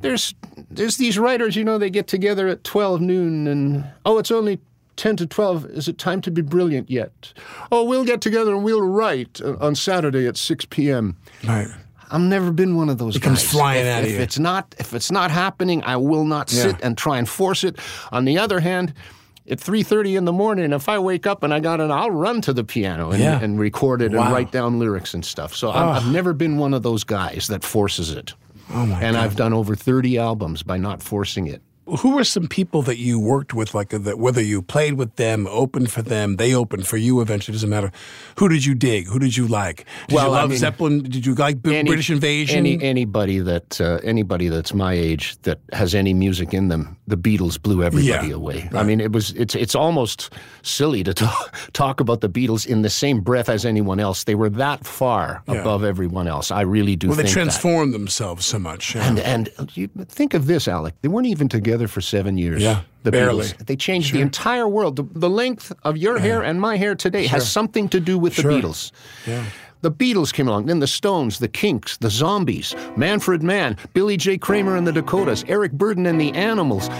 there's 0.00 0.34
there's 0.70 0.96
these 0.98 1.18
writers. 1.18 1.56
You 1.56 1.64
know, 1.64 1.78
they 1.78 1.90
get 1.90 2.06
together 2.08 2.46
at 2.48 2.62
12 2.64 3.00
noon, 3.00 3.46
and 3.46 3.84
oh, 4.04 4.18
it's 4.18 4.30
only 4.30 4.58
10 4.96 5.16
to 5.16 5.26
12. 5.26 5.66
Is 5.66 5.88
it 5.88 5.96
time 5.96 6.20
to 6.22 6.30
be 6.30 6.42
brilliant 6.42 6.90
yet? 6.90 7.32
Oh, 7.72 7.84
we'll 7.84 8.04
get 8.04 8.20
together 8.20 8.52
and 8.54 8.64
we'll 8.64 8.82
write 8.82 9.40
uh, 9.40 9.56
on 9.60 9.74
Saturday 9.76 10.26
at 10.26 10.36
6 10.36 10.66
p.m. 10.70 11.16
Right. 11.46 11.68
I've 12.10 12.20
never 12.22 12.50
been 12.52 12.74
one 12.74 12.88
of 12.88 12.98
those 12.98 13.16
It 13.16 13.22
comes 13.22 13.42
guys. 13.42 13.52
flying 13.52 13.86
if, 13.86 13.92
out 13.94 14.02
of 14.04 14.08
if 14.10 14.18
it's 14.18 14.38
not 14.38 14.74
if 14.78 14.92
it's 14.94 15.10
not 15.12 15.30
happening, 15.30 15.82
I 15.84 15.96
will 15.96 16.24
not 16.24 16.50
sit 16.50 16.76
Yeah. 16.80 16.86
and 16.86 16.98
try 16.98 17.18
and 17.18 17.28
force 17.28 17.62
it. 17.64 17.76
On 18.12 18.24
the 18.24 18.38
other 18.38 18.60
hand, 18.60 18.92
at 19.50 19.58
3:30 19.60 20.16
in 20.16 20.24
the 20.24 20.32
morning, 20.32 20.72
if 20.72 20.88
I 20.88 20.98
wake 20.98 21.26
up 21.26 21.42
and 21.42 21.52
I 21.54 21.60
got 21.60 21.80
it, 21.80 21.90
I'll 21.90 22.10
run 22.10 22.40
to 22.42 22.52
the 22.52 22.64
piano 22.64 23.10
and, 23.10 23.20
Yeah. 23.22 23.40
and 23.40 23.58
record 23.58 24.02
it 24.02 24.12
Wow. 24.12 24.24
and 24.24 24.32
write 24.32 24.50
down 24.52 24.78
lyrics 24.78 25.14
and 25.14 25.24
stuff. 25.24 25.54
So 25.54 25.70
I'm, 25.70 25.88
ah. 25.88 25.92
I've 25.96 26.12
never 26.12 26.32
been 26.32 26.58
one 26.58 26.74
of 26.74 26.82
those 26.82 27.04
guys 27.04 27.46
that 27.48 27.64
forces 27.64 28.10
it. 28.10 28.34
Oh 28.74 28.84
my 28.86 29.00
and 29.00 29.16
God. 29.16 29.24
I've 29.24 29.36
done 29.36 29.52
over 29.54 29.74
30 29.74 30.18
albums 30.18 30.62
by 30.62 30.76
not 30.76 31.02
forcing 31.02 31.46
it. 31.46 31.62
Who 32.00 32.14
were 32.16 32.24
some 32.24 32.46
people 32.48 32.82
that 32.82 32.98
you 32.98 33.18
worked 33.18 33.54
with, 33.54 33.74
like 33.74 33.90
that? 33.90 34.18
Whether 34.18 34.42
you 34.42 34.62
played 34.62 34.94
with 34.94 35.16
them, 35.16 35.46
opened 35.50 35.90
for 35.90 36.02
them, 36.02 36.36
they 36.36 36.54
opened 36.54 36.86
for 36.86 36.96
you. 36.96 37.20
Eventually, 37.20 37.54
doesn't 37.54 37.70
matter. 37.70 37.90
Who 38.38 38.48
did 38.48 38.64
you 38.64 38.74
dig? 38.74 39.06
Who 39.08 39.18
did 39.18 39.36
you 39.36 39.46
like? 39.46 39.86
Did 40.08 40.14
Well, 40.16 40.28
you 40.28 40.32
I 40.34 40.40
love 40.40 40.50
mean- 40.50 40.58
Zeppelin? 40.58 41.02
Did 41.04 41.24
you 41.26 41.34
like 41.34 41.58
Any- 41.66 41.88
British 41.88 42.10
Invasion? 42.10 42.58
Any, 42.58 42.82
anybody 42.82 43.38
that 43.40 43.80
uh, 43.80 43.98
anybody 44.04 44.48
that's 44.48 44.74
my 44.74 44.92
age 44.92 45.36
that 45.42 45.60
has 45.72 45.94
any 45.94 46.12
music 46.14 46.52
in 46.52 46.68
them, 46.68 46.96
the 47.06 47.16
Beatles 47.16 47.60
blew 47.60 47.82
everybody 47.82 48.28
Yeah, 48.28 48.34
away. 48.34 48.68
I 48.74 48.82
mean, 48.82 49.00
it 49.00 49.12
was 49.12 49.30
it's 49.32 49.54
it's 49.54 49.74
almost 49.74 50.30
silly 50.62 51.02
to 51.04 51.14
talk, 51.24 51.54
talk 51.72 52.00
about 52.00 52.20
the 52.20 52.28
Beatles 52.28 52.66
in 52.66 52.82
the 52.82 52.90
same 52.90 53.20
breath 53.20 53.48
as 53.48 53.64
anyone 53.64 54.00
else. 54.00 54.24
They 54.24 54.34
were 54.34 54.50
that 54.50 54.84
far 54.86 55.42
Yeah. 55.48 55.54
above 55.60 55.84
everyone 55.84 56.28
else. 56.28 56.50
I 56.50 56.62
really 56.62 56.96
do 56.96 57.08
well, 57.08 57.16
they 57.16 57.22
think 57.22 57.34
that. 57.34 57.40
transformed 57.44 57.94
themselves 57.94 58.44
so 58.46 58.58
much. 58.58 58.94
yeah. 58.94 59.06
And 59.08 59.18
and 59.58 59.76
you 59.76 59.88
think 60.08 60.34
of 60.34 60.46
this, 60.46 60.68
Alec. 60.68 60.94
They 61.02 61.08
weren't 61.08 61.26
even 61.28 61.48
together 61.48 61.77
together 61.78 61.88
for 61.88 62.00
seven 62.00 62.36
years. 62.38 62.62
Yeah, 62.62 62.82
the 63.04 63.10
barely. 63.12 63.44
Beatles. 63.46 63.66
They 63.66 63.76
changed 63.76 64.12
the 64.12 64.20
entire 64.20 64.68
world. 64.68 64.96
The, 64.96 65.04
the 65.18 65.30
length 65.30 65.72
of 65.84 65.96
your 65.96 66.18
hair 66.18 66.42
and 66.42 66.60
my 66.60 66.76
hair 66.76 66.94
today 66.94 67.26
has 67.26 67.50
something 67.50 67.88
to 67.90 68.00
do 68.00 68.18
with 68.18 68.34
Sure. 68.34 68.52
the 68.52 68.60
Beatles. 68.60 68.92
Yeah. 69.26 69.44
The 69.80 69.92
Beatles 69.92 70.32
came 70.32 70.48
along, 70.48 70.66
then 70.66 70.80
the 70.80 70.88
Stones, 70.88 71.38
the 71.38 71.46
Kinks, 71.46 71.98
the 71.98 72.10
Zombies, 72.10 72.74
Manfred 72.96 73.44
Mann, 73.44 73.76
Billy 73.94 74.16
J. 74.16 74.36
Kramer 74.36 74.76
and 74.76 74.84
the 74.84 74.92
Dakotas, 74.92 75.44
Eric 75.46 75.72
Burdon 75.72 76.08
and 76.08 76.20
the 76.20 76.32
Animals. 76.32 76.90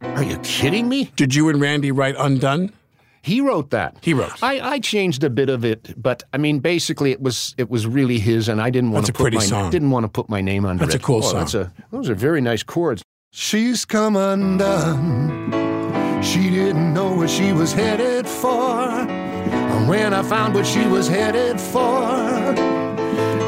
Are 0.00 0.22
you 0.24 0.38
kidding 0.38 0.88
me? 0.88 1.10
Did 1.16 1.34
you 1.34 1.50
and 1.50 1.60
Randy 1.60 1.92
write 1.92 2.14
Undone? 2.18 2.72
He 3.20 3.42
wrote 3.42 3.70
that. 3.70 3.96
He 4.00 4.14
wrote. 4.14 4.42
I, 4.42 4.60
I 4.60 4.78
changed 4.78 5.22
a 5.22 5.28
bit 5.28 5.50
of 5.50 5.64
it, 5.66 6.00
but 6.00 6.22
I 6.32 6.38
mean, 6.38 6.60
basically, 6.60 7.10
it 7.10 7.20
was 7.20 7.54
it 7.58 7.68
was 7.68 7.86
really 7.86 8.18
his, 8.18 8.48
and 8.48 8.62
I 8.62 8.70
didn't 8.70 8.92
want 8.92 9.04
That's 9.06 9.18
to 9.18 9.22
a 9.22 9.24
put 9.24 9.24
pretty 9.24 9.36
my 9.38 9.44
song. 9.44 9.70
didn't 9.70 9.90
want 9.90 10.04
to 10.04 10.08
put 10.08 10.30
my 10.30 10.40
name 10.40 10.64
under 10.64 10.82
That's 10.86 10.94
it. 10.94 10.98
That's 10.98 11.04
a 11.04 11.06
cool 11.06 11.24
Oh, 11.24 11.32
that's 11.34 11.52
song. 11.52 11.62
a- 11.62 11.72
those 11.96 12.08
are 12.08 12.14
very 12.14 12.40
nice 12.40 12.62
chords. 12.62 13.02
She's 13.30 13.84
come 13.84 14.16
undone. 14.16 15.52
She 16.22 16.48
didn't 16.48 16.94
know 16.94 17.14
what 17.14 17.28
she 17.28 17.52
was 17.52 17.72
headed 17.74 18.26
for. 18.26 18.80
And 18.80 19.88
when 19.88 20.14
I 20.14 20.22
found 20.22 20.54
what 20.54 20.66
she 20.66 20.86
was 20.86 21.08
headed 21.08 21.60
for, 21.60 22.08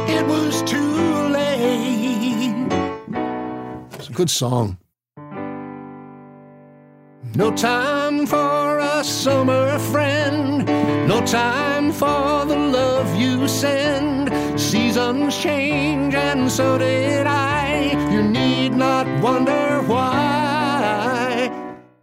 it 0.07 0.27
was 0.27 0.63
too 0.63 1.29
late. 1.29 2.67
It's 3.95 4.11
a 4.11 4.13
good 4.13 4.29
song. 4.31 4.77
No 7.35 7.51
time 7.53 8.27
for 8.27 8.79
a 8.79 9.03
summer 9.03 9.79
friend. 9.79 10.67
No 11.09 11.25
time 11.25 11.91
for 11.91 12.45
the 12.45 12.57
love 12.57 13.19
you 13.19 13.49
send. 13.49 14.31
Seasons 14.61 15.39
change, 15.39 16.15
and 16.15 16.51
so 16.53 16.77
did 16.77 17.27
I. 17.27 17.30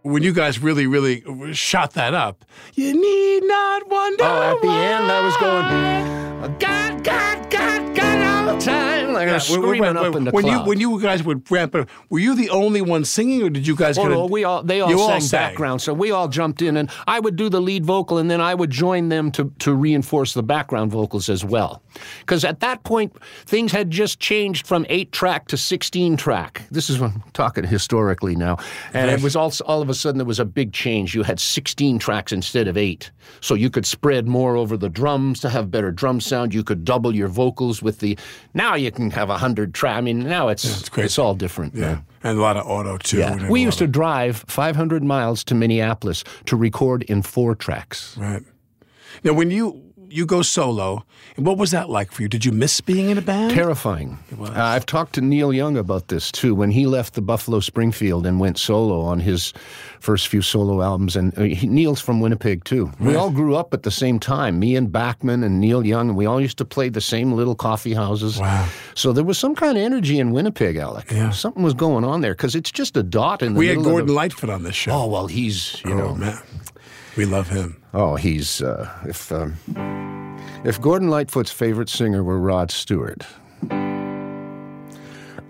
When 0.08 0.22
you 0.22 0.32
guys 0.32 0.58
really, 0.58 0.86
really 0.86 1.52
shot 1.52 1.92
that 1.92 2.14
up, 2.14 2.46
you 2.74 2.94
need 2.98 3.46
not 3.46 3.88
wonder. 3.88 4.24
Oh, 4.24 4.56
at 4.56 4.62
the 4.62 4.68
end, 4.68 5.12
I 5.12 5.20
was 5.22 5.36
going, 5.36 6.58
God, 6.58 7.04
God, 7.04 7.50
God, 7.50 7.94
God, 7.94 8.07
the 8.54 8.60
time. 8.60 9.12
Like 9.12 9.28
I 9.28 9.34
was 9.34 9.50
Wait, 9.50 9.58
wait, 9.58 9.64
screaming 9.64 9.94
wait, 9.94 10.06
up 10.06 10.16
in 10.16 10.24
the 10.24 10.30
when 10.30 10.46
you 10.46 10.58
when 10.60 10.80
you 10.80 11.00
guys 11.00 11.22
would 11.22 11.50
ramp 11.50 11.74
up, 11.74 11.88
were 12.08 12.18
you 12.18 12.34
the 12.34 12.50
only 12.50 12.80
one 12.80 13.04
singing, 13.04 13.42
or 13.42 13.50
did 13.50 13.66
you 13.66 13.74
guys? 13.74 13.98
Oh, 13.98 14.06
no, 14.06 14.26
we 14.26 14.44
all 14.44 14.62
they 14.62 14.80
all 14.80 14.90
sang, 14.90 14.98
all 14.98 15.20
sang. 15.20 15.48
background, 15.48 15.82
so 15.82 15.92
we 15.92 16.10
all 16.10 16.28
jumped 16.28 16.62
in, 16.62 16.76
and 16.76 16.90
I 17.06 17.20
would 17.20 17.36
do 17.36 17.48
the 17.48 17.60
lead 17.60 17.84
vocal, 17.84 18.18
and 18.18 18.30
then 18.30 18.40
I 18.40 18.54
would 18.54 18.70
join 18.70 19.08
them 19.08 19.30
to 19.32 19.52
to 19.60 19.74
reinforce 19.74 20.34
the 20.34 20.42
background 20.42 20.92
vocals 20.92 21.28
as 21.28 21.44
well, 21.44 21.82
because 22.20 22.44
at 22.44 22.60
that 22.60 22.84
point 22.84 23.16
things 23.46 23.72
had 23.72 23.90
just 23.90 24.20
changed 24.20 24.66
from 24.66 24.86
eight 24.88 25.10
track 25.12 25.48
to 25.48 25.56
sixteen 25.56 26.16
track. 26.16 26.62
This 26.70 26.90
is 26.90 27.00
what 27.00 27.12
I'm 27.12 27.22
talking 27.32 27.64
historically 27.64 28.36
now, 28.36 28.58
and 28.92 29.10
it 29.10 29.22
was 29.22 29.36
also 29.36 29.64
all 29.64 29.82
of 29.82 29.88
a 29.88 29.94
sudden 29.94 30.18
there 30.18 30.26
was 30.26 30.40
a 30.40 30.44
big 30.44 30.72
change. 30.72 31.14
You 31.14 31.22
had 31.22 31.40
sixteen 31.40 31.98
tracks 31.98 32.32
instead 32.32 32.68
of 32.68 32.76
eight, 32.76 33.10
so 33.40 33.54
you 33.54 33.70
could 33.70 33.86
spread 33.86 34.28
more 34.28 34.56
over 34.56 34.76
the 34.76 34.88
drums 34.88 35.40
to 35.40 35.48
have 35.48 35.70
better 35.70 35.90
drum 35.90 36.20
sound. 36.20 36.54
You 36.54 36.62
could 36.62 36.84
double 36.84 37.14
your 37.14 37.28
vocals 37.28 37.82
with 37.82 37.98
the. 37.98 38.16
Now 38.54 38.74
you 38.74 38.90
can 38.90 39.10
have 39.10 39.30
a 39.30 39.38
hundred 39.38 39.74
track. 39.74 39.96
I 39.96 40.00
mean, 40.00 40.20
now 40.20 40.48
it's 40.48 40.64
it's, 40.64 40.88
crazy. 40.88 41.20
all 41.20 41.34
different. 41.34 41.74
Yeah, 41.74 41.80
man. 41.80 42.06
and 42.22 42.38
a 42.38 42.40
lot 42.40 42.56
of 42.56 42.66
Auto-Tune. 42.66 43.20
Yeah. 43.20 43.50
We 43.50 43.62
used 43.62 43.78
to 43.78 43.86
drive 43.86 44.44
500 44.46 45.02
miles 45.04 45.44
to 45.44 45.54
Minneapolis 45.54 46.24
to 46.46 46.56
record 46.56 47.02
in 47.04 47.22
four 47.22 47.54
tracks. 47.54 48.16
right. 48.16 48.42
Now, 49.24 49.32
when 49.32 49.50
you 49.50 49.87
you 50.10 50.26
go 50.26 50.42
solo, 50.42 51.04
what 51.36 51.58
was 51.58 51.70
that 51.70 51.88
like 51.90 52.10
for 52.12 52.22
you? 52.22 52.28
Did 52.28 52.44
you 52.44 52.52
miss 52.52 52.80
being 52.80 53.10
in 53.10 53.18
a 53.18 53.22
band? 53.22 53.52
Terrifying. 53.52 54.18
Uh, 54.40 54.50
I've 54.54 54.86
talked 54.86 55.14
to 55.14 55.20
Neil 55.20 55.52
Young 55.52 55.76
about 55.76 56.08
this 56.08 56.32
too. 56.32 56.54
When 56.54 56.70
he 56.70 56.86
left 56.86 57.14
the 57.14 57.20
Buffalo 57.22 57.60
Springfield 57.60 58.26
and 58.26 58.40
went 58.40 58.58
solo 58.58 59.00
on 59.00 59.20
his 59.20 59.52
first 60.00 60.28
few 60.28 60.42
solo 60.42 60.80
albums, 60.82 61.16
and 61.16 61.36
uh, 61.38 61.42
he, 61.42 61.66
Neil's 61.66 62.00
from 62.00 62.20
Winnipeg 62.20 62.64
too. 62.64 62.90
We 63.00 63.14
all 63.16 63.30
grew 63.30 63.54
up 63.56 63.74
at 63.74 63.82
the 63.82 63.90
same 63.90 64.18
time. 64.18 64.58
Me 64.58 64.76
and 64.76 64.90
Bachman 64.90 65.42
and 65.42 65.60
Neil 65.60 65.84
Young, 65.84 66.08
and 66.08 66.16
we 66.16 66.26
all 66.26 66.40
used 66.40 66.58
to 66.58 66.64
play 66.64 66.88
the 66.88 67.00
same 67.00 67.32
little 67.32 67.54
coffee 67.54 67.94
houses. 67.94 68.38
Wow. 68.38 68.68
So 68.94 69.12
there 69.12 69.24
was 69.24 69.38
some 69.38 69.54
kind 69.54 69.76
of 69.76 69.82
energy 69.84 70.18
in 70.18 70.32
Winnipeg, 70.32 70.76
Alec. 70.76 71.10
Yeah. 71.10 71.30
Something 71.30 71.62
was 71.62 71.74
going 71.74 72.04
on 72.04 72.20
there 72.20 72.32
because 72.34 72.54
it's 72.54 72.70
just 72.70 72.96
a 72.96 73.02
dot 73.02 73.42
in 73.42 73.54
the 73.54 73.58
we 73.58 73.66
had 73.68 73.78
Gordon 73.78 74.06
the- 74.06 74.12
Lightfoot 74.12 74.50
on 74.50 74.62
this 74.62 74.74
show. 74.74 74.92
Oh 74.92 75.06
well, 75.06 75.26
he's 75.26 75.82
you 75.84 75.92
Oh, 75.92 75.96
know 75.98 76.14
man, 76.14 76.38
we 77.18 77.26
love 77.26 77.48
him. 77.48 77.82
Oh, 77.92 78.14
he's 78.14 78.62
uh, 78.62 78.88
if 79.04 79.32
um, 79.32 79.56
if 80.64 80.80
Gordon 80.80 81.10
Lightfoot's 81.10 81.50
favorite 81.50 81.88
singer 81.88 82.22
were 82.22 82.38
Rod 82.38 82.70
Stewart. 82.70 83.26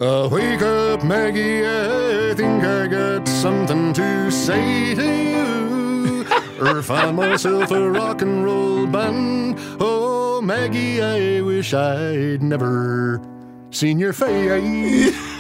Uh, 0.00 0.28
wake 0.32 0.62
up, 0.62 1.04
Maggie. 1.04 1.66
I 1.66 2.32
think 2.34 2.64
I 2.64 2.86
got 2.86 3.28
something 3.28 3.92
to 3.92 4.30
say 4.30 4.94
to 4.94 5.04
you. 5.04 6.26
or 6.60 6.82
find 6.82 7.16
myself 7.16 7.70
a 7.70 7.90
rock 7.90 8.22
and 8.22 8.42
roll 8.44 8.86
band. 8.86 9.56
Oh, 9.78 10.40
Maggie, 10.40 11.02
I 11.02 11.42
wish 11.42 11.74
I'd 11.74 12.42
never 12.42 13.20
seen 13.70 13.98
your 13.98 14.14
face. 14.14 15.14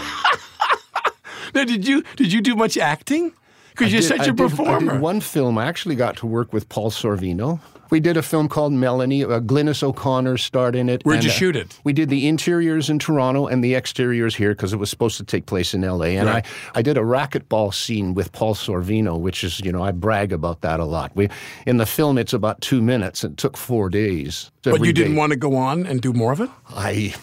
Now, 1.54 1.64
did 1.64 1.88
you 1.88 2.02
did 2.14 2.30
you 2.30 2.42
do 2.42 2.54
much 2.54 2.76
acting? 2.76 3.32
Because 3.78 3.92
you're 3.92 4.00
did- 4.02 4.08
such 4.08 4.20
I 4.20 4.24
a 4.24 4.26
did- 4.32 4.36
performer. 4.36 4.98
one 4.98 5.20
film. 5.20 5.56
I 5.58 5.66
actually 5.66 5.94
got 5.94 6.16
to 6.18 6.26
work 6.26 6.52
with 6.52 6.68
Paul 6.68 6.90
Sorvino. 6.90 7.60
We 7.90 8.00
did 8.00 8.18
a 8.18 8.22
film 8.22 8.48
called 8.50 8.74
Melanie. 8.74 9.24
Uh, 9.24 9.40
Glynis 9.40 9.82
O'Connor 9.82 10.36
starred 10.36 10.76
in 10.76 10.90
it. 10.90 11.00
Where'd 11.04 11.24
you 11.24 11.30
and, 11.30 11.34
uh, 11.34 11.38
shoot 11.38 11.56
it? 11.56 11.78
We 11.84 11.94
did 11.94 12.10
the 12.10 12.28
interiors 12.28 12.90
in 12.90 12.98
Toronto 12.98 13.46
and 13.46 13.64
the 13.64 13.74
exteriors 13.74 14.34
here 14.34 14.50
because 14.50 14.74
it 14.74 14.76
was 14.76 14.90
supposed 14.90 15.16
to 15.16 15.24
take 15.24 15.46
place 15.46 15.72
in 15.72 15.82
L.A. 15.84 16.18
And 16.18 16.28
Right. 16.28 16.44
I, 16.74 16.80
I 16.80 16.82
did 16.82 16.98
a 16.98 17.00
racquetball 17.00 17.72
scene 17.72 18.12
with 18.12 18.30
Paul 18.32 18.54
Sorvino, 18.54 19.18
which 19.18 19.42
is, 19.42 19.60
you 19.60 19.72
know, 19.72 19.82
I 19.82 19.92
brag 19.92 20.34
about 20.34 20.60
that 20.60 20.80
a 20.80 20.84
lot. 20.84 21.12
We 21.14 21.30
in 21.66 21.78
the 21.78 21.86
film, 21.86 22.18
it's 22.18 22.34
about 22.34 22.60
two 22.60 22.82
minutes. 22.82 23.24
It 23.24 23.38
took 23.38 23.56
four 23.56 23.88
days. 23.88 24.50
but 24.64 24.84
you 24.84 24.92
didn't 24.92 25.12
day. 25.12 25.18
want 25.18 25.30
to 25.30 25.36
go 25.38 25.56
on 25.56 25.86
and 25.86 26.02
do 26.02 26.12
more 26.12 26.32
of 26.32 26.42
it. 26.42 26.50
I 26.68 27.14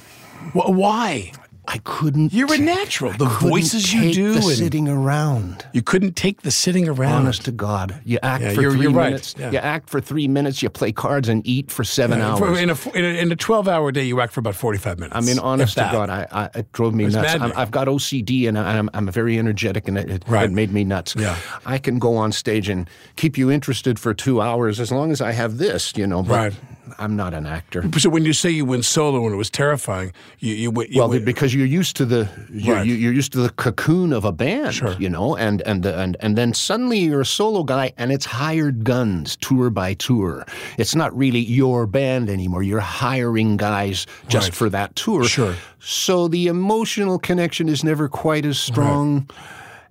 Why? 0.53 1.31
I 1.67 1.79
couldn't. 1.79 2.31
You're 2.33 2.53
a 2.53 2.57
natural. 2.57 3.11
The 3.13 3.25
voices 3.25 3.91
you 3.93 4.13
do, 4.13 4.31
the 4.33 4.37
and 4.39 4.45
sitting 4.57 4.87
around. 4.87 5.65
you 5.73 5.81
couldn't 5.81 6.15
take 6.15 6.41
the 6.43 6.51
sitting 6.51 6.87
around. 6.87 7.13
Honest 7.23 7.45
to 7.45 7.51
God, 7.51 7.99
you 8.05 8.19
act 8.21 8.43
Yeah, 8.43 8.53
for 8.53 8.61
you're- 8.61 8.73
3 8.75 8.81
you're 8.83 8.91
right. 8.91 9.05
minutes. 9.07 9.35
Yeah. 9.37 9.51
You 9.51 9.57
act 9.57 9.89
for 9.89 9.99
three 9.99 10.27
minutes. 10.27 10.61
You 10.61 10.69
play 10.69 10.91
cards 10.91 11.27
and 11.27 11.45
eat 11.47 11.71
for 11.71 11.83
seven 11.83 12.19
Yeah, 12.19 12.35
hours. 12.35 12.59
in, 12.59 12.69
a, 12.69 12.77
in, 12.93 13.05
a, 13.05 13.21
in 13.21 13.31
a 13.31 13.35
12 13.35 13.67
hour 13.67 13.91
day, 13.91 14.03
you 14.03 14.21
act 14.21 14.33
for 14.33 14.39
about 14.41 14.55
45 14.55 14.99
minutes. 14.99 15.15
I 15.15 15.21
mean, 15.21 15.39
honest 15.39 15.73
to. 15.75 15.89
God, 15.91 16.09
I, 16.09 16.27
I, 16.31 16.59
it 16.59 16.71
drove 16.71 16.93
me 16.93 17.05
It's 17.05 17.15
nuts. 17.15 17.33
I'm, 17.33 17.51
I've 17.55 17.71
got 17.71 17.87
OCD 17.87 18.47
and 18.47 18.57
I'm, 18.59 18.89
I'm 18.93 19.07
very 19.09 19.37
energetic, 19.39 19.87
and 19.87 19.97
it, 19.97 20.09
it, 20.09 20.23
Right. 20.27 20.45
it 20.45 20.51
made 20.51 20.71
me 20.71 20.83
nuts. 20.83 21.15
Yeah. 21.17 21.37
I 21.65 21.77
can 21.79 21.99
go 21.99 22.15
on 22.15 22.31
stage 22.31 22.69
and 22.69 22.89
keep 23.15 23.37
you 23.37 23.49
interested 23.49 23.97
for 23.99 24.13
two 24.13 24.39
hours 24.41 24.79
as 24.79 24.91
long 24.91 25.11
as 25.11 25.19
I 25.21 25.31
have 25.31 25.57
this, 25.57 25.93
you 25.97 26.05
know. 26.07 26.21
But 26.23 26.35
Right. 26.35 26.53
I'm 26.97 27.15
not 27.15 27.33
an 27.33 27.45
actor. 27.45 27.83
So 27.97 28.09
when 28.09 28.25
you 28.25 28.33
say 28.33 28.49
you 28.49 28.65
went 28.65 28.85
solo 28.85 29.23
and 29.25 29.33
it 29.33 29.37
was 29.37 29.49
terrifying, 29.49 30.11
you 30.39 30.53
you, 30.53 30.71
went- 30.71 30.89
you 30.91 30.99
Well, 30.99 31.09
went- 31.09 31.25
because 31.25 31.53
you're 31.53 31.65
used 31.65 31.95
to 31.97 32.05
the 32.05 32.29
you're, 32.51 32.75
Right. 32.77 32.85
you're 32.87 33.13
used 33.13 33.31
to 33.33 33.39
the 33.39 33.49
cocoon 33.49 34.13
of 34.13 34.23
a 34.25 34.31
band, 34.31 34.73
Sure. 34.75 34.95
you 34.99 35.09
know, 35.09 35.35
and 35.35 35.61
and 35.63 35.85
and 35.85 36.15
and 36.19 36.37
then 36.37 36.53
suddenly 36.53 36.99
you're 36.99 37.21
a 37.21 37.25
solo 37.25 37.63
guy, 37.63 37.91
and 37.97 38.11
it's 38.11 38.25
hired 38.25 38.83
guns, 38.83 39.35
tour 39.37 39.69
by 39.69 39.93
tour. 39.95 40.45
It's 40.77 40.95
not 40.95 41.15
really 41.17 41.39
your 41.41 41.85
band 41.87 42.29
anymore. 42.29 42.63
You're 42.63 42.79
hiring 42.79 43.57
guys 43.57 44.05
just 44.27 44.47
Right. 44.49 44.55
for 44.55 44.69
that 44.69 44.95
tour. 44.95 45.23
Sure. 45.25 45.55
So 45.79 46.27
the 46.27 46.47
emotional 46.47 47.19
connection 47.19 47.69
is 47.69 47.83
never 47.83 48.07
quite 48.07 48.45
as 48.45 48.57
strong, 48.59 49.27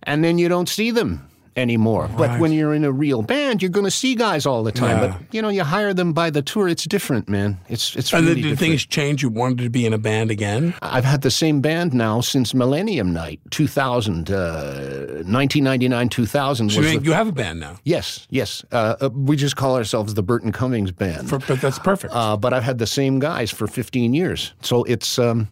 and 0.05 0.25
then 0.25 0.39
you 0.39 0.49
don't 0.49 0.69
see 0.69 0.91
them 0.91 1.21
anymore. 1.57 2.09
But 2.17 2.41
when 2.41 2.53
you're 2.53 2.75
in 2.75 2.85
a 2.85 2.91
real 2.93 3.23
band, 3.23 3.63
you're 3.63 3.71
going 3.71 3.85
to 3.85 3.91
see 3.91 4.15
guys 4.15 4.47
all 4.47 4.63
the 4.65 4.73
time. 4.73 5.01
Yeah. 5.03 5.07
But 5.19 5.35
you 5.35 5.41
know, 5.43 5.49
you 5.49 5.63
hire 5.65 5.95
them 5.95 6.13
by 6.13 6.31
the 6.31 6.43
tour. 6.43 6.69
It's 6.69 6.85
different, 6.85 7.29
man. 7.29 7.59
It's 7.69 7.95
it's 7.97 8.13
and 8.13 8.27
really 8.27 8.41
then 8.43 8.51
did 8.51 8.59
things 8.59 8.85
change? 8.87 9.23
You 9.23 9.29
wanted 9.29 9.59
to 9.65 9.71
be 9.71 9.87
in 9.87 9.93
a 9.93 9.99
band 9.99 10.31
again? 10.31 10.75
I've 10.83 11.05
had 11.05 11.23
the 11.23 11.31
same 11.31 11.61
band 11.61 11.95
now 11.95 12.21
since 12.21 12.55
Millennium 12.55 13.13
Night, 13.13 13.41
2000, 13.51 14.31
uh, 14.31 15.23
1999, 15.27 16.09
2000. 16.09 16.71
So 16.71 16.79
was 16.81 16.93
you, 16.93 16.99
the- 16.99 17.05
you 17.05 17.13
have 17.13 17.29
a 17.29 17.33
band 17.33 17.61
now. 17.61 17.77
yes, 17.85 18.27
yes. 18.31 18.65
Uh, 18.73 18.97
uh, 19.01 19.11
we 19.11 19.37
just 19.37 19.57
call 19.57 19.77
ourselves 19.77 20.15
the 20.15 20.23
Burton 20.23 20.53
Cummings 20.53 20.91
Band. 20.93 21.29
For, 21.29 21.39
but 21.39 21.61
that's 21.61 21.79
perfect. 21.79 22.13
uh, 22.15 22.37
but 22.37 22.53
I've 22.53 22.63
had 22.63 22.79
the 22.79 22.87
same 22.87 23.19
guys 23.19 23.51
for 23.51 23.67
15 23.67 24.15
years. 24.15 24.53
So 24.63 24.85
it's, 24.85 25.19
um, 25.19 25.49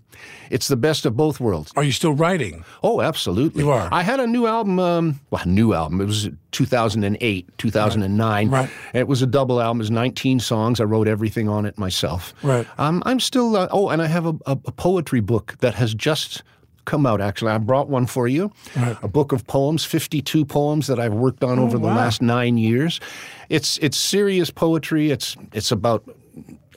it's 0.51 0.68
the 0.68 0.77
best 0.77 1.07
of 1.07 1.16
both 1.16 1.41
worlds. 1.41 1.73
Are 1.77 1.83
you 1.83 1.93
still 1.93 2.12
writing? 2.12 2.64
Oh, 2.83 3.01
absolutely. 3.01 3.62
You 3.62 3.70
are. 3.70 3.89
I 3.93 4.03
had 4.03 4.20
a 4.20 4.27
new 4.27 4.47
album, 4.47 4.79
um, 4.79 5.20
well, 5.31 5.43
a 5.45 5.49
new 5.49 5.73
album. 5.75 6.01
It 6.01 6.07
was 6.07 6.29
2008, 6.53 7.49
2009. 7.59 8.51
Right. 8.51 8.70
It 8.95 9.09
was 9.09 9.23
a 9.23 9.27
double 9.27 9.61
album. 9.61 9.79
It 9.81 9.85
was 9.85 9.91
19 9.91 10.41
songs. 10.41 10.81
I 10.81 10.85
wrote 10.85 11.09
everything 11.09 11.49
on 11.49 11.64
it 11.66 11.79
myself. 11.79 12.35
Right. 12.43 12.66
Um, 12.79 13.03
I'm 13.07 13.20
still, 13.20 13.57
uh, 13.57 13.68
oh, 13.70 13.89
and 13.89 14.03
I 14.03 14.07
have 14.07 14.27
a, 14.27 14.35
a, 14.47 14.53
a 14.66 14.73
poetry 14.73 15.20
book 15.20 15.57
that 15.61 15.75
has 15.75 15.95
just 15.95 16.43
come 16.85 17.07
out, 17.07 17.20
actually. 17.20 17.53
I 17.53 17.59
brought 17.59 17.89
one 17.89 18.07
for 18.07 18.27
you. 18.27 18.53
right. 18.77 18.97
A 19.03 19.09
book 19.09 19.31
of 19.33 19.47
poems, 19.47 19.85
52 19.85 20.45
poems 20.45 20.89
that 20.89 20.99
I've 20.99 21.14
worked 21.14 21.45
on 21.45 21.59
over 21.61 21.79
the 21.79 21.85
Oh, 21.85 21.91
wow. 21.91 21.97
last 21.97 22.20
nine 22.20 22.59
years. 22.59 22.99
It's, 23.49 23.79
it's 23.79 23.97
serious 23.97 24.51
poetry. 24.51 25.11
It's, 25.11 25.37
it's 25.53 25.70
about 25.70 26.03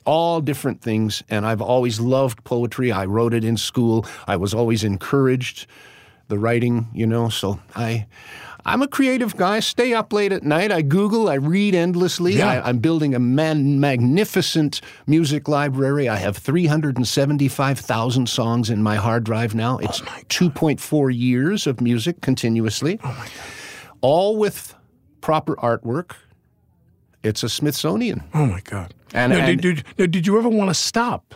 all 0.06 0.40
different 0.40 0.80
things, 0.80 1.22
and 1.28 1.44
I've 1.44 1.60
always 1.60 2.00
loved 2.00 2.42
poetry. 2.44 2.92
I 2.92 3.04
wrote 3.04 3.34
it 3.34 3.44
in 3.44 3.56
school. 3.56 4.06
I 4.26 4.36
was 4.36 4.54
always 4.54 4.84
encouraged 4.84 5.66
the 6.28 6.38
writing, 6.38 6.88
you 6.94 7.06
know. 7.06 7.28
So 7.28 7.60
I, 7.74 8.06
I'm 8.64 8.82
a 8.82 8.88
creative 8.88 9.36
guy. 9.36 9.60
Stay 9.60 9.92
up 9.94 10.12
late 10.12 10.32
at 10.32 10.42
night. 10.42 10.72
I 10.72 10.82
Google. 10.82 11.28
I 11.28 11.34
read 11.34 11.74
endlessly. 11.74 12.34
Yeah. 12.34 12.48
I, 12.48 12.68
I'm 12.68 12.78
building 12.78 13.14
a 13.14 13.18
man, 13.18 13.78
magnificent 13.78 14.80
music 15.06 15.48
library. 15.48 16.08
I 16.08 16.16
have 16.16 16.36
375,000 16.36 18.28
songs 18.28 18.70
in 18.70 18.82
my 18.82 18.96
hard 18.96 19.24
drive 19.24 19.54
now. 19.54 19.76
Oh 19.76 19.84
it's 19.84 20.00
2.4 20.00 21.16
years 21.16 21.66
of 21.66 21.80
music 21.80 22.20
continuously. 22.20 22.98
Oh 23.04 23.08
my 23.08 23.26
God. 23.26 23.30
All 24.00 24.36
with 24.36 24.74
proper 25.20 25.56
artwork. 25.56 26.12
It's 27.22 27.42
a 27.42 27.48
Smithsonian. 27.48 28.22
Oh 28.34 28.46
my 28.46 28.60
God! 28.60 28.94
And- 29.14 29.32
now, 29.32 29.38
and- 29.46 29.60
did, 29.60 29.84
did, 29.96 30.10
did 30.10 30.26
you 30.26 30.38
ever 30.38 30.48
want 30.48 30.70
to 30.70 30.74
stop? 30.74 31.34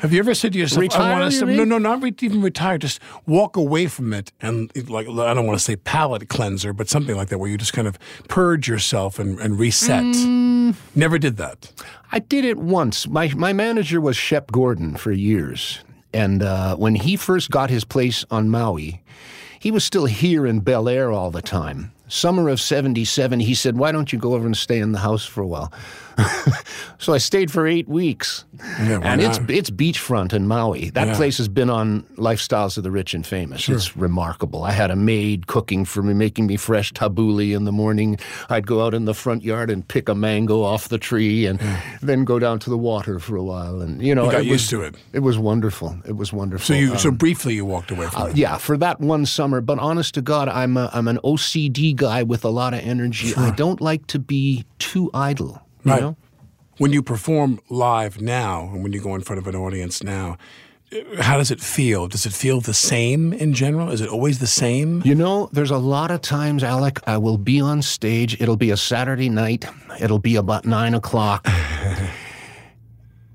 Have 0.00 0.12
you 0.12 0.18
ever 0.18 0.34
said 0.34 0.52
to 0.52 0.58
yourself, 0.58 0.94
"I 0.94 1.10
want 1.12 1.30
to 1.30 1.34
you 1.34 1.38
stop"? 1.38 1.48
No, 1.48 1.64
no, 1.64 1.78
not 1.78 2.02
re- 2.02 2.14
even 2.20 2.40
retire. 2.42 2.78
Just 2.78 3.00
walk 3.26 3.56
away 3.56 3.86
from 3.86 4.12
it, 4.12 4.32
and 4.40 4.70
like 4.88 5.08
I 5.08 5.34
don't 5.34 5.46
want 5.46 5.58
to 5.58 5.64
say 5.64 5.76
palate 5.76 6.28
cleanser, 6.28 6.72
but 6.72 6.88
something 6.88 7.16
like 7.16 7.28
that, 7.28 7.38
where 7.38 7.50
you 7.50 7.56
just 7.56 7.72
kind 7.72 7.86
of 7.88 7.98
purge 8.28 8.68
yourself 8.68 9.18
and, 9.18 9.38
and 9.40 9.58
reset. 9.58 10.02
Mm. 10.02 10.74
Never 10.94 11.18
did 11.18 11.36
that. 11.36 11.72
I 12.12 12.18
did 12.20 12.44
it 12.44 12.58
once. 12.58 13.06
My 13.08 13.28
my 13.34 13.52
manager 13.52 14.00
was 14.00 14.16
Shep 14.16 14.50
Gordon 14.50 14.96
for 14.96 15.12
years, 15.12 15.80
and 16.12 16.42
uh, 16.42 16.76
when 16.76 16.94
he 16.94 17.16
first 17.16 17.50
got 17.50 17.70
his 17.70 17.84
place 17.84 18.24
on 18.30 18.50
Maui, 18.50 19.02
he 19.58 19.70
was 19.70 19.84
still 19.84 20.06
here 20.06 20.46
in 20.46 20.60
Bel 20.60 20.88
Air 20.88 21.10
all 21.12 21.30
the 21.30 21.42
time. 21.42 21.92
Summer 22.08 22.48
of 22.48 22.60
'77, 22.60 23.40
he 23.40 23.54
said, 23.54 23.76
"Why 23.78 23.92
don't 23.92 24.12
you 24.12 24.18
go 24.18 24.34
over 24.34 24.46
and 24.46 24.56
stay 24.56 24.78
in 24.78 24.92
the 24.92 24.98
house 24.98 25.24
for 25.24 25.42
a 25.42 25.46
while?" 25.46 25.72
so 26.98 27.12
I 27.14 27.18
stayed 27.18 27.50
for 27.50 27.66
eight 27.66 27.88
weeks, 27.88 28.44
Yeah, 28.80 28.98
and 29.04 29.20
it's 29.20 29.38
not? 29.38 29.50
it's 29.50 29.70
beachfront 29.70 30.32
in 30.32 30.48
Maui. 30.48 30.90
That 30.90 31.08
Yeah. 31.08 31.16
place 31.16 31.38
has 31.38 31.46
been 31.48 31.70
on 31.70 32.02
Lifestyles 32.16 32.76
of 32.76 32.82
the 32.82 32.90
Rich 32.90 33.14
and 33.14 33.24
Famous. 33.24 33.68
It's 33.68 33.96
remarkable. 33.96 34.64
I 34.64 34.72
had 34.72 34.90
a 34.90 34.96
maid 34.96 35.46
cooking 35.46 35.84
for 35.84 36.02
me, 36.02 36.14
making 36.14 36.46
me 36.48 36.56
fresh 36.56 36.92
tabbouleh 36.92 37.54
in 37.54 37.64
the 37.66 37.72
morning. 37.72 38.18
I'd 38.50 38.66
go 38.66 38.84
out 38.84 38.94
in 38.94 39.04
the 39.04 39.14
front 39.14 39.44
yard 39.44 39.70
and 39.70 39.86
pick 39.86 40.08
a 40.08 40.14
mango 40.14 40.62
off 40.62 40.88
the 40.88 40.98
tree, 40.98 41.46
and 41.46 41.60
then 42.02 42.24
go 42.24 42.40
down 42.40 42.58
to 42.60 42.70
the 42.70 42.78
water 42.78 43.20
for 43.20 43.36
a 43.36 43.44
while. 43.44 43.80
And 43.80 44.02
you 44.02 44.12
know, 44.14 44.24
You 44.26 44.32
got 44.32 44.44
used 44.44 44.64
was, 44.64 44.68
to 44.70 44.82
it. 44.82 44.96
It 45.12 45.20
was 45.20 45.38
wonderful. 45.38 45.96
It 46.04 46.16
was 46.16 46.32
wonderful. 46.32 46.66
So 46.66 46.74
you, 46.74 46.98
so 46.98 47.10
Um, 47.10 47.14
briefly, 47.14 47.54
you 47.54 47.64
walked 47.64 47.92
away 47.92 48.08
from 48.08 48.22
uh, 48.22 48.26
it. 48.26 48.36
yeah, 48.36 48.56
for 48.56 48.76
that 48.78 49.00
one 49.00 49.24
summer. 49.24 49.60
But 49.60 49.78
honest 49.78 50.14
to 50.14 50.22
God, 50.22 50.48
I'm 50.48 50.76
a, 50.76 50.90
I'm 50.92 51.06
an 51.06 51.18
OCD 51.22 51.94
guy 51.98 52.22
with 52.22 52.44
a 52.44 52.48
lot 52.48 52.72
of 52.74 52.80
energy. 52.80 53.34
I 53.36 53.50
don't 53.50 53.80
like 53.80 54.06
to 54.08 54.18
be 54.18 54.64
too 54.78 55.10
idle. 55.12 55.60
You 55.84 55.90
Right. 55.92 56.00
know? 56.02 56.16
When 56.78 56.92
you 56.92 57.02
perform 57.02 57.58
live 57.68 58.20
now, 58.20 58.70
and 58.72 58.82
when 58.82 58.92
you 58.92 59.00
go 59.00 59.14
in 59.14 59.22
front 59.22 59.38
of 59.40 59.46
an 59.48 59.56
audience 59.56 60.02
now, 60.02 60.36
how 61.20 61.36
does 61.36 61.50
it 61.50 61.60
feel? 61.60 62.06
Does 62.08 62.24
it 62.24 62.32
feel 62.32 62.60
the 62.60 62.72
same 62.72 63.32
in 63.32 63.52
general? 63.52 63.90
Is 63.90 64.00
it 64.00 64.08
always 64.08 64.38
the 64.38 64.46
same? 64.46 65.02
You 65.04 65.14
know, 65.14 65.50
there's 65.52 65.72
a 65.72 65.76
lot 65.78 66.10
of 66.10 66.20
times, 66.22 66.62
Alec, 66.64 67.00
I 67.06 67.18
will 67.18 67.36
be 67.36 67.60
on 67.60 67.82
stage. 67.82 68.40
It'll 68.40 68.56
be 68.56 68.70
a 68.70 68.76
Saturday 68.76 69.28
night. 69.28 69.66
It'll 70.00 70.20
be 70.20 70.36
about 70.36 70.64
nine 70.64 70.94
o'clock. 70.94 71.46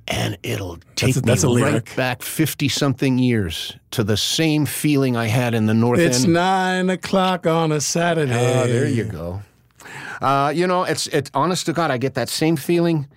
and 0.08 0.38
it'll 0.44 0.78
take 0.96 1.16
a- 1.16 1.22
that's 1.22 1.44
me 1.46 1.62
right 1.62 1.96
back 1.96 2.22
50 2.22 2.68
something 2.70 3.18
years 3.18 3.74
to 3.92 4.04
the 4.04 4.18
same 4.18 4.66
feeling 4.66 5.16
I 5.16 5.28
had 5.28 5.54
in 5.54 5.66
the 5.66 5.74
North 5.74 6.00
It's 6.00 6.24
End. 6.24 6.34
nine 6.34 6.90
o'clock 6.90 7.46
on 7.48 7.72
a 7.72 7.80
Saturday. 7.82 8.34
Oh, 8.34 8.68
there 8.68 8.88
you 8.88 9.06
go. 9.06 9.42
Uh, 10.22 10.52
you 10.56 10.68
know, 10.68 10.84
it's 10.84 11.08
it's 11.08 11.30
honest 11.34 11.66
to 11.66 11.74
God, 11.74 11.92
I 11.92 11.98
get 11.98 12.14
that 12.14 12.30
same 12.30 12.56
feeling 12.56 13.08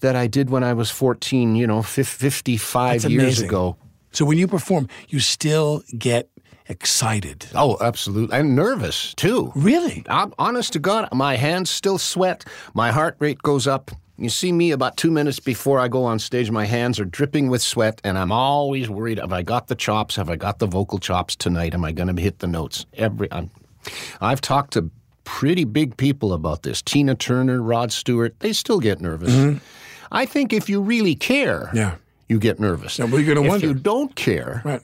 that 0.00 0.16
I 0.16 0.26
did 0.26 0.50
when 0.50 0.64
I 0.64 0.72
was 0.72 0.90
14, 0.90 1.54
you 1.54 1.66
know, 1.66 1.82
fif- 1.82 2.08
55 2.08 3.02
That's 3.02 3.12
years 3.12 3.40
ago. 3.40 3.76
So 4.10 4.24
when 4.24 4.36
you 4.38 4.48
perform, 4.48 4.88
you 5.08 5.20
still 5.20 5.82
get 5.96 6.28
excited. 6.68 7.46
Oh, 7.54 7.76
absolutely. 7.80 8.36
And 8.38 8.56
nervous, 8.56 9.14
too. 9.14 9.52
Really? 9.54 10.04
I'm 10.08 10.32
honest 10.38 10.72
to 10.74 10.78
God, 10.78 11.08
my 11.12 11.36
hands 11.36 11.70
still 11.70 11.98
sweat. 11.98 12.44
My 12.74 12.90
heart 12.90 13.16
rate 13.20 13.38
goes 13.42 13.66
up. 13.66 13.90
You 14.18 14.28
see 14.28 14.52
me 14.52 14.70
about 14.72 14.96
two 14.96 15.10
minutes 15.10 15.40
before 15.40 15.80
I 15.80 15.88
go 15.88 16.04
on 16.04 16.18
stage, 16.18 16.50
my 16.50 16.66
hands 16.66 17.00
are 17.00 17.04
dripping 17.04 17.48
with 17.48 17.62
sweat, 17.62 18.00
and 18.04 18.18
I'm 18.18 18.30
always 18.30 18.88
worried: 18.88 19.18
Have 19.18 19.32
I 19.32 19.42
got 19.42 19.68
the 19.68 19.74
chops? 19.74 20.16
Have 20.16 20.28
I 20.30 20.36
got 20.36 20.58
the 20.58 20.66
vocal 20.66 20.98
chops 20.98 21.34
tonight? 21.34 21.74
Am 21.74 21.84
I 21.84 21.92
going 21.92 22.14
to 22.14 22.22
hit 22.22 22.38
the 22.40 22.46
notes? 22.46 22.84
Every 22.94 23.26
I'm, 23.32 23.50
I've 24.20 24.40
talked 24.40 24.74
to 24.74 24.90
pretty 25.24 25.64
big 25.64 25.96
people 25.96 26.32
about 26.32 26.62
this. 26.62 26.82
Tina 26.82 27.14
Turner, 27.14 27.62
Rod 27.62 27.90
Stewart, 27.90 28.38
they 28.40 28.52
still 28.52 28.80
get 28.80 29.00
nervous. 29.00 29.32
Mm-hmm. 29.32 29.58
I 30.12 30.26
think 30.26 30.52
if 30.52 30.68
you 30.68 30.80
really 30.82 31.14
care, 31.14 31.70
Yeah. 31.72 31.94
you 32.28 32.38
get 32.38 32.60
nervous. 32.60 32.98
Yeah, 32.98 33.06
you're 33.06 33.22
gonna 33.24 33.42
if 33.46 33.48
wonder. 33.48 33.66
you 33.66 33.74
don't 33.74 34.14
care, 34.14 34.60
Right. 34.64 34.82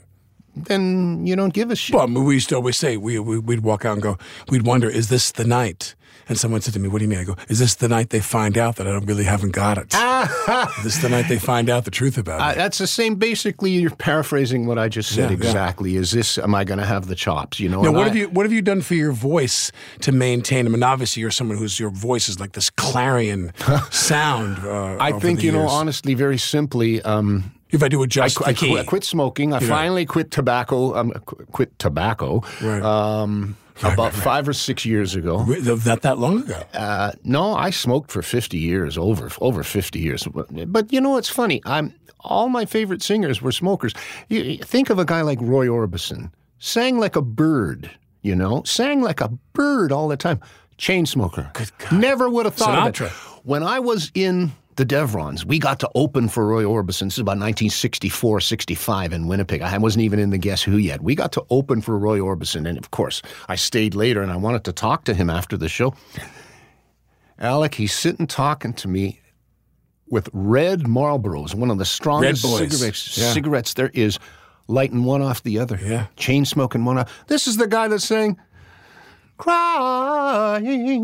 then 0.56 1.26
you 1.26 1.36
don't 1.36 1.52
give 1.52 1.70
a 1.70 1.76
shit. 1.76 1.94
Well, 1.94 2.08
I 2.08 2.20
we 2.20 2.34
used 2.34 2.48
to 2.48 2.54
always 2.56 2.76
say 2.78 2.96
we, 2.96 3.18
we 3.18 3.38
we'd 3.38 3.60
walk 3.60 3.84
out 3.84 3.92
and 3.94 4.02
go, 4.02 4.16
we'd 4.48 4.62
wonder, 4.66 4.88
is 4.88 5.08
this 5.10 5.32
the 5.32 5.44
night? 5.44 5.94
And 6.28 6.38
someone 6.38 6.60
said 6.60 6.74
to 6.74 6.80
me, 6.80 6.88
"What 6.88 6.98
do 6.98 7.04
you 7.04 7.08
mean?" 7.08 7.18
I 7.20 7.24
go, 7.24 7.36
"Is 7.48 7.58
this 7.58 7.76
the 7.76 7.88
night 7.88 8.10
they 8.10 8.20
find 8.20 8.58
out 8.58 8.76
that 8.76 8.86
I 8.86 8.90
don't 8.92 9.06
really 9.06 9.24
haven't 9.24 9.52
got 9.52 9.78
it? 9.78 9.94
is 10.78 10.84
this 10.84 10.98
the 10.98 11.08
night 11.08 11.26
they 11.28 11.38
find 11.38 11.70
out 11.70 11.84
the 11.84 11.90
truth 11.90 12.18
about 12.18 12.40
Uh, 12.40 12.50
it?" 12.52 12.56
that's 12.56 12.78
the 12.78 12.86
same. 12.86 13.14
Basically, 13.16 13.70
you're 13.70 13.90
paraphrasing 13.96 14.66
what 14.66 14.78
I 14.78 14.88
just 14.88 15.10
said. 15.10 15.30
Yeah, 15.30 15.36
yeah. 15.38 15.46
exactly. 15.46 15.96
Is 15.96 16.10
this? 16.10 16.36
Am 16.38 16.54
I 16.54 16.64
going 16.64 16.78
to 16.80 16.86
have 16.86 17.06
the 17.06 17.14
chops? 17.14 17.58
You 17.60 17.68
know. 17.70 17.82
Now, 17.82 17.92
what 17.92 18.02
I- 18.02 18.08
have 18.08 18.16
you 18.16 18.28
what 18.28 18.44
have 18.44 18.52
you 18.52 18.62
done 18.62 18.82
for 18.82 18.94
your 18.94 19.12
voice 19.12 19.72
to 20.02 20.12
maintain? 20.12 20.66
I 20.66 20.68
mean, 20.70 20.82
obviously, 20.82 21.20
you're 21.22 21.30
someone 21.30 21.56
whose 21.58 21.80
your 21.80 21.90
voice 21.90 22.28
is 22.28 22.38
like 22.38 22.52
this 22.52 22.70
clarion 22.70 23.52
sound. 23.90 24.58
Uh, 24.64 24.96
I 25.00 25.12
think 25.18 25.42
you 25.42 25.52
know. 25.52 25.66
Honestly, 25.68 26.14
very 26.14 26.38
simply. 26.38 27.00
Um, 27.02 27.52
if 27.70 27.82
I 27.82 27.88
do 27.88 28.00
I, 28.00 28.04
adjust 28.04 28.36
qu- 28.36 28.44
the 28.44 28.50
I, 28.50 28.52
key, 28.54 28.68
qu- 28.70 28.78
I 28.78 28.84
quit 28.84 29.04
smoking. 29.04 29.52
I 29.52 29.58
know. 29.60 29.66
finally 29.66 30.06
quit 30.06 30.30
tobacco. 30.30 30.94
Um, 30.96 31.10
qu- 31.12 31.44
quit 31.52 31.78
tobacco. 31.78 32.42
Right. 32.62 32.82
Um, 32.82 33.56
about 33.82 34.12
five 34.12 34.48
or 34.48 34.52
six 34.52 34.84
years 34.84 35.14
ago. 35.14 35.44
Not 35.44 36.02
that 36.02 36.18
long 36.18 36.42
ago. 36.42 36.62
Uh, 36.74 37.12
no, 37.24 37.54
I 37.54 37.70
smoked 37.70 38.10
for 38.10 38.22
fifty 38.22 38.58
years. 38.58 38.96
Over 38.98 39.30
over 39.40 39.62
fifty 39.62 39.98
years. 40.00 40.24
But, 40.24 40.72
but 40.72 40.92
you 40.92 41.00
know, 41.00 41.16
it's 41.16 41.28
funny. 41.28 41.60
I'm 41.64 41.94
all 42.20 42.48
my 42.48 42.64
favorite 42.64 43.02
singers 43.02 43.40
were 43.40 43.52
smokers. 43.52 43.94
You, 44.28 44.42
you 44.42 44.58
think 44.58 44.90
of 44.90 44.98
a 44.98 45.04
guy 45.04 45.22
like 45.22 45.38
Roy 45.40 45.66
Orbison, 45.66 46.30
sang 46.58 46.98
like 46.98 47.16
a 47.16 47.22
bird. 47.22 47.90
You 48.22 48.34
know, 48.34 48.62
sang 48.64 49.00
like 49.00 49.20
a 49.20 49.28
bird 49.52 49.92
all 49.92 50.08
the 50.08 50.16
time. 50.16 50.40
Chain 50.76 51.06
smoker. 51.06 51.50
Good 51.54 51.70
God. 51.78 51.92
Never 51.92 52.28
would 52.28 52.44
have 52.46 52.54
thought 52.54 52.94
Sinatra. 52.94 53.06
of 53.06 53.38
it. 53.38 53.46
When 53.46 53.62
I 53.62 53.80
was 53.80 54.10
in 54.14 54.52
the 54.78 54.86
Deverons, 54.86 55.44
we 55.44 55.58
got 55.58 55.78
to 55.80 55.90
open 55.94 56.28
for 56.28 56.46
Roy 56.46 56.62
Orbison. 56.62 57.02
This 57.06 57.14
is 57.14 57.18
about 57.18 57.32
1964, 57.32 58.40
65 58.40 59.12
in 59.12 59.26
Winnipeg. 59.26 59.60
I 59.60 59.76
wasn't 59.76 60.04
even 60.04 60.18
in 60.18 60.30
the 60.30 60.38
Guess 60.38 60.62
Who 60.62 60.76
yet. 60.78 61.02
We 61.02 61.14
got 61.14 61.32
to 61.32 61.44
open 61.50 61.82
for 61.82 61.98
Roy 61.98 62.18
Orbison. 62.20 62.66
And 62.66 62.78
of 62.78 62.90
course, 62.90 63.20
I 63.48 63.56
stayed 63.56 63.94
later 63.94 64.22
and 64.22 64.30
I 64.32 64.36
wanted 64.36 64.64
to 64.64 64.72
talk 64.72 65.04
to 65.04 65.14
him 65.14 65.28
after 65.28 65.56
the 65.56 65.68
show. 65.68 65.94
Alec, 67.38 67.74
he's 67.74 67.92
sitting 67.92 68.26
talking 68.26 68.72
to 68.74 68.88
me 68.88 69.20
with 70.08 70.30
red 70.32 70.84
Marlboros, 70.84 71.54
one 71.54 71.70
of 71.70 71.78
the 71.78 71.84
strongest 71.84 72.42
cigarettes, 72.42 73.18
Yeah. 73.18 73.32
cigarettes 73.32 73.74
there 73.74 73.90
is, 73.92 74.18
lighting 74.68 75.04
one 75.04 75.22
off 75.22 75.42
the 75.42 75.58
other. 75.58 75.78
Yeah. 75.82 76.06
Chain 76.16 76.44
smoking 76.44 76.84
one 76.84 76.98
off. 76.98 77.12
This 77.26 77.46
is 77.46 77.56
the 77.56 77.66
guy 77.66 77.88
that's 77.88 78.04
saying, 78.04 78.38
crying 79.39 81.03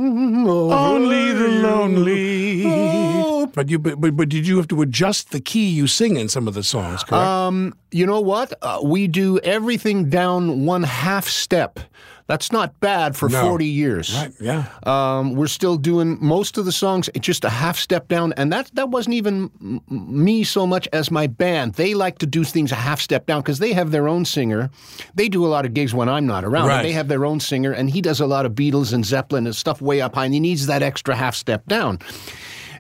Only 0.49 1.33
the 1.33 1.49
lonely. 1.49 2.65
Oh. 2.67 3.47
But 3.47 3.69
you, 3.69 3.79
but, 3.79 4.01
but, 4.01 4.17
but 4.17 4.29
did 4.29 4.47
you 4.47 4.57
have 4.57 4.69
to 4.69 4.83
adjust 4.83 5.31
the 5.31 5.41
key 5.41 5.69
you 5.69 5.87
sing 5.87 6.17
in 6.17 6.29
some 6.29 6.49
of 6.49 6.55
the 6.55 6.63
songs? 6.63 7.05
Correct. 7.05 7.25
Um, 7.25 7.75
you 7.91 8.05
know 8.05 8.21
what? 8.21 8.53
Uh, 8.61 8.81
we 8.83 9.07
do 9.07 9.39
everything 9.41 10.11
down 10.11 10.67
one 10.67 10.83
half 10.83 11.29
step. 11.29 11.79
That's 12.27 12.51
not 12.51 12.81
bad 12.81 13.17
for 13.17 13.29
No. 13.29 13.43
40 13.43 13.67
years. 13.67 14.15
right. 14.15 14.33
Yeah. 14.41 14.65
Um, 14.85 15.35
we're 15.35 15.47
still 15.47 15.77
doing 15.77 16.17
most 16.21 16.57
of 16.57 16.65
the 16.65 16.73
songs 16.73 17.11
just 17.21 17.45
a 17.45 17.51
half 17.51 17.79
step 17.79 18.09
down, 18.09 18.33
and 18.39 18.51
that 18.51 18.71
that 18.75 18.89
wasn't 18.89 19.15
even 19.15 19.51
me 19.91 20.43
so 20.43 20.67
much 20.67 20.89
as 20.93 21.11
my 21.11 21.27
band. 21.27 21.75
They 21.75 21.93
like 21.93 22.19
to 22.19 22.27
do 22.27 22.43
things 22.45 22.73
a 22.73 22.77
half 22.77 23.01
step 23.01 23.27
down 23.27 23.43
because 23.43 23.59
they 23.59 23.75
have 23.75 23.91
their 23.91 24.09
own 24.09 24.25
singer. 24.25 24.71
They 25.15 25.29
do 25.29 25.45
a 25.45 25.49
lot 25.49 25.67
of 25.67 25.75
gigs 25.75 25.93
when 25.95 26.09
I'm 26.09 26.25
not 26.27 26.45
around. 26.45 26.69
Right. 26.69 26.83
They 26.83 26.93
have 26.93 27.09
their 27.09 27.27
own 27.27 27.41
singer, 27.41 27.73
and 27.73 27.91
he 27.91 28.01
does 28.01 28.21
a 28.21 28.27
lot 28.27 28.47
of 28.47 28.53
Beatles 28.53 28.95
and 28.95 29.05
Zeppelin 29.05 29.47
and 29.47 29.55
stuff 29.55 29.83
way 29.83 30.01
up 30.01 30.15
high, 30.15 30.25
and 30.25 30.33
he 30.33 30.41
needs 30.41 30.67
that 30.67 30.83
extra 30.83 31.15
half 31.15 31.35
step 31.35 31.67
down. 31.67 31.99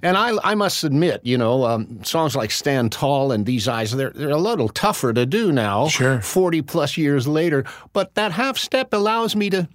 And 0.03 0.17
I, 0.17 0.33
I 0.43 0.55
must 0.55 0.85
admit, 0.85 1.21
you 1.25 1.39
know, 1.39 1.65
um, 1.65 2.03
songs 2.05 2.35
like 2.37 2.51
"Stand 2.51 2.93
Tall" 2.93 3.33
and 3.33 3.47
"These 3.47 3.69
Eyes" 3.69 3.93
they're 3.93 4.11
they're 4.11 4.31
a 4.31 4.37
little 4.39 4.69
tougher 4.69 5.13
to 5.13 5.25
do 5.27 5.53
now. 5.53 5.89
Sure. 5.89 6.21
forty 6.21 6.63
plus 6.63 6.97
years 6.97 7.27
later, 7.29 7.65
but 7.93 8.15
that 8.15 8.33
half 8.33 8.59
step 8.59 8.93
allows 8.93 9.35
me 9.37 9.51
to. 9.51 9.69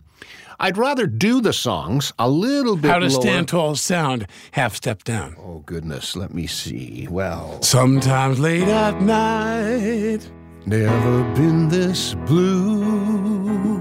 I'd 0.61 0.78
rather 0.78 1.07
do 1.07 1.39
the 1.39 1.53
songs 1.53 2.11
a 2.20 2.30
little 2.30 2.76
bit 2.76 2.91
How 2.91 2.99
does 2.99 3.13
lower. 3.13 3.22
Stand 3.22 3.47
Tall 3.47 3.76
sound 3.76 4.28
half 4.51 4.76
step 4.76 5.05
down? 5.05 5.36
Oh 5.39 5.59
goodness, 5.65 6.17
let 6.17 6.34
me 6.34 6.47
see. 6.47 7.07
Well, 7.09 7.61
Sometimes 7.61 8.39
late 8.41 8.67
at 8.67 9.01
night. 9.01 10.30
never 10.65 11.24
been 11.34 11.70
this 11.70 12.13
blue. 12.26 13.80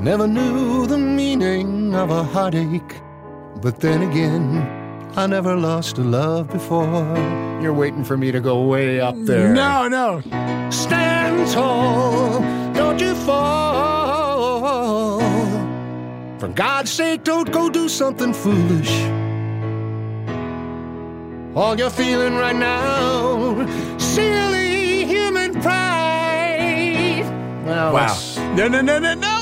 Never 0.00 0.26
knew 0.26 0.86
the 0.86 0.98
meaning 0.98 1.94
of 1.94 2.10
a 2.10 2.22
heartache, 2.24 3.00
but 3.66 3.80
then 3.80 4.00
again, 4.02 4.62
I 5.16 5.26
never 5.26 5.56
lost 5.56 5.98
a 5.98 6.02
love 6.02 6.48
before. 6.52 7.16
You're 7.60 7.74
waiting 7.74 8.04
for 8.04 8.16
me 8.16 8.30
to 8.30 8.38
go 8.38 8.62
way 8.62 9.00
up 9.00 9.16
there. 9.18 9.52
No, 9.52 9.88
no. 9.88 10.20
Stand 10.70 11.50
tall, 11.50 12.38
don't 12.74 13.00
you 13.00 13.16
fall. 13.26 15.18
For 16.38 16.46
God's 16.46 16.92
sake, 16.92 17.24
don't 17.24 17.50
go 17.50 17.68
do 17.68 17.88
something 17.88 18.32
foolish. 18.32 18.92
All 21.56 21.76
you're 21.76 21.90
feeling 21.90 22.36
right 22.36 22.54
now, 22.54 23.66
silly 23.98 25.06
human 25.06 25.60
pride. 25.60 27.24
Well, 27.66 27.94
Wow. 27.94 28.16
No, 28.54 28.68
no, 28.68 28.80
no, 28.80 29.00
no, 29.00 29.14
no. 29.14 29.35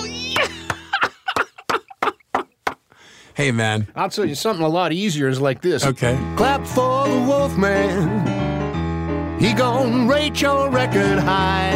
Hey, 3.34 3.50
man. 3.52 3.86
I'll 3.94 4.08
tell 4.08 4.24
you 4.24 4.34
something 4.34 4.64
a 4.64 4.68
lot 4.68 4.92
easier 4.92 5.28
is 5.28 5.40
like 5.40 5.60
this. 5.60 5.84
Okay. 5.84 6.16
Clap 6.36 6.66
for 6.66 7.06
the 7.08 7.20
Wolfman. 7.20 8.26
He 9.38 9.52
gon' 9.52 10.08
rate 10.08 10.40
your 10.40 10.70
record 10.70 11.18
high. 11.18 11.72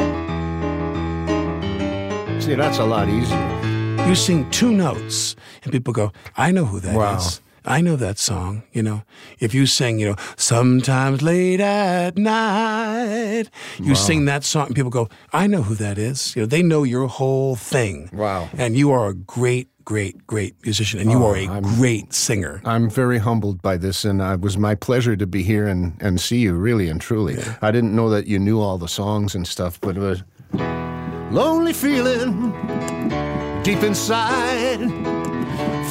See, 2.40 2.54
that's 2.54 2.78
a 2.78 2.84
lot 2.84 3.08
easier. 3.08 4.06
You 4.08 4.14
sing 4.14 4.48
two 4.50 4.72
notes, 4.72 5.36
and 5.64 5.72
people 5.72 5.92
go, 5.92 6.12
I 6.36 6.50
know 6.50 6.64
who 6.64 6.80
that 6.80 6.92
is. 6.92 6.96
Wow. 6.96 7.20
I 7.64 7.82
know 7.82 7.96
that 7.96 8.18
song, 8.18 8.62
you 8.72 8.82
know. 8.82 9.02
If 9.40 9.52
you 9.52 9.66
sing, 9.66 9.98
you 9.98 10.06
know, 10.06 10.16
sometimes 10.36 11.20
late 11.20 11.60
at 11.60 12.16
night, 12.16 13.50
you 13.78 13.94
sing 13.94 14.24
that 14.24 14.44
song, 14.44 14.68
and 14.68 14.74
people 14.74 14.90
go, 14.90 15.10
I 15.34 15.46
know 15.46 15.60
who 15.62 15.74
that 15.74 15.98
is. 15.98 16.34
You 16.34 16.42
know, 16.42 16.46
they 16.46 16.62
know 16.62 16.84
your 16.84 17.06
whole 17.08 17.54
thing. 17.56 18.08
Wow. 18.14 18.48
And 18.56 18.78
you 18.78 18.90
are 18.92 19.08
a 19.08 19.14
great, 19.14 19.68
great, 19.88 20.26
great 20.26 20.54
musician, 20.64 21.00
and 21.00 21.10
you 21.10 21.24
are 21.24 21.34
a 21.34 21.48
oh, 21.48 21.52
I'm- 21.54 21.62
great 21.62 22.12
singer. 22.12 22.60
I'm 22.66 22.90
very 22.90 23.16
humbled 23.16 23.62
by 23.62 23.78
this, 23.78 24.04
and 24.04 24.20
it 24.20 24.42
was 24.42 24.58
my 24.58 24.74
pleasure 24.74 25.16
to 25.16 25.26
be 25.26 25.42
here 25.42 25.66
and, 25.66 25.96
and 26.02 26.20
see 26.20 26.40
you, 26.40 26.52
really 26.52 26.90
and 26.90 27.00
truly. 27.00 27.38
I 27.62 27.70
didn't 27.70 27.96
know 27.96 28.10
that 28.10 28.26
you 28.26 28.38
knew 28.38 28.60
all 28.60 28.76
the 28.76 28.86
songs 28.86 29.34
and 29.34 29.48
stuff, 29.48 29.80
but 29.80 29.96
it 29.96 30.00
was 30.00 30.22
lonely 31.32 31.72
feeling 31.72 32.52
deep 33.62 33.82
inside. 33.82 34.80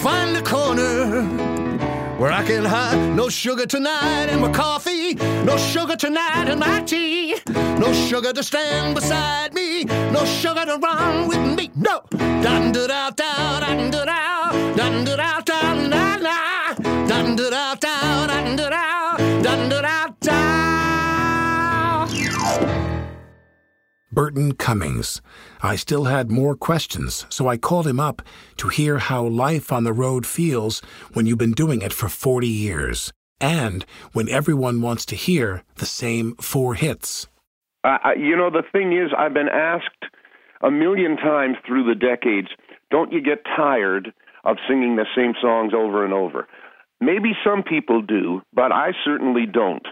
Find 0.04 0.38
a 0.38 0.44
corner 0.44 1.57
where 2.18 2.32
I 2.32 2.44
can 2.44 2.66
hide. 2.66 3.16
No 3.16 3.30
sugar 3.30 3.66
tonight 3.66 4.28
in 4.30 4.40
my 4.42 4.52
coffee. 4.52 5.14
No 5.46 5.58
sugar 5.58 5.96
tonight 5.96 6.50
in 6.50 6.60
my 6.60 6.82
tea. 6.82 7.36
No 7.80 7.94
sugar 7.94 8.34
to 8.34 8.44
stand 8.44 8.96
beside 8.96 9.54
me. 9.54 9.84
No 9.86 10.26
sugar 10.26 10.66
to 10.66 10.78
run 10.78 11.28
with 11.28 11.58
me. 11.58 11.70
No. 11.76 12.02
Dun 12.12 12.72
da 12.72 12.88
da 12.88 13.10
da 13.12 13.60
dun 13.60 13.92
da 13.92 14.06
da 14.06 14.52
dun 14.76 15.06
da 15.06 15.16
da 15.16 15.42
dun 15.42 15.90
da 15.90 16.18
da 16.18 16.76
dun 17.08 17.36
da 17.36 17.50
da 17.50 17.87
Burton 24.18 24.54
Cummings. 24.54 25.22
I 25.62 25.76
still 25.76 26.06
had 26.06 26.32
more 26.32 26.56
questions, 26.56 27.28
so 27.30 27.48
I 27.48 27.58
called 27.58 27.86
him 27.86 28.00
up 28.00 28.24
to 28.56 28.68
hear 28.68 28.98
how 28.98 29.24
life 29.24 29.72
on 29.72 29.84
the 29.84 29.94
road 29.94 30.26
feels 30.26 30.82
when 31.14 31.28
you've 31.28 31.38
been 31.38 31.52
doing 31.52 31.84
it 31.84 31.94
for 31.94 32.10
40 32.10 32.48
years, 32.48 33.14
and 33.40 33.86
when 34.14 34.28
everyone 34.28 34.82
wants 34.82 35.06
to 35.06 35.16
hear 35.16 35.62
the 35.76 35.86
same 35.86 36.34
four 36.42 36.74
hits. 36.74 37.28
I- 37.84 38.16
you 38.18 38.36
know, 38.36 38.50
the 38.50 38.64
thing 38.64 38.92
is, 38.92 39.12
I've 39.16 39.36
been 39.36 39.50
asked 39.50 40.06
a 40.64 40.72
million 40.72 41.16
times 41.18 41.58
through 41.64 41.84
the 41.84 41.94
decades, 41.94 42.48
don't 42.90 43.14
you 43.14 43.22
get 43.22 43.46
tired 43.46 44.12
of 44.44 44.58
singing 44.68 44.96
the 44.96 45.06
same 45.16 45.36
songs 45.40 45.76
over 45.76 46.04
and 46.04 46.14
over? 46.16 46.48
Maybe 47.00 47.38
some 47.44 47.62
people 47.62 48.02
do, 48.02 48.42
but 48.52 48.72
I 48.72 48.94
certainly 49.06 49.46
don't. 49.46 49.88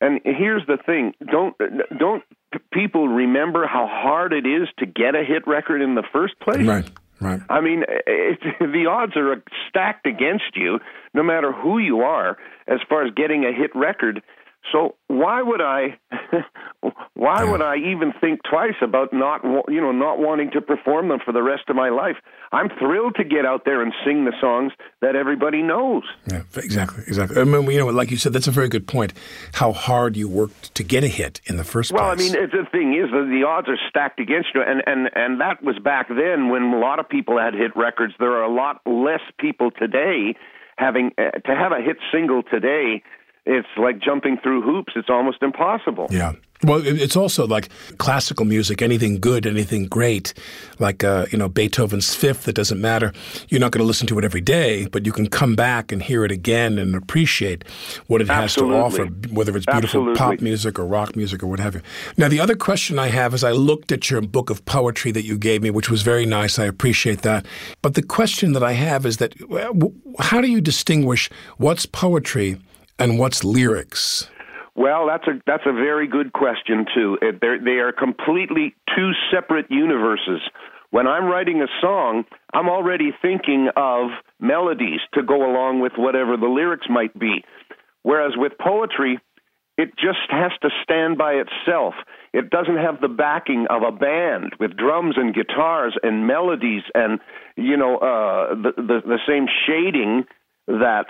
And 0.00 0.20
here's 0.24 0.66
the 0.66 0.78
thing: 0.84 1.14
don't 1.30 1.56
don't 1.96 2.24
people 2.72 3.08
remember 3.08 3.66
how 3.66 3.86
hard 3.86 4.32
it 4.32 4.46
is 4.46 4.68
to 4.78 4.86
get 4.86 5.14
a 5.14 5.24
hit 5.24 5.46
record 5.46 5.82
in 5.82 5.94
the 5.94 6.04
first 6.12 6.38
place? 6.40 6.66
right. 6.66 6.90
Right. 7.20 7.40
I 7.48 7.60
mean, 7.60 7.82
it, 8.06 8.38
the 8.60 8.86
odds 8.88 9.16
are 9.16 9.42
stacked 9.68 10.06
against 10.06 10.54
you, 10.54 10.78
no 11.14 11.22
matter 11.22 11.52
who 11.52 11.78
you 11.78 12.00
are, 12.02 12.36
as 12.66 12.78
far 12.88 13.04
as 13.04 13.12
getting 13.14 13.44
a 13.44 13.52
hit 13.52 13.74
record. 13.74 14.22
So 14.72 14.96
why 15.06 15.42
would 15.42 15.60
I, 15.60 15.98
why 17.14 17.44
would 17.44 17.62
I 17.62 17.76
even 17.76 18.12
think 18.20 18.40
twice 18.48 18.74
about 18.82 19.12
not, 19.12 19.42
you 19.68 19.80
know, 19.80 19.92
not 19.92 20.18
wanting 20.18 20.50
to 20.52 20.60
perform 20.60 21.08
them 21.08 21.18
for 21.24 21.32
the 21.32 21.42
rest 21.42 21.64
of 21.68 21.76
my 21.76 21.88
life? 21.88 22.16
I'm 22.52 22.68
thrilled 22.78 23.16
to 23.16 23.24
get 23.24 23.44
out 23.44 23.64
there 23.64 23.82
and 23.82 23.92
sing 24.04 24.24
the 24.24 24.32
songs 24.40 24.72
that 25.00 25.16
everybody 25.16 25.62
knows. 25.62 26.04
Yeah, 26.26 26.42
exactly, 26.56 27.04
exactly. 27.06 27.40
I 27.40 27.44
mean, 27.44 27.70
you 27.70 27.78
know, 27.78 27.86
like 27.86 28.10
you 28.10 28.16
said, 28.16 28.32
that's 28.32 28.46
a 28.46 28.52
very 28.52 28.68
good 28.68 28.86
point. 28.86 29.12
How 29.54 29.72
hard 29.72 30.16
you 30.16 30.28
worked 30.28 30.74
to 30.74 30.84
get 30.84 31.04
a 31.04 31.08
hit 31.08 31.40
in 31.46 31.56
the 31.56 31.64
first 31.64 31.92
Well, 31.92 32.04
I 32.04 32.14
mean, 32.14 32.32
the 32.32 32.66
thing 32.70 32.94
is 32.94 33.10
that 33.10 33.28
the 33.30 33.44
odds 33.46 33.68
are 33.68 33.78
stacked 33.88 34.20
against 34.20 34.48
you, 34.54 34.62
and 34.62 34.82
and 34.86 35.10
and 35.14 35.40
that 35.40 35.62
was 35.62 35.78
back 35.78 36.08
then 36.08 36.48
when 36.50 36.62
a 36.62 36.78
lot 36.78 36.98
of 36.98 37.08
people 37.08 37.38
had 37.38 37.54
hit 37.54 37.76
records. 37.76 38.14
There 38.18 38.32
are 38.32 38.44
a 38.44 38.52
lot 38.52 38.80
less 38.86 39.20
people 39.38 39.70
today 39.70 40.36
having 40.78 41.12
uh, 41.18 41.30
to 41.44 41.54
have 41.54 41.72
a 41.72 41.82
hit 41.82 41.98
single 42.12 42.42
today. 42.42 43.02
It's 43.50 43.68
like 43.78 43.98
jumping 43.98 44.36
through 44.42 44.60
hoops. 44.60 44.92
It's 44.94 45.08
almost 45.08 45.42
impossible. 45.42 46.06
Yeah. 46.10 46.34
Well, 46.64 46.82
it's 46.84 47.16
also 47.16 47.46
like 47.46 47.68
classical 47.98 48.44
music, 48.44 48.82
anything 48.82 49.20
good, 49.20 49.46
anything 49.46 49.86
great, 49.86 50.34
like, 50.80 51.04
uh, 51.04 51.26
you 51.30 51.38
know, 51.38 51.48
Beethoven's 51.48 52.14
Fifth, 52.14 52.48
it 52.48 52.56
doesn't 52.56 52.80
matter. 52.80 53.12
You're 53.48 53.60
not 53.60 53.70
going 53.70 53.80
to 53.80 53.86
listen 53.86 54.08
to 54.08 54.18
it 54.18 54.24
every 54.24 54.40
day, 54.40 54.86
but 54.86 55.06
you 55.06 55.12
can 55.12 55.28
come 55.28 55.54
back 55.54 55.92
and 55.92 56.02
hear 56.02 56.24
it 56.24 56.32
again 56.32 56.76
and 56.76 56.96
appreciate 56.96 57.64
what 58.08 58.20
it 58.20 58.26
has 58.26 58.54
to 58.56 58.74
Absolutely. 58.74 58.76
offer, 58.76 59.04
whether 59.32 59.56
it's 59.56 59.66
beautiful 59.66 60.12
pop 60.14 60.40
music 60.40 60.80
or 60.80 60.84
rock 60.84 61.14
music 61.14 61.44
or 61.44 61.46
what 61.46 61.60
have 61.60 61.76
you. 61.76 61.80
Now, 62.16 62.28
the 62.28 62.40
other 62.40 62.56
question 62.56 62.98
I 62.98 63.06
have 63.06 63.32
is 63.34 63.44
I 63.44 63.52
looked 63.52 63.92
at 63.92 64.10
your 64.10 64.20
book 64.20 64.50
of 64.50 64.64
poetry 64.64 65.12
that 65.12 65.24
you 65.24 65.38
gave 65.38 65.62
me, 65.62 65.70
which 65.70 65.88
was 65.88 66.02
very 66.02 66.26
nice. 66.26 66.58
I 66.58 66.64
appreciate 66.64 67.22
that. 67.22 67.46
But 67.82 67.94
the 67.94 68.02
question 68.02 68.52
that 68.54 68.64
I 68.64 68.72
have 68.72 69.06
is 69.06 69.18
that 69.18 69.32
how 70.18 70.40
do 70.40 70.48
you 70.48 70.60
distinguish 70.60 71.30
what's 71.56 71.86
poetry 71.86 72.58
and 72.98 73.18
what's 73.18 73.44
lyrics? 73.44 74.28
Well, 74.74 75.06
that's 75.08 75.26
a 75.26 75.40
that's 75.46 75.64
a 75.66 75.72
very 75.72 76.06
good 76.06 76.32
question 76.32 76.86
too. 76.94 77.18
They're, 77.40 77.58
they 77.58 77.80
are 77.80 77.92
completely 77.92 78.76
two 78.94 79.10
separate 79.32 79.66
universes. 79.70 80.40
When 80.90 81.06
I'm 81.06 81.26
writing 81.26 81.60
a 81.60 81.66
song, 81.80 82.24
I'm 82.54 82.68
already 82.68 83.10
thinking 83.20 83.68
of 83.76 84.10
melodies 84.40 85.00
to 85.14 85.22
go 85.22 85.50
along 85.50 85.80
with 85.80 85.92
whatever 85.96 86.36
the 86.36 86.46
lyrics 86.46 86.86
might 86.88 87.18
be. 87.18 87.44
Whereas 88.02 88.32
with 88.36 88.52
poetry, 88.58 89.18
it 89.76 89.90
just 89.96 90.30
has 90.30 90.52
to 90.62 90.70
stand 90.82 91.18
by 91.18 91.34
itself. 91.34 91.94
It 92.32 92.50
doesn't 92.50 92.76
have 92.76 93.00
the 93.00 93.08
backing 93.08 93.66
of 93.68 93.82
a 93.82 93.92
band 93.92 94.54
with 94.58 94.76
drums 94.76 95.16
and 95.16 95.34
guitars 95.34 95.96
and 96.02 96.26
melodies 96.26 96.82
and 96.94 97.20
you 97.56 97.76
know 97.76 97.96
uh, 97.96 98.54
the, 98.54 98.72
the 98.76 99.00
the 99.04 99.18
same 99.26 99.46
shading 99.66 100.24
that 100.68 101.06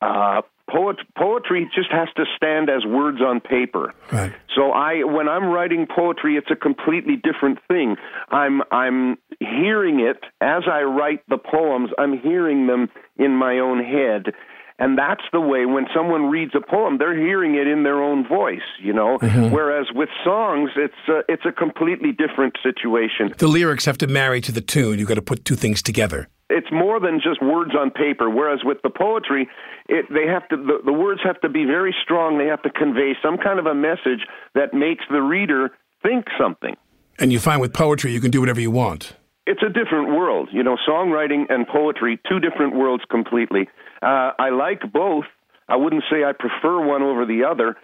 uh, 0.00 0.42
poet, 0.70 0.96
poetry 1.16 1.68
just 1.74 1.90
has 1.90 2.08
to 2.16 2.24
stand 2.36 2.68
as 2.70 2.84
words 2.84 3.20
on 3.20 3.40
paper. 3.40 3.94
Right. 4.12 4.32
So 4.54 4.72
I, 4.72 5.04
when 5.04 5.28
I'm 5.28 5.46
writing 5.46 5.86
poetry, 5.86 6.36
it's 6.36 6.50
a 6.50 6.56
completely 6.56 7.16
different 7.16 7.58
thing. 7.68 7.96
I'm 8.30 8.62
I'm 8.70 9.18
hearing 9.40 10.00
it 10.00 10.18
as 10.40 10.62
I 10.70 10.82
write 10.82 11.22
the 11.28 11.38
poems. 11.38 11.90
I'm 11.98 12.18
hearing 12.18 12.66
them 12.66 12.88
in 13.16 13.36
my 13.36 13.58
own 13.58 13.84
head, 13.84 14.34
and 14.78 14.96
that's 14.98 15.22
the 15.32 15.40
way. 15.40 15.66
When 15.66 15.86
someone 15.94 16.30
reads 16.30 16.52
a 16.54 16.60
poem, 16.60 16.98
they're 16.98 17.16
hearing 17.16 17.54
it 17.54 17.66
in 17.66 17.82
their 17.82 18.02
own 18.02 18.26
voice. 18.26 18.66
You 18.80 18.92
know. 18.92 19.18
Mm-hmm. 19.18 19.54
Whereas 19.54 19.86
with 19.94 20.08
songs, 20.24 20.70
it's 20.76 20.94
a, 21.08 21.20
it's 21.28 21.44
a 21.44 21.52
completely 21.52 22.12
different 22.12 22.56
situation. 22.62 23.34
The 23.36 23.48
lyrics 23.48 23.84
have 23.84 23.98
to 23.98 24.06
marry 24.06 24.40
to 24.42 24.52
the 24.52 24.60
tune. 24.60 24.98
You've 24.98 25.08
got 25.08 25.14
to 25.14 25.22
put 25.22 25.44
two 25.44 25.56
things 25.56 25.82
together. 25.82 26.28
It's 26.48 26.70
more 26.70 27.00
than 27.00 27.20
just 27.20 27.42
words 27.42 27.72
on 27.78 27.90
paper. 27.90 28.30
Whereas 28.30 28.60
with 28.64 28.78
the 28.82 28.90
poetry, 28.90 29.48
it, 29.88 30.06
they 30.10 30.26
have 30.26 30.48
to 30.48 30.56
the, 30.56 30.78
the 30.84 30.92
words 30.92 31.20
have 31.24 31.40
to 31.40 31.48
be 31.48 31.64
very 31.64 31.94
strong. 32.02 32.38
They 32.38 32.46
have 32.46 32.62
to 32.62 32.70
convey 32.70 33.14
some 33.22 33.38
kind 33.38 33.58
of 33.58 33.66
a 33.66 33.74
message 33.74 34.26
that 34.54 34.72
makes 34.72 35.04
the 35.10 35.20
reader 35.20 35.70
think 36.02 36.26
something. 36.38 36.76
And 37.18 37.32
you 37.32 37.38
find 37.38 37.60
with 37.60 37.72
poetry, 37.72 38.12
you 38.12 38.20
can 38.20 38.30
do 38.30 38.40
whatever 38.40 38.60
you 38.60 38.70
want. 38.70 39.14
It's 39.46 39.62
a 39.62 39.68
different 39.68 40.08
world, 40.08 40.48
you 40.52 40.62
know. 40.62 40.76
Songwriting 40.88 41.46
and 41.48 41.66
poetry, 41.66 42.20
two 42.28 42.40
different 42.40 42.74
worlds 42.74 43.04
completely. 43.10 43.68
Uh, 44.02 44.32
I 44.38 44.50
like 44.50 44.92
both. 44.92 45.24
I 45.68 45.76
wouldn't 45.76 46.04
say 46.10 46.24
I 46.24 46.32
prefer 46.32 46.84
one 46.84 47.02
over 47.02 47.24
the 47.24 47.44
other, 47.44 47.76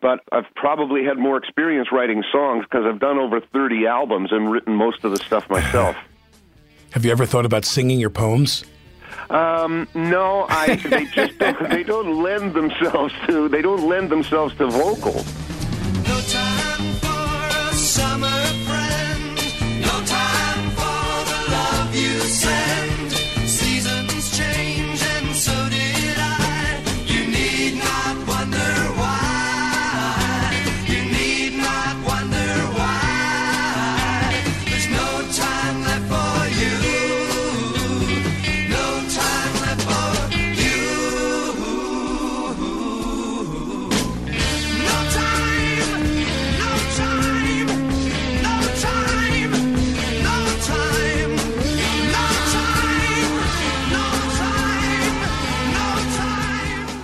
but 0.00 0.20
I've 0.32 0.52
probably 0.54 1.04
had 1.04 1.18
more 1.18 1.36
experience 1.36 1.88
writing 1.92 2.22
songs 2.32 2.64
because 2.64 2.84
I've 2.86 3.00
done 3.00 3.18
over 3.18 3.40
30 3.40 3.86
albums 3.86 4.30
and 4.32 4.50
written 4.50 4.74
most 4.74 5.04
of 5.04 5.10
the 5.10 5.18
stuff 5.18 5.48
myself. 5.50 5.96
Have 6.92 7.04
you 7.04 7.10
ever 7.10 7.26
thought 7.26 7.44
about 7.44 7.64
singing 7.64 8.00
your 8.00 8.10
poems? 8.10 8.64
Um, 9.30 9.86
no, 9.94 10.46
I 10.48 10.76
they 10.76 11.04
just 11.06 11.38
don't, 11.38 11.68
they 11.68 11.82
don't 11.82 12.22
lend 12.22 12.54
themselves 12.54 13.12
to 13.26 13.48
they 13.48 13.60
don't 13.60 13.86
lend 13.86 14.10
themselves 14.10 14.54
to 14.56 14.66
vocal. 14.68 15.22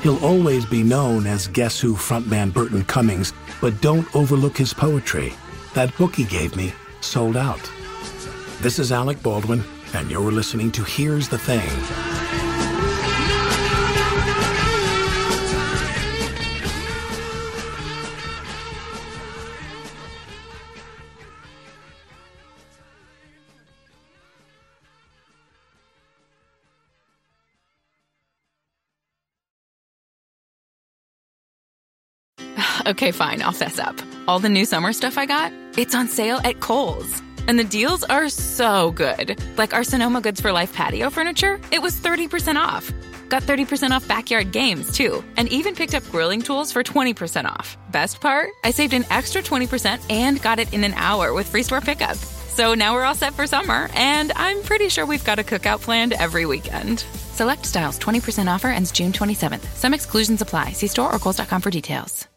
He'll 0.04 0.22
always 0.22 0.66
be 0.66 0.82
known 0.82 1.26
as 1.26 1.48
Guess 1.48 1.80
Who 1.80 1.94
frontman 1.94 2.52
Burton 2.52 2.84
Cummings, 2.84 3.32
but 3.62 3.80
don't 3.80 4.14
overlook 4.14 4.58
his 4.58 4.74
poetry. 4.74 5.32
That 5.72 5.96
book 5.96 6.14
he 6.14 6.24
gave 6.24 6.54
me 6.56 6.74
sold 7.00 7.38
out. 7.38 7.70
This 8.60 8.78
is 8.78 8.92
Alec 8.92 9.22
Baldwin, 9.22 9.64
and 9.94 10.10
you're 10.10 10.30
listening 10.30 10.70
to 10.72 10.84
Here's 10.84 11.30
the 11.30 11.38
Thing. 11.38 12.13
Okay, 32.94 33.12
fine, 33.12 33.40
I'll 33.42 33.52
fess 33.52 33.78
up. 33.78 33.96
All 34.28 34.38
the 34.38 34.48
new 34.48 34.64
summer 34.66 34.92
stuff 34.92 35.16
I 35.16 35.26
got, 35.26 35.52
it's 35.76 35.94
on 35.94 36.08
sale 36.08 36.38
at 36.44 36.60
Kohl's. 36.60 37.22
And 37.48 37.58
the 37.58 37.64
deals 37.64 38.04
are 38.04 38.28
so 38.28 38.90
good. 38.90 39.38
Like 39.56 39.72
our 39.72 39.84
Sonoma 39.84 40.20
Goods 40.20 40.40
for 40.40 40.52
Life 40.52 40.72
patio 40.74 41.08
furniture, 41.10 41.60
it 41.72 41.80
was 41.80 41.94
30% 41.98 42.56
off. 42.56 42.92
Got 43.30 43.42
30% 43.44 43.90
off 43.92 44.06
backyard 44.06 44.52
games, 44.52 44.94
too. 44.94 45.24
And 45.36 45.48
even 45.48 45.74
picked 45.74 45.94
up 45.94 46.04
grilling 46.10 46.42
tools 46.42 46.72
for 46.72 46.82
20% 46.82 47.46
off. 47.46 47.76
Best 47.90 48.20
part? 48.20 48.50
I 48.64 48.70
saved 48.70 48.92
an 48.92 49.06
extra 49.10 49.42
20% 49.42 50.00
and 50.10 50.40
got 50.42 50.58
it 50.58 50.72
in 50.74 50.84
an 50.84 50.94
hour 50.94 51.32
with 51.32 51.48
free 51.48 51.62
store 51.62 51.80
pickup. 51.80 52.16
So 52.16 52.74
now 52.74 52.92
we're 52.94 53.04
all 53.04 53.14
set 53.14 53.32
for 53.32 53.46
summer, 53.46 53.88
and 53.94 54.30
I'm 54.36 54.62
pretty 54.62 54.88
sure 54.90 55.06
we've 55.06 55.24
got 55.24 55.38
a 55.38 55.42
cookout 55.42 55.80
planned 55.80 56.12
every 56.12 56.44
weekend. 56.46 57.00
Select 57.32 57.64
styles 57.66 57.98
20% 57.98 58.54
offer 58.54 58.68
ends 58.68 58.92
June 58.92 59.12
27th. 59.12 59.64
Some 59.74 59.94
exclusions 59.94 60.42
apply. 60.42 60.72
See 60.72 60.86
store 60.86 61.12
or 61.14 61.18
Kohl's.com 61.18 61.62
for 61.62 61.70
details. 61.70 62.28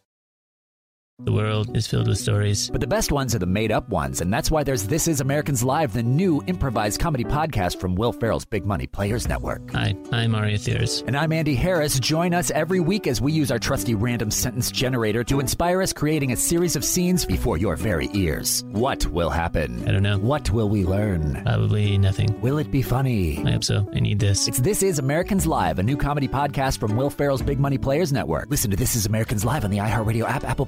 The 1.24 1.32
world 1.32 1.76
is 1.76 1.88
filled 1.88 2.08
with 2.08 2.20
stories. 2.20 2.70
But 2.70 2.80
the 2.80 2.86
best 2.86 3.12
ones 3.12 3.34
are 3.34 3.40
the 3.40 3.48
made 3.48 3.72
up 3.72 3.90
ones, 3.90 4.22
and 4.22 4.32
that's 4.32 4.52
why 4.52 4.62
there's 4.62 4.84
This 4.84 5.08
Is 5.08 5.20
Americans 5.20 5.64
Live, 5.64 5.92
the 5.92 6.04
new 6.04 6.44
improvised 6.46 7.00
comedy 7.00 7.24
podcast 7.24 7.80
from 7.80 7.96
Will 7.96 8.14
Ferrell's 8.14 8.46
Big 8.46 8.68
Money 8.68 8.86
Players 8.86 9.28
Network. 9.28 9.72
Hi, 9.72 9.96
I'm 10.12 10.36
Aria 10.36 10.60
Thiers. 10.60 11.04
And 11.08 11.18
I'm 11.18 11.32
Andy 11.34 11.56
Harris. 11.56 12.00
Join 12.00 12.36
us 12.36 12.52
every 12.52 12.80
week 12.80 13.08
as 13.08 13.20
we 13.20 13.32
use 13.32 13.50
our 13.50 13.58
trusty 13.58 13.96
random 13.96 14.30
sentence 14.30 14.70
generator 14.70 15.24
to 15.24 15.40
inspire 15.40 15.82
us, 15.82 15.92
creating 15.92 16.34
a 16.34 16.36
series 16.36 16.76
of 16.76 16.86
scenes 16.86 17.26
before 17.26 17.58
your 17.58 17.76
very 17.76 18.12
ears. 18.14 18.64
What 18.68 19.08
will 19.08 19.32
happen? 19.32 19.88
I 19.88 19.92
don't 19.94 20.04
know. 20.04 20.20
What 20.20 20.52
will 20.52 20.70
we 20.70 20.86
learn? 20.86 21.42
Probably 21.44 21.98
nothing. 21.98 22.40
Will 22.42 22.60
it 22.60 22.70
be 22.70 22.84
funny? 22.84 23.44
I 23.44 23.54
hope 23.54 23.64
so. 23.64 23.90
I 23.92 24.02
need 24.02 24.20
this. 24.20 24.48
It's 24.48 24.60
This 24.60 24.84
Is 24.84 25.00
Americans 25.00 25.48
Live, 25.48 25.80
a 25.80 25.84
new 25.84 25.98
comedy 25.98 26.28
podcast 26.28 26.78
from 26.78 26.96
Will 26.96 27.10
Ferrell's 27.10 27.42
Big 27.42 27.60
Money 27.60 27.80
Players 27.80 28.14
Network. 28.14 28.52
Listen 28.52 28.70
to 28.70 28.78
This 28.78 28.96
Is 28.96 29.08
Americans 29.08 29.44
Live 29.44 29.66
on 29.66 29.72
the 29.72 29.80
iHeartRadio 29.80 30.30
app, 30.30 30.44
Apple 30.44 30.68